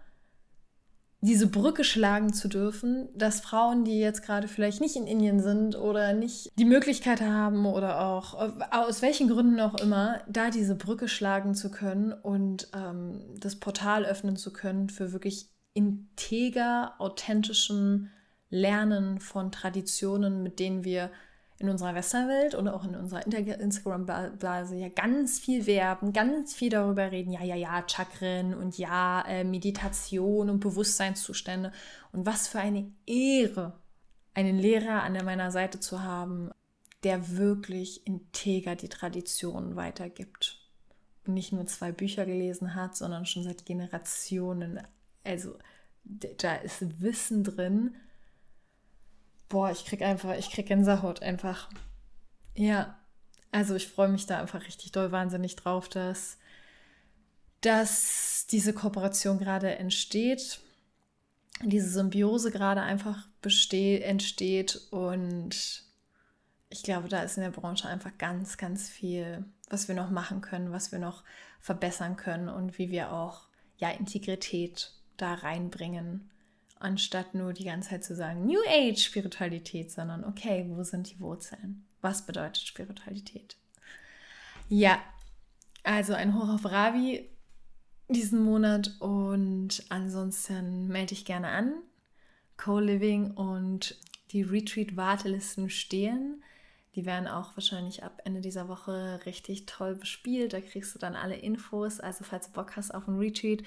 diese 1.22 1.48
Brücke 1.48 1.86
schlagen 1.86 2.34
zu 2.34 2.50
dürfen, 2.50 3.08
dass 3.16 3.40
Frauen, 3.40 3.86
die 3.86 3.98
jetzt 3.98 4.24
gerade 4.24 4.50
vielleicht 4.50 4.82
nicht 4.82 4.98
in 4.98 5.08
Indien 5.08 5.40
sind 5.40 5.78
oder 5.78 6.14
nicht 6.14 6.52
die 6.60 6.66
Möglichkeit 6.66 7.22
haben 7.22 7.66
oder 7.66 8.02
auch 8.02 8.34
aus 8.72 9.02
welchen 9.02 9.30
Gründen 9.30 9.62
auch 9.62 9.76
immer, 9.76 10.22
da 10.28 10.50
diese 10.50 10.76
Brücke 10.76 11.08
schlagen 11.08 11.56
zu 11.56 11.72
können 11.72 12.12
und 12.12 12.68
ähm, 12.76 13.22
das 13.40 13.56
Portal 13.56 14.04
öffnen 14.06 14.36
zu 14.36 14.52
können 14.52 14.90
für 14.90 15.14
wirklich 15.14 15.48
integer, 15.74 16.96
authentischem 17.00 18.10
Lernen 18.54 19.20
von 19.20 19.52
Traditionen, 19.52 20.44
mit 20.44 20.60
denen 20.60 20.84
wir 20.84 21.10
in 21.58 21.70
unserer 21.70 21.96
Westernwelt 21.96 22.54
und 22.54 22.68
auch 22.68 22.84
in 22.84 22.96
unserer 22.96 23.26
Instagram-Blase 23.26 24.76
ja 24.76 24.90
ganz 24.90 25.40
viel 25.40 25.66
werben, 25.66 26.14
ganz 26.14 26.54
viel 26.54 26.70
darüber 26.70 27.12
reden, 27.12 27.32
ja, 27.32 27.44
ja, 27.44 27.56
ja, 27.56 27.84
Chakren 27.88 28.54
und 28.54 28.78
ja, 28.78 29.24
äh, 29.28 29.44
Meditation 29.44 30.50
und 30.50 30.60
Bewusstseinszustände. 30.60 31.72
Und 32.12 32.28
was 32.28 32.48
für 32.48 32.60
eine 32.60 32.92
Ehre, 33.08 33.74
einen 34.36 34.60
Lehrer 34.60 35.02
an 35.02 35.14
meiner 35.26 35.52
Seite 35.52 35.80
zu 35.80 36.04
haben, 36.04 36.52
der 37.04 37.36
wirklich 37.36 38.06
integer 38.06 38.76
die 38.76 38.90
Traditionen 38.90 39.76
weitergibt. 39.76 40.60
Und 41.26 41.34
nicht 41.34 41.54
nur 41.54 41.66
zwei 41.66 41.92
Bücher 41.92 42.26
gelesen 42.26 42.76
hat, 42.76 42.96
sondern 42.96 43.26
schon 43.26 43.44
seit 43.44 43.66
Generationen. 43.66 44.80
Also 45.24 45.58
da 46.04 46.56
ist 46.56 47.02
Wissen 47.02 47.44
drin, 47.44 47.96
boah, 49.54 49.70
ich 49.70 49.86
krieg 49.86 50.02
einfach, 50.02 50.36
ich 50.36 50.50
krieg 50.50 50.66
Gänsehaut 50.66 51.22
einfach. 51.22 51.70
Ja, 52.56 52.98
also 53.52 53.76
ich 53.76 53.88
freue 53.88 54.08
mich 54.08 54.26
da 54.26 54.40
einfach 54.40 54.66
richtig 54.66 54.92
doll 54.92 55.12
wahnsinnig 55.12 55.56
drauf, 55.56 55.88
dass, 55.88 56.40
dass 57.62 58.48
diese 58.50 58.74
Kooperation 58.74 59.38
gerade 59.38 59.76
entsteht, 59.76 60.60
diese 61.62 61.88
Symbiose 61.88 62.50
gerade 62.50 62.82
einfach 62.82 63.28
besteht, 63.44 64.02
entsteht 64.02 64.88
und 64.90 65.84
ich 66.70 66.82
glaube, 66.82 67.08
da 67.08 67.22
ist 67.22 67.38
in 67.38 67.44
der 67.44 67.52
Branche 67.52 67.88
einfach 67.88 68.18
ganz, 68.18 68.58
ganz 68.58 68.90
viel, 68.90 69.46
was 69.70 69.88
wir 69.88 69.94
noch 69.94 70.10
machen 70.10 70.42
können, 70.42 70.72
was 70.72 70.92
wir 70.92 70.98
noch 70.98 71.24
verbessern 71.62 72.16
können 72.16 72.50
und 72.50 72.80
wie 72.80 72.90
wir 72.90 73.14
auch 73.14 73.44
ja 73.78 73.92
Integrität 73.92 74.94
da 75.18 75.36
reinbringen 75.36 76.32
anstatt 76.84 77.34
nur 77.34 77.54
die 77.54 77.66
ganze 77.66 77.90
Zeit 77.90 78.04
zu 78.04 78.16
sagen 78.16 78.46
New 78.46 78.60
Age 78.68 79.02
Spiritualität, 79.02 79.92
sondern 79.92 80.24
okay, 80.24 80.66
wo 80.70 80.84
sind 80.84 81.12
die 81.12 81.20
Wurzeln? 81.20 81.86
Was 82.02 82.26
bedeutet 82.26 82.68
Spiritualität? 82.68 83.58
Ja, 84.70 85.00
also 85.84 86.14
ein 86.14 86.36
Hoch 86.36 86.50
auf 86.50 86.66
Ravi 86.66 87.30
diesen 88.10 88.44
Monat 88.44 88.96
und 89.00 89.84
ansonsten 89.90 90.88
melde 90.88 91.14
ich 91.14 91.26
gerne 91.26 91.48
an. 91.50 91.74
Co-Living 92.58 93.32
und 93.32 93.98
die 94.32 94.42
Retreat-Wartelisten 94.42 95.70
stehen. 95.70 96.44
Die 96.96 97.06
werden 97.06 97.28
auch 97.28 97.58
wahrscheinlich 97.58 98.04
ab 98.04 98.22
Ende 98.24 98.42
dieser 98.42 98.68
Woche 98.68 99.20
richtig 99.26 99.66
toll 99.66 99.96
bespielt. 99.96 100.54
Da 100.54 100.62
kriegst 100.62 100.94
du 100.94 101.00
dann 101.00 101.16
alle 101.16 101.36
Infos. 101.36 102.00
Also 102.00 102.24
falls 102.24 102.48
du 102.48 102.54
Bock 102.54 102.76
hast 102.76 102.94
auf 102.94 103.08
ein 103.08 103.18
Retreat, 103.18 103.64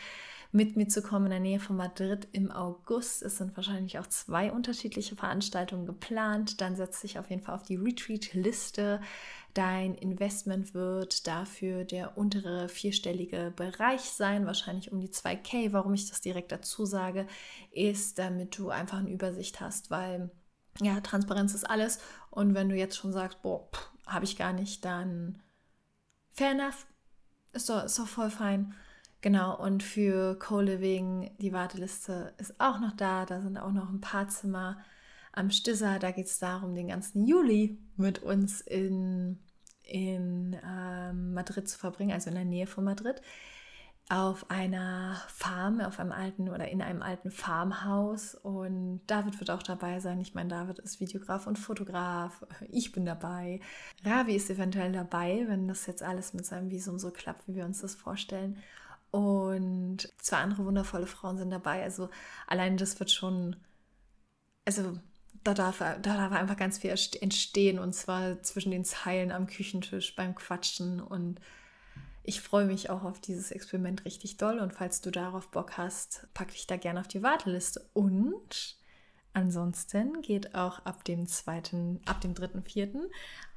mit 0.52 0.76
mir 0.76 0.86
zu 0.86 1.02
kommen 1.02 1.26
in 1.26 1.30
der 1.32 1.40
Nähe 1.40 1.58
von 1.58 1.76
Madrid 1.76 2.28
im 2.32 2.52
August. 2.52 3.22
Es 3.22 3.38
sind 3.38 3.56
wahrscheinlich 3.56 3.98
auch 3.98 4.06
zwei 4.06 4.52
unterschiedliche 4.52 5.16
Veranstaltungen 5.16 5.86
geplant. 5.86 6.60
Dann 6.60 6.76
setz 6.76 7.00
dich 7.00 7.18
auf 7.18 7.28
jeden 7.28 7.42
Fall 7.42 7.56
auf 7.56 7.64
die 7.64 7.76
Retreat-Liste. 7.76 9.00
Dein 9.54 9.94
Investment 9.94 10.72
wird 10.74 11.26
dafür 11.26 11.84
der 11.84 12.16
untere 12.16 12.68
vierstellige 12.68 13.52
Bereich 13.56 14.02
sein, 14.02 14.46
wahrscheinlich 14.46 14.92
um 14.92 15.00
die 15.00 15.08
2K. 15.08 15.72
Warum 15.72 15.94
ich 15.94 16.08
das 16.08 16.20
direkt 16.20 16.52
dazu 16.52 16.84
sage, 16.84 17.26
ist, 17.72 18.18
damit 18.18 18.56
du 18.56 18.70
einfach 18.70 18.98
eine 18.98 19.10
Übersicht 19.10 19.60
hast, 19.60 19.90
weil 19.90 20.30
ja, 20.80 21.00
Transparenz 21.00 21.54
ist 21.54 21.68
alles. 21.68 21.98
Und 22.30 22.55
wenn 22.55 22.68
du 22.68 22.76
jetzt 22.76 22.96
schon 22.96 23.12
sagst, 23.12 23.42
boah, 23.42 23.68
habe 24.07 24.24
ich 24.24 24.36
gar 24.36 24.53
nicht, 24.53 24.84
dann 24.84 25.40
fair 26.32 26.53
enough. 26.53 26.86
Ist 27.53 27.68
doch, 27.68 27.84
ist 27.84 27.98
doch 27.98 28.07
voll 28.07 28.30
fein. 28.30 28.74
Genau, 29.22 29.57
und 29.59 29.82
für 29.82 30.38
Co-Living, 30.38 31.34
die 31.38 31.53
Warteliste 31.53 32.34
ist 32.38 32.61
auch 32.61 32.80
noch 32.80 32.92
da. 32.96 33.24
Da 33.24 33.40
sind 33.40 33.57
auch 33.59 33.72
noch 33.72 33.88
ein 33.88 34.01
paar 34.01 34.28
Zimmer 34.28 34.78
am 35.32 35.51
Stisser. 35.51 35.98
Da 35.98 36.11
geht 36.11 36.26
es 36.26 36.38
darum, 36.38 36.74
den 36.74 36.88
ganzen 36.88 37.26
Juli 37.26 37.78
mit 37.96 38.22
uns 38.22 38.61
in, 38.61 39.38
in 39.82 40.57
ähm, 40.64 41.32
Madrid 41.32 41.68
zu 41.68 41.78
verbringen, 41.78 42.12
also 42.12 42.28
in 42.28 42.36
der 42.36 42.44
Nähe 42.44 42.66
von 42.66 42.84
Madrid 42.84 43.22
auf 44.09 44.50
einer 44.50 45.20
Farm, 45.28 45.80
auf 45.80 45.98
einem 45.98 46.12
alten 46.12 46.48
oder 46.48 46.68
in 46.68 46.80
einem 46.80 47.02
alten 47.02 47.30
Farmhaus. 47.30 48.36
Und 48.36 49.00
David 49.09 49.40
wird 49.40 49.50
auch 49.50 49.64
dabei 49.64 49.98
sein. 49.98 50.20
Ich 50.20 50.34
meine, 50.34 50.48
David 50.48 50.78
ist 50.78 51.00
Videograf 51.00 51.46
und 51.46 51.59
Fotograf. 51.59 52.46
Ich 52.70 52.92
bin 52.92 53.04
dabei. 53.04 53.61
Ravi 54.04 54.36
ist 54.36 54.48
eventuell 54.48 54.92
dabei, 54.92 55.44
wenn 55.48 55.66
das 55.66 55.86
jetzt 55.86 56.04
alles 56.04 56.34
mit 56.34 56.46
seinem 56.46 56.70
Visum 56.70 57.00
so 57.00 57.11
klappt, 57.11 57.48
wie 57.48 57.57
wir 57.57 57.64
uns 57.64 57.80
das 57.80 57.96
vorstellen. 57.96 58.62
Und 59.11 60.09
zwei 60.18 60.38
andere 60.38 60.64
wundervolle 60.64 61.07
Frauen 61.07 61.38
sind 61.38 61.50
dabei. 61.50 61.82
Also 61.82 62.09
allein 62.46 62.76
das 62.76 63.00
wird 63.00 63.11
schon, 63.11 63.57
also 64.64 64.98
da 65.42 65.52
darf, 65.54 65.78
da 65.78 65.96
darf 65.98 66.32
einfach 66.32 66.57
ganz 66.57 66.78
viel 66.78 66.90
entstehen. 66.90 67.80
Und 67.80 67.92
zwar 67.92 68.40
zwischen 68.44 68.70
den 68.70 68.84
Zeilen 68.84 69.32
am 69.32 69.48
Küchentisch 69.48 70.14
beim 70.14 70.36
Quatschen 70.36 71.00
und 71.00 71.40
ich 72.27 72.41
freue 72.41 72.66
mich 72.66 72.91
auch 72.91 73.05
auf 73.05 73.20
dieses 73.20 73.51
Experiment 73.51 74.05
richtig 74.05 74.37
doll 74.37 74.59
und 74.59 74.72
falls 74.72 75.01
du 75.01 75.11
darauf 75.11 75.49
Bock 75.51 75.77
hast, 75.77 76.27
packe 76.35 76.53
ich 76.55 76.66
da 76.66 76.77
gerne 76.77 77.01
auf 77.01 77.09
die 77.09 77.22
Warteliste. 77.22 77.89
Und 77.93 78.77
Ansonsten 79.37 80.22
geht 80.22 80.55
auch 80.55 80.79
ab 80.87 81.05
dem 81.05 81.27
zweiten, 81.27 82.01
ab 82.07 82.22
dem 82.22 82.33
dritten, 82.33 82.62
vierten 82.62 83.03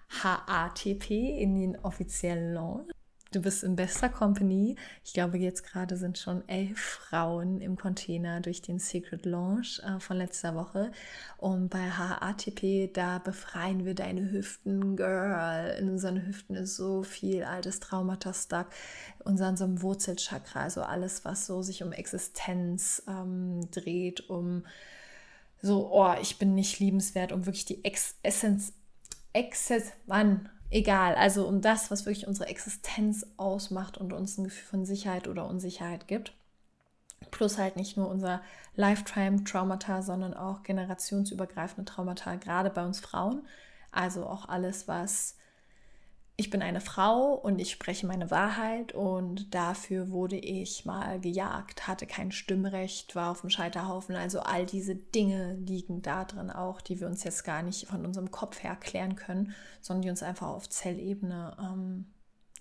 HATP 0.09 1.09
in 1.09 1.55
den 1.55 1.79
offiziellen 1.79 2.53
Launch. 2.53 2.91
Du 3.31 3.41
bist 3.41 3.63
in 3.63 3.75
bester 3.75 4.09
Company. 4.09 4.75
Ich 5.03 5.13
glaube, 5.13 5.37
jetzt 5.37 5.63
gerade 5.63 5.97
sind 5.97 6.17
schon 6.17 6.47
elf 6.49 6.79
Frauen 6.79 7.61
im 7.61 7.77
Container 7.77 8.41
durch 8.41 8.63
den 8.63 8.79
Secret 8.79 9.23
Launch 9.23 9.79
äh, 9.85 9.99
von 9.99 10.17
letzter 10.17 10.55
Woche. 10.55 10.91
Und 11.37 11.69
bei 11.69 11.91
HATP, 11.91 12.91
da 12.91 13.19
befreien 13.19 13.85
wir 13.85 13.93
deine 13.93 14.31
Hüften, 14.31 14.95
Girl. 14.95 15.77
In 15.79 15.91
unseren 15.91 16.25
Hüften 16.25 16.55
ist 16.55 16.75
so 16.75 17.03
viel 17.03 17.43
altes 17.43 17.79
Traumata 17.79 18.33
stuck. 18.33 18.69
Unser, 19.23 19.49
unserem 19.49 19.83
Wurzelchakra, 19.83 20.63
also 20.63 20.81
alles, 20.81 21.23
was 21.23 21.45
so 21.45 21.61
sich 21.61 21.83
um 21.83 21.91
Existenz 21.91 23.03
ähm, 23.07 23.69
dreht, 23.69 24.27
um 24.27 24.65
so, 25.61 25.91
oh, 25.91 26.15
ich 26.19 26.39
bin 26.39 26.55
nicht 26.55 26.79
liebenswert, 26.79 27.31
um 27.31 27.45
wirklich 27.45 27.65
die 27.65 27.85
Ex 27.85 28.15
Essenz, 28.23 28.73
Exzess, 29.33 29.91
Mann, 30.07 30.49
egal, 30.69 31.15
also 31.15 31.47
um 31.47 31.61
das, 31.61 31.91
was 31.91 32.05
wirklich 32.05 32.27
unsere 32.27 32.49
Existenz 32.49 33.25
ausmacht 33.37 33.97
und 33.97 34.13
uns 34.13 34.37
ein 34.37 34.43
Gefühl 34.45 34.67
von 34.67 34.85
Sicherheit 34.85 35.27
oder 35.27 35.47
Unsicherheit 35.47 36.07
gibt. 36.07 36.33
Plus 37.31 37.57
halt 37.57 37.75
nicht 37.75 37.97
nur 37.97 38.09
unser 38.09 38.41
Lifetime-Traumata, 38.75 40.01
sondern 40.01 40.33
auch 40.33 40.63
generationsübergreifende 40.63 41.91
Traumata, 41.91 42.35
gerade 42.35 42.69
bei 42.69 42.85
uns 42.85 42.99
Frauen. 42.99 43.45
Also 43.91 44.25
auch 44.25 44.47
alles, 44.47 44.87
was 44.87 45.35
ich 46.39 46.49
bin 46.49 46.61
eine 46.61 46.79
Frau 46.79 47.33
und 47.33 47.59
ich 47.59 47.69
spreche 47.69 48.07
meine 48.07 48.31
Wahrheit 48.31 48.93
und 48.93 49.53
dafür 49.53 50.09
wurde 50.09 50.37
ich 50.37 50.85
mal 50.85 51.19
gejagt, 51.19 51.85
hatte 51.85 52.07
kein 52.07 52.31
Stimmrecht, 52.31 53.13
war 53.13 53.31
auf 53.31 53.41
dem 53.41 53.49
Scheiterhaufen. 53.49 54.15
Also 54.15 54.39
all 54.39 54.65
diese 54.65 54.95
Dinge 54.95 55.55
liegen 55.55 56.01
da 56.01 56.23
drin 56.23 56.49
auch, 56.49 56.79
die 56.79 57.01
wir 57.01 57.07
uns 57.07 57.25
jetzt 57.25 57.43
gar 57.43 57.61
nicht 57.61 57.87
von 57.87 58.05
unserem 58.05 58.31
Kopf 58.31 58.63
her 58.63 58.77
klären 58.77 59.17
können, 59.17 59.53
sondern 59.81 60.03
die 60.03 60.09
uns 60.11 60.23
einfach 60.23 60.47
auf 60.47 60.69
Zellebene 60.69 61.57
ähm, 61.59 62.05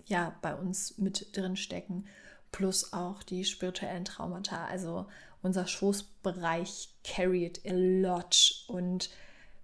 ja 0.07 0.35
bei 0.41 0.55
uns 0.55 0.97
mit 0.97 1.37
drin 1.37 1.55
stecken. 1.55 2.03
Plus 2.51 2.91
auch 2.91 3.23
die 3.23 3.45
spirituellen 3.45 4.03
Traumata. 4.03 4.65
Also 4.65 5.05
unser 5.41 5.65
Schoßbereich 5.65 6.89
carried 7.05 7.61
a 7.65 7.71
lot 7.71 8.65
und 8.67 9.09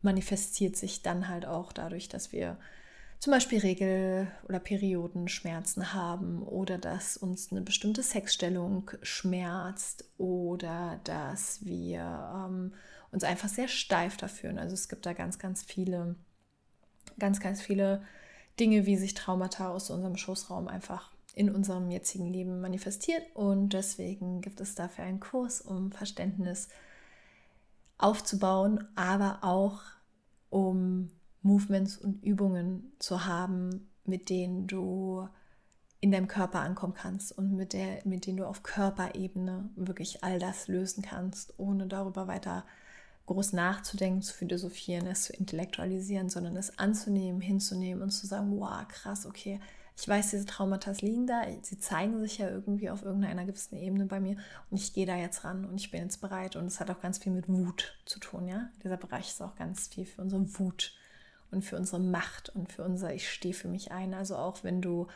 manifestiert 0.02 0.78
sich 0.78 1.02
dann 1.02 1.28
halt 1.28 1.46
auch 1.46 1.74
dadurch, 1.74 2.08
dass 2.08 2.32
wir 2.32 2.58
zum 3.26 3.32
Beispiel 3.32 3.58
Regel- 3.58 4.28
oder 4.48 4.60
Periodenschmerzen 4.60 5.94
haben 5.94 6.44
oder 6.44 6.78
dass 6.78 7.18
uns 7.18 7.52
eine 7.52 7.62
bestimmte 7.62 8.04
Sexstellung 8.04 8.92
schmerzt 9.02 10.08
oder 10.20 11.00
dass 11.06 11.66
wir 11.66 12.02
ähm, 12.36 12.76
uns 13.12 13.24
einfach 13.24 13.50
sehr 13.50 13.68
steif 13.68 14.16
da 14.18 14.28
fühlen. 14.28 14.60
Also 14.60 14.76
es 14.76 14.90
gibt 14.90 15.08
da 15.08 15.14
ganz, 15.14 15.40
ganz 15.40 15.64
viele, 15.64 16.14
ganz, 17.18 17.40
ganz 17.40 17.64
viele 17.64 18.04
Dinge, 18.60 18.86
wie 18.86 18.96
sich 18.96 19.16
Traumata 19.16 19.70
aus 19.70 19.90
unserem 19.90 20.18
Schoßraum 20.18 20.68
einfach 20.68 21.12
in 21.34 21.50
unserem 21.50 21.90
jetzigen 21.90 22.28
Leben 22.28 22.62
manifestiert. 22.62 23.24
Und 23.34 23.70
deswegen 23.70 24.42
gibt 24.42 24.62
es 24.62 24.76
dafür 24.76 25.04
einen 25.04 25.20
Kurs, 25.20 25.62
um 25.62 25.92
Verständnis 25.92 26.68
aufzubauen, 27.98 28.88
aber 28.96 29.40
auch 29.42 29.82
um 30.52 31.10
Movements 31.46 31.98
und 31.98 32.24
Übungen 32.24 32.92
zu 32.98 33.26
haben, 33.26 33.88
mit 34.04 34.30
denen 34.30 34.66
du 34.66 35.28
in 36.00 36.12
deinem 36.12 36.28
Körper 36.28 36.60
ankommen 36.60 36.96
kannst 36.96 37.38
und 37.38 37.56
mit, 37.56 37.74
der, 37.74 38.00
mit 38.04 38.26
denen 38.26 38.38
du 38.38 38.48
auf 38.48 38.64
Körperebene 38.64 39.70
wirklich 39.76 40.24
all 40.24 40.40
das 40.40 40.68
lösen 40.68 41.04
kannst, 41.04 41.54
ohne 41.58 41.88
darüber 41.88 42.28
weiter 42.28 42.66
groß 43.28 43.54
nachzudenken, 43.54 44.22
zu 44.22 44.34
philosophieren, 44.34 45.08
es 45.08 45.24
zu 45.24 45.34
intellektualisieren, 45.34 46.30
sondern 46.30 46.56
es 46.58 46.78
anzunehmen, 46.78 47.42
hinzunehmen 47.42 48.04
und 48.04 48.12
zu 48.12 48.28
sagen, 48.28 48.60
wow, 48.60 48.88
krass, 48.88 49.26
okay, 49.26 49.60
ich 49.98 50.08
weiß, 50.08 50.32
diese 50.32 50.46
Traumata 50.46 50.92
liegen 51.00 51.26
da, 51.26 51.44
sie 51.62 51.80
zeigen 51.80 52.20
sich 52.22 52.40
ja 52.40 52.50
irgendwie 52.50 52.90
auf 52.90 53.04
irgendeiner 53.04 53.46
gewissen 53.46 53.78
Ebene 53.78 54.06
bei 54.06 54.20
mir 54.20 54.36
und 54.70 54.78
ich 54.78 54.94
gehe 54.94 55.06
da 55.06 55.16
jetzt 55.16 55.44
ran 55.44 55.66
und 55.66 55.80
ich 55.80 55.90
bin 55.90 56.02
jetzt 56.02 56.22
bereit 56.22 56.56
und 56.56 56.66
es 56.66 56.80
hat 56.80 56.90
auch 56.90 57.02
ganz 57.02 57.18
viel 57.20 57.32
mit 57.32 57.48
Wut 57.48 57.98
zu 58.06 58.20
tun, 58.20 58.48
ja. 58.48 58.70
Dieser 58.84 58.98
Bereich 58.98 59.30
ist 59.30 59.42
auch 59.42 59.56
ganz 59.56 59.88
viel 59.88 60.06
für 60.06 60.22
unsere 60.22 60.60
Wut 60.60 60.94
und 61.56 61.64
für 61.64 61.78
unsere 61.78 62.00
Macht 62.00 62.50
und 62.50 62.72
für 62.72 62.84
unser 62.84 63.14
Ich 63.14 63.32
stehe 63.32 63.54
für 63.54 63.68
mich 63.68 63.92
ein. 63.92 64.14
Also 64.14 64.36
auch 64.36 64.64
wenn 64.64 64.82
du, 64.82 65.08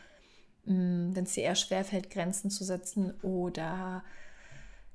mm, 0.66 1.14
wenn 1.14 1.26
es 1.26 1.34
dir 1.34 1.44
eher 1.44 1.56
schwerfällt, 1.56 2.10
Grenzen 2.10 2.50
zu 2.50 2.64
setzen 2.64 3.14
oder 3.22 4.04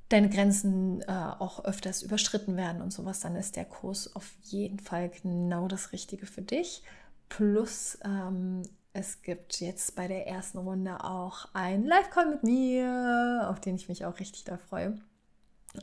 deine 0.09 0.29
Grenzen 0.29 1.03
äh, 1.03 1.07
auch 1.39 1.65
öfters 1.65 2.03
überschritten 2.03 2.57
werden 2.57 2.83
und 2.83 2.93
sowas, 2.93 3.21
dann 3.21 3.37
ist 3.37 3.57
der 3.57 3.65
Kurs 3.65 4.15
auf 4.17 4.33
jeden 4.43 4.79
Fall 4.79 5.11
genau 5.23 5.69
das 5.69 5.93
Richtige 5.93 6.27
für 6.27 6.43
dich. 6.43 6.83
Plus 7.29 7.99
ähm, 8.05 8.63
es 8.93 9.23
gibt 9.23 9.61
jetzt 9.61 9.97
bei 9.97 10.07
der 10.07 10.27
ersten 10.27 10.59
Runde 10.59 11.03
auch 11.03 11.49
ein 11.53 11.85
Live-Call 11.85 12.31
mit 12.31 12.45
mir, 12.45 13.49
auf 13.51 13.61
den 13.61 13.75
ich 13.75 13.89
mich 13.89 14.05
auch 14.05 14.21
richtig 14.21 14.45
da 14.45 14.57
freue. 14.57 14.97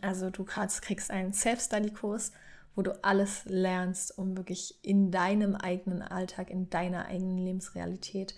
Also 0.02 0.30
du 0.30 0.46
kriegst 0.46 1.12
einen 1.12 1.34
Self-Study-Kurs 1.34 2.32
wo 2.76 2.82
du 2.82 3.04
alles 3.04 3.44
lernst, 3.46 4.18
um 4.18 4.38
wirklich 4.38 4.76
in 4.82 5.12
deinem 5.12 5.56
eigenen 5.56 6.02
Alltag, 6.02 6.50
in 6.50 6.70
deiner 6.70 7.06
eigenen 7.06 7.38
Lebensrealität 7.38 8.36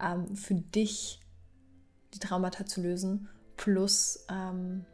ähm, 0.00 0.36
für 0.36 0.54
dich 0.54 1.20
die 2.14 2.18
Traumata 2.18 2.66
zu 2.66 2.82
lösen. 2.82 3.28
Plus, 3.56 4.26
ähm, 4.30 4.84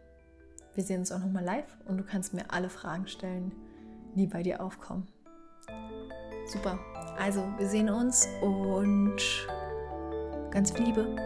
wir 0.75 0.85
sehen 0.85 1.01
uns 1.01 1.13
auch 1.13 1.21
nochmal 1.21 1.45
live 1.45 1.77
und 1.87 1.99
du 1.99 2.05
kannst 2.05 2.35
mir 2.35 2.51
alle 2.51 2.69
Fragen 2.69 3.09
stellen, 3.09 3.53
die 4.15 4.27
bei 4.27 4.43
dir 4.43 4.61
aufkommen. 4.61 5.09
Super. 6.47 6.79
Also, 7.19 7.41
wir 7.59 7.69
sehen 7.69 7.89
uns 7.89 8.29
und 8.41 9.17
ganz 10.51 10.71
viel 10.71 10.85
Liebe. 10.85 11.17